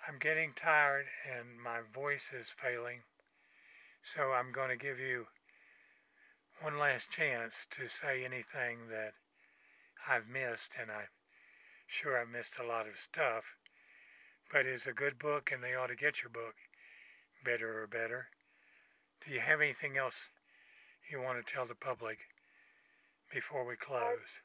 I'm 0.07 0.19
getting 0.19 0.53
tired 0.55 1.07
and 1.29 1.61
my 1.63 1.81
voice 1.93 2.31
is 2.39 2.49
failing, 2.49 3.01
so 4.03 4.33
I'm 4.33 4.53
going 4.53 4.71
to 4.71 4.77
give 4.77 4.99
you 4.99 5.27
one 6.61 6.79
last 6.79 7.11
chance 7.11 7.67
to 7.71 7.89
say 7.89 8.25
anything 8.25 8.89
that 8.91 9.13
I've 10.09 10.29
missed, 10.29 10.73
and 10.81 10.91
I'm 10.91 11.09
sure 11.87 12.21
I've 12.21 12.29
missed 12.29 12.55
a 12.59 12.67
lot 12.67 12.87
of 12.87 12.99
stuff, 12.99 13.57
but 14.53 14.67
it's 14.67 14.87
a 14.87 14.93
good 14.93 15.19
book 15.19 15.51
and 15.53 15.63
they 15.63 15.75
ought 15.75 15.89
to 15.89 15.97
get 15.97 16.23
your 16.23 16.31
book 16.31 16.55
Bitter 17.45 17.83
or 17.83 17.87
Better. 17.87 18.29
Do 19.25 19.33
you 19.33 19.41
have 19.41 19.61
anything 19.61 19.97
else 19.97 20.29
you 21.11 21.21
want 21.21 21.45
to 21.45 21.53
tell 21.53 21.67
the 21.67 21.75
public 21.75 22.19
before 23.33 23.67
we 23.67 23.77
close? 23.77 24.41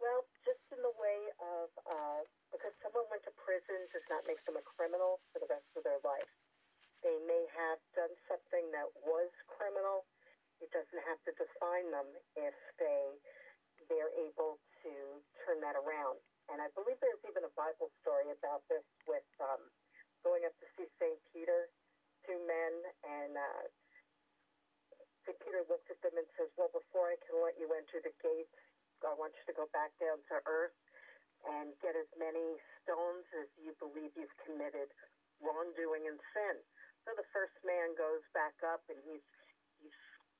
Well, 0.00 0.24
just 0.44 0.60
in 0.72 0.80
the 0.82 0.94
way 1.00 1.32
of 1.40 1.68
uh, 1.88 2.20
because 2.54 2.70
someone 2.78 3.02
went 3.10 3.26
to 3.26 3.34
prison 3.34 3.82
does 3.90 4.06
not 4.06 4.22
make 4.30 4.38
them 4.46 4.54
a 4.54 4.62
criminal 4.62 5.18
for 5.34 5.42
the 5.42 5.50
rest 5.50 5.66
of 5.74 5.82
their 5.82 5.98
life. 6.06 6.30
They 7.02 7.18
may 7.26 7.44
have 7.50 7.82
done 7.98 8.14
something 8.30 8.70
that 8.70 8.86
was 9.02 9.28
criminal. 9.50 10.06
It 10.62 10.70
doesn't 10.70 11.02
have 11.10 11.18
to 11.26 11.32
define 11.34 11.90
them 11.90 12.06
if 12.38 12.54
they 12.78 13.18
they're 13.90 14.14
able 14.16 14.56
to 14.86 14.92
turn 15.44 15.60
that 15.60 15.76
around. 15.76 16.16
And 16.48 16.62
I 16.62 16.72
believe 16.72 16.96
there's 17.04 17.20
even 17.28 17.44
a 17.44 17.52
Bible 17.52 17.92
story 18.00 18.32
about 18.32 18.64
this 18.72 18.84
with 19.04 19.26
um, 19.42 19.60
going 20.24 20.46
up 20.48 20.56
to 20.56 20.66
see 20.76 20.88
St. 20.96 21.20
Peter, 21.34 21.68
two 22.24 22.38
men, 22.48 22.72
and 23.04 23.32
uh, 23.36 23.64
St. 25.26 25.36
Peter 25.44 25.64
looks 25.68 25.84
at 25.92 26.00
them 26.00 26.16
and 26.16 26.28
says, 26.36 26.48
Well, 26.56 26.72
before 26.72 27.12
I 27.12 27.18
can 27.28 27.40
let 27.44 27.56
you 27.60 27.68
enter 27.76 28.00
the 28.00 28.14
gates, 28.24 28.56
I 29.04 29.12
want 29.20 29.36
you 29.36 29.44
to 29.52 29.56
go 29.56 29.68
back 29.76 29.92
down 30.00 30.16
to 30.32 30.40
earth 30.48 30.76
and 31.44 31.76
get 31.84 31.92
as 31.96 32.08
many 32.16 32.56
stones 32.82 33.24
as 33.36 33.48
you 33.60 33.76
believe 33.80 34.12
you've 34.16 34.38
committed 34.44 34.88
wrongdoing 35.42 36.08
and 36.08 36.20
sin. 36.32 36.56
So 37.04 37.12
the 37.12 37.26
first 37.36 37.56
man 37.66 37.92
goes 38.00 38.24
back 38.32 38.56
up 38.64 38.80
and 38.88 38.96
he's 39.04 39.24
he's 39.80 39.92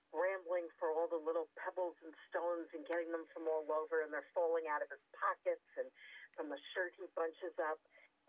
scrambling 0.09 0.71
for 0.81 0.95
all 0.95 1.11
the 1.11 1.21
little 1.21 1.51
pebbles 1.61 1.99
and 2.01 2.15
stones 2.31 2.71
and 2.73 2.87
getting 2.89 3.11
them 3.13 3.27
from 3.35 3.45
all 3.51 3.67
over 3.69 4.01
and 4.01 4.09
they're 4.09 4.31
falling 4.33 4.65
out 4.71 4.81
of 4.81 4.89
his 4.89 5.03
pockets 5.13 5.67
and 5.77 5.91
from 6.33 6.49
the 6.49 6.61
shirt 6.73 6.95
he 6.97 7.05
bunches 7.13 7.53
up 7.61 7.77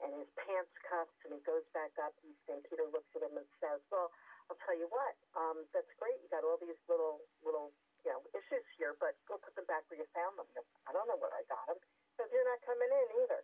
and 0.03 0.11
his 0.11 0.27
pants 0.35 0.73
cuffs 0.83 1.15
and 1.23 1.31
he 1.37 1.41
goes 1.47 1.63
back 1.71 1.95
up 2.01 2.11
and 2.25 2.35
St. 2.43 2.59
Peter 2.67 2.83
looks 2.91 3.07
at 3.15 3.23
him 3.23 3.39
and 3.39 3.47
says, 3.63 3.79
Well, 3.87 4.11
I'll 4.51 4.59
tell 4.67 4.75
you 4.75 4.91
what, 4.91 5.15
um, 5.39 5.63
that's 5.71 5.89
great. 5.95 6.19
You 6.19 6.27
got 6.27 6.43
all 6.43 6.59
these 6.59 6.77
little 6.91 7.23
little 7.39 7.71
you 8.03 8.11
know 8.11 8.21
issues 8.35 8.67
here, 8.75 8.99
but 8.99 9.15
go 9.31 9.39
put 9.39 9.55
them 9.55 9.65
back 9.71 9.87
where 9.87 10.01
you 10.01 10.07
found 10.11 10.35
them. 10.35 10.49
I 10.85 10.91
don't 10.91 11.07
know 11.07 11.17
where 11.17 11.31
I 11.31 11.47
got 11.47 11.63
them 11.71 11.79
because 12.15 12.31
you're 12.31 12.47
not 12.47 12.63
coming 12.63 12.87
in 12.87 13.07
either. 13.27 13.43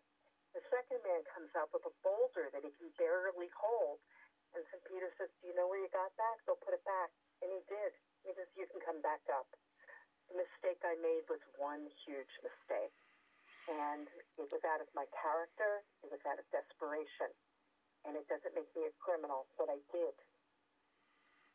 The 0.56 0.64
second 0.72 1.04
man 1.04 1.22
comes 1.36 1.52
out 1.60 1.68
with 1.76 1.84
a 1.84 1.94
boulder 2.04 2.48
that 2.56 2.64
he 2.64 2.72
can 2.80 2.88
barely 2.96 3.52
hold, 3.52 4.00
and 4.56 4.64
St. 4.72 4.84
Peter 4.88 5.12
says, 5.20 5.28
"Do 5.40 5.52
you 5.52 5.56
know 5.56 5.68
where 5.68 5.80
you 5.80 5.92
got 5.92 6.16
that? 6.16 6.40
Go 6.48 6.56
put 6.56 6.74
it 6.74 6.84
back." 6.84 7.12
And 7.44 7.52
he 7.52 7.60
did. 7.68 7.92
He 8.24 8.34
says, 8.34 8.48
"You 8.56 8.68
can 8.68 8.80
come 8.80 9.00
back 9.04 9.24
up." 9.30 9.48
The 10.32 10.40
mistake 10.40 10.80
I 10.84 10.96
made 10.96 11.28
was 11.28 11.44
one 11.60 11.88
huge 12.08 12.32
mistake, 12.40 12.96
and 13.68 14.08
it 14.40 14.48
was 14.52 14.64
out 14.64 14.80
of 14.80 14.88
my 14.96 15.06
character. 15.12 15.84
It 16.04 16.12
was 16.12 16.24
out 16.26 16.40
of 16.40 16.48
desperation, 16.52 17.36
and 18.06 18.16
it 18.16 18.28
doesn't 18.28 18.56
make 18.56 18.74
me 18.76 18.88
a 18.88 18.94
criminal. 19.04 19.48
What 19.56 19.70
I 19.70 19.80
did 19.92 20.16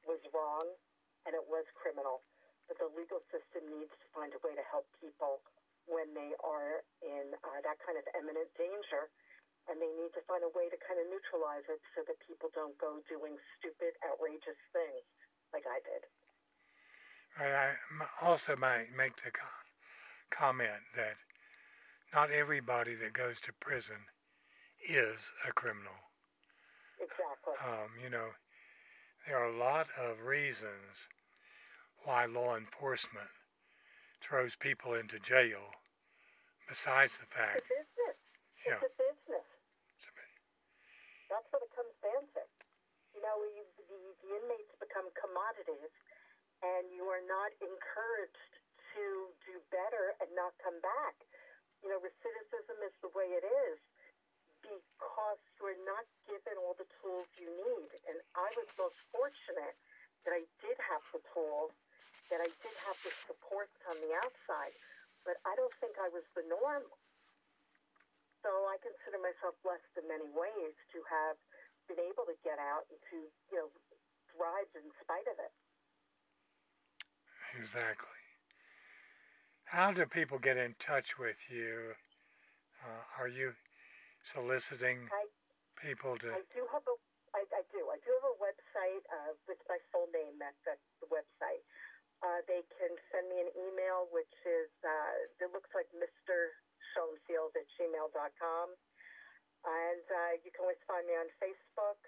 was 0.04 0.20
wrong 0.32 0.76
and 1.26 1.34
it 1.34 1.42
was 1.50 1.66
criminal. 1.74 2.22
But 2.70 2.78
the 2.78 2.90
legal 2.94 3.18
system 3.34 3.66
needs 3.66 3.90
to 3.90 4.06
find 4.14 4.30
a 4.34 4.40
way 4.46 4.54
to 4.54 4.64
help 4.70 4.86
people 5.02 5.42
when 5.86 6.12
they 6.14 6.34
are 6.42 6.82
in 7.02 7.34
uh, 7.42 7.58
that 7.62 7.78
kind 7.82 7.98
of 7.98 8.04
imminent 8.18 8.50
danger. 8.58 9.10
And 9.66 9.82
they 9.82 9.90
need 9.98 10.14
to 10.14 10.22
find 10.30 10.46
a 10.46 10.52
way 10.54 10.70
to 10.70 10.78
kind 10.86 11.02
of 11.02 11.10
neutralize 11.10 11.66
it 11.66 11.82
so 11.98 12.06
that 12.06 12.14
people 12.22 12.54
don't 12.54 12.78
go 12.78 13.02
doing 13.10 13.34
stupid, 13.58 13.98
outrageous 14.06 14.58
things 14.70 15.02
like 15.50 15.66
I 15.66 15.82
did. 15.82 16.06
Right. 17.34 17.74
I 17.74 17.74
also 18.22 18.54
might 18.54 18.94
make 18.96 19.16
the 19.26 19.34
comment 20.30 20.86
that 20.94 21.18
not 22.14 22.30
everybody 22.30 22.94
that 22.94 23.12
goes 23.12 23.40
to 23.42 23.52
prison 23.52 24.06
is 24.80 25.34
a 25.46 25.52
criminal. 25.52 25.98
Exactly. 27.02 27.58
Um, 27.60 27.90
you 28.02 28.08
know, 28.08 28.38
there 29.26 29.36
are 29.36 29.50
a 29.50 29.58
lot 29.58 29.88
of 29.98 30.24
reasons 30.24 31.08
why 32.04 32.24
law 32.24 32.56
enforcement 32.56 33.28
throws 34.26 34.58
people 34.58 34.98
into 34.98 35.22
jail, 35.22 35.62
besides 36.66 37.14
the 37.22 37.30
fact. 37.30 37.62
It's 37.62 37.70
a 37.70 37.78
business. 37.78 38.18
Yeah. 38.66 38.74
It's 38.82 38.90
a 38.90 38.94
business. 38.98 39.46
It's 39.94 40.06
a 40.10 40.14
bit- 40.18 40.34
That's 41.30 41.46
what 41.54 41.62
it 41.62 41.70
comes 41.70 41.94
down 42.02 42.26
to. 42.34 42.42
You 43.14 43.22
know, 43.22 43.36
you, 43.54 43.62
the, 43.86 43.98
the 44.26 44.30
inmates 44.34 44.74
become 44.82 45.06
commodities, 45.14 45.94
and 46.66 46.90
you 46.90 47.06
are 47.06 47.22
not 47.30 47.54
encouraged 47.62 48.52
to 48.98 49.30
do 49.46 49.54
better 49.70 50.18
and 50.18 50.28
not 50.34 50.58
come 50.58 50.76
back. 50.82 51.14
You 51.86 51.94
know, 51.94 52.02
recidivism 52.02 52.76
is 52.82 52.94
the 53.06 53.12
way 53.14 53.30
it 53.30 53.46
is 53.46 53.78
because 54.66 55.38
you're 55.62 55.78
not 55.86 56.02
given 56.26 56.58
all 56.58 56.74
the 56.74 56.88
tools 56.98 57.30
you 57.38 57.46
need. 57.46 57.90
And 58.10 58.18
I 58.34 58.50
was 58.58 58.66
most 58.74 58.98
fortunate 59.14 59.78
that 60.26 60.34
I 60.34 60.42
did 60.58 60.74
have 60.90 61.04
the 61.14 61.22
tools, 61.30 61.70
that 62.30 62.42
I 62.42 62.50
did 62.50 62.74
have 62.86 62.98
the 63.02 63.12
support 63.26 63.70
on 63.90 63.96
the 64.02 64.12
outside, 64.18 64.74
but 65.22 65.38
I 65.46 65.54
don't 65.54 65.74
think 65.78 65.98
I 65.98 66.10
was 66.10 66.26
the 66.34 66.46
norm. 66.46 66.86
So 68.42 68.50
I 68.70 68.78
consider 68.78 69.18
myself 69.18 69.58
blessed 69.66 69.90
in 69.98 70.06
many 70.06 70.30
ways 70.30 70.74
to 70.94 70.98
have 71.10 71.38
been 71.90 71.98
able 72.02 72.26
to 72.30 72.36
get 72.46 72.58
out 72.62 72.86
and 72.90 72.98
to, 73.10 73.18
you 73.50 73.58
know, 73.58 73.70
thrive 74.34 74.70
in 74.78 74.86
spite 75.02 75.26
of 75.26 75.38
it. 75.38 75.54
Exactly. 77.58 78.20
How 79.66 79.90
do 79.90 80.06
people 80.06 80.38
get 80.38 80.56
in 80.56 80.78
touch 80.78 81.18
with 81.18 81.50
you? 81.50 81.98
Uh, 82.78 83.02
are 83.18 83.26
you 83.26 83.54
soliciting 84.22 85.10
I, 85.10 85.26
people 85.74 86.14
to? 86.22 86.30
I 86.30 86.42
do 86.54 86.62
have 86.70 86.86
a, 86.86 86.94
I, 87.34 87.42
I 87.50 87.62
do, 87.74 87.82
I 87.90 87.98
do 87.98 88.10
have 88.14 88.26
a 88.30 88.38
website 88.38 89.02
uh, 89.10 89.32
with 89.50 89.58
my 89.66 89.78
full 89.90 90.06
name. 90.14 90.38
That 90.38 90.54
that's 90.62 90.86
the 91.02 91.10
website. 91.10 91.66
Uh, 92.24 92.40
they 92.48 92.64
can 92.80 92.92
send 93.12 93.28
me 93.28 93.44
an 93.44 93.50
email, 93.52 94.08
which 94.08 94.32
is 94.48 94.72
uh, 94.80 95.44
it 95.44 95.52
looks 95.52 95.68
like 95.76 95.88
Mr. 95.92 96.56
schoenfield 96.92 97.52
at 97.52 97.68
gmail.com. 97.76 98.68
And 99.66 100.06
uh, 100.06 100.32
you 100.40 100.48
can 100.54 100.64
always 100.64 100.80
find 100.86 101.04
me 101.04 101.18
on 101.18 101.28
Facebook, 101.42 102.00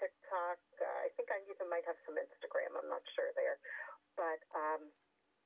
TikTok. 0.00 0.58
Uh, 0.80 0.98
I 1.06 1.08
think 1.14 1.28
I 1.30 1.38
even 1.46 1.68
might 1.68 1.84
have 1.86 1.98
some 2.08 2.16
Instagram. 2.16 2.74
I'm 2.74 2.90
not 2.90 3.04
sure 3.14 3.30
there. 3.36 3.60
But 4.16 4.40
um, 4.56 4.88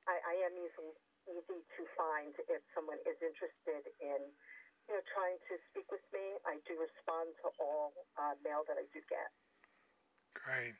I, 0.06 0.16
I 0.22 0.34
am 0.46 0.54
easy, 0.54 0.90
easy 1.26 1.60
to 1.60 1.82
find 1.98 2.32
if 2.48 2.62
someone 2.72 3.02
is 3.04 3.18
interested 3.18 3.84
in 3.98 4.20
you 4.88 4.98
know, 4.98 5.02
trying 5.14 5.38
to 5.50 5.54
speak 5.70 5.90
with 5.90 6.02
me. 6.14 6.38
I 6.46 6.58
do 6.66 6.78
respond 6.78 7.34
to 7.44 7.52
all 7.62 7.94
uh, 8.18 8.38
mail 8.42 8.66
that 8.66 8.78
I 8.78 8.86
do 8.90 9.02
get. 9.06 9.30
Great. 10.34 10.78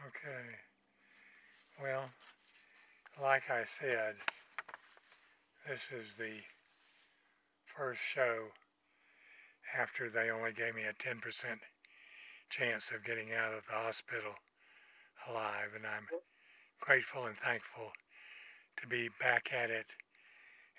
Okay. 0.00 0.69
Well, 1.82 2.10
like 3.22 3.48
I 3.48 3.64
said, 3.64 4.16
this 5.66 5.88
is 5.90 6.14
the 6.18 6.40
first 7.64 8.00
show 8.00 8.48
after 9.78 10.10
they 10.10 10.30
only 10.30 10.52
gave 10.52 10.74
me 10.74 10.82
a 10.82 10.92
10% 10.92 11.16
chance 12.50 12.90
of 12.94 13.04
getting 13.04 13.32
out 13.32 13.54
of 13.54 13.66
the 13.66 13.72
hospital 13.72 14.34
alive, 15.26 15.70
and 15.74 15.86
I'm 15.86 16.06
grateful 16.80 17.24
and 17.24 17.36
thankful 17.36 17.92
to 18.76 18.86
be 18.86 19.08
back 19.18 19.48
at 19.50 19.70
it 19.70 19.86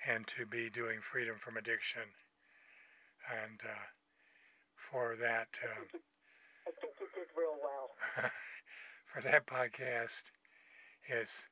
and 0.07 0.27
to 0.27 0.45
be 0.45 0.69
doing 0.69 0.99
freedom 1.01 1.37
from 1.39 1.57
addiction. 1.57 2.13
And 3.31 3.59
uh, 3.63 3.89
for 4.75 5.15
that, 5.19 5.47
uh, 5.63 5.81
I 6.67 6.71
think 6.79 6.93
you 6.99 7.07
did 7.15 7.27
real 7.35 7.57
well. 7.59 7.89
for 9.05 9.21
that 9.23 9.47
podcast, 9.47 10.29
it's 11.07 11.43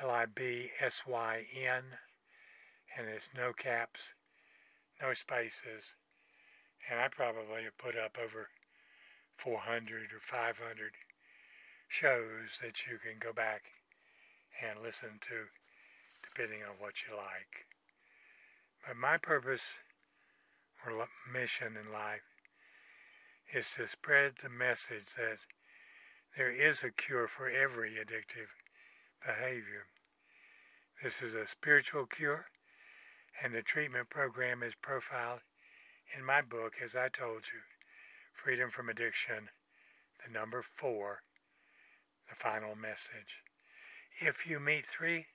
L-I-B-S-Y-N, 0.00 1.82
and 2.96 3.08
it's 3.08 3.28
no 3.36 3.52
caps, 3.52 4.14
no 5.00 5.14
spaces. 5.14 5.94
And 6.90 7.00
I 7.00 7.08
probably 7.08 7.64
have 7.64 7.78
put 7.78 7.96
up 7.96 8.18
over 8.22 8.50
400 9.36 10.12
or 10.12 10.20
500 10.20 10.92
shows 11.88 12.58
that 12.62 12.86
you 12.86 12.98
can 12.98 13.18
go 13.18 13.32
back 13.32 13.72
and 14.62 14.80
listen 14.80 15.18
to 15.20 15.48
depending 16.22 16.62
on 16.62 16.76
what 16.78 17.06
you 17.06 17.16
like. 17.16 17.66
But 18.86 18.96
my 18.96 19.16
purpose 19.16 19.80
or 20.84 21.08
mission 21.30 21.76
in 21.76 21.92
life 21.92 22.33
is 23.52 23.72
to 23.76 23.86
spread 23.86 24.34
the 24.42 24.48
message 24.48 25.14
that 25.16 25.38
there 26.36 26.50
is 26.50 26.82
a 26.82 26.90
cure 26.90 27.28
for 27.28 27.48
every 27.48 27.92
addictive 27.92 28.50
behavior. 29.24 29.86
This 31.02 31.22
is 31.22 31.34
a 31.34 31.46
spiritual 31.46 32.06
cure, 32.06 32.46
and 33.42 33.54
the 33.54 33.62
treatment 33.62 34.10
program 34.10 34.62
is 34.62 34.74
profiled 34.74 35.40
in 36.16 36.24
my 36.24 36.42
book, 36.42 36.74
as 36.82 36.94
I 36.94 37.08
told 37.08 37.46
you, 37.52 37.60
Freedom 38.32 38.70
from 38.70 38.88
Addiction, 38.88 39.50
the 40.24 40.32
number 40.32 40.62
four, 40.62 41.22
the 42.28 42.34
final 42.34 42.74
message. 42.74 43.42
If 44.20 44.46
you 44.46 44.60
meet 44.60 44.86
three 44.86 45.26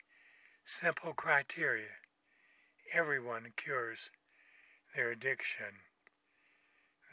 simple 0.65 1.13
criteria, 1.13 1.99
everyone 2.93 3.53
cures 3.57 4.09
their 4.95 5.11
addiction. 5.11 5.88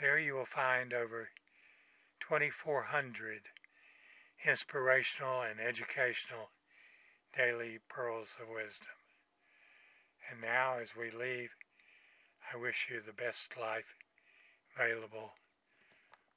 There 0.00 0.20
you 0.20 0.34
will 0.34 0.46
find 0.46 0.94
over 0.94 1.30
2,400 2.20 3.40
inspirational 4.46 5.42
and 5.42 5.58
educational 5.58 6.50
daily 7.36 7.80
pearls 7.88 8.36
of 8.40 8.46
wisdom. 8.48 8.94
And 10.30 10.40
now, 10.40 10.78
as 10.80 10.94
we 10.94 11.10
leave, 11.10 11.56
I 12.52 12.58
wish 12.58 12.88
you 12.90 13.00
the 13.00 13.14
best 13.14 13.56
life 13.58 13.96
available, 14.76 15.32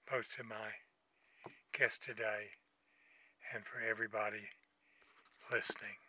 both 0.09 0.33
to 0.37 0.43
my 0.45 0.79
guest 1.77 2.03
today 2.03 2.51
and 3.53 3.65
for 3.65 3.81
everybody 3.85 4.47
listening. 5.51 6.04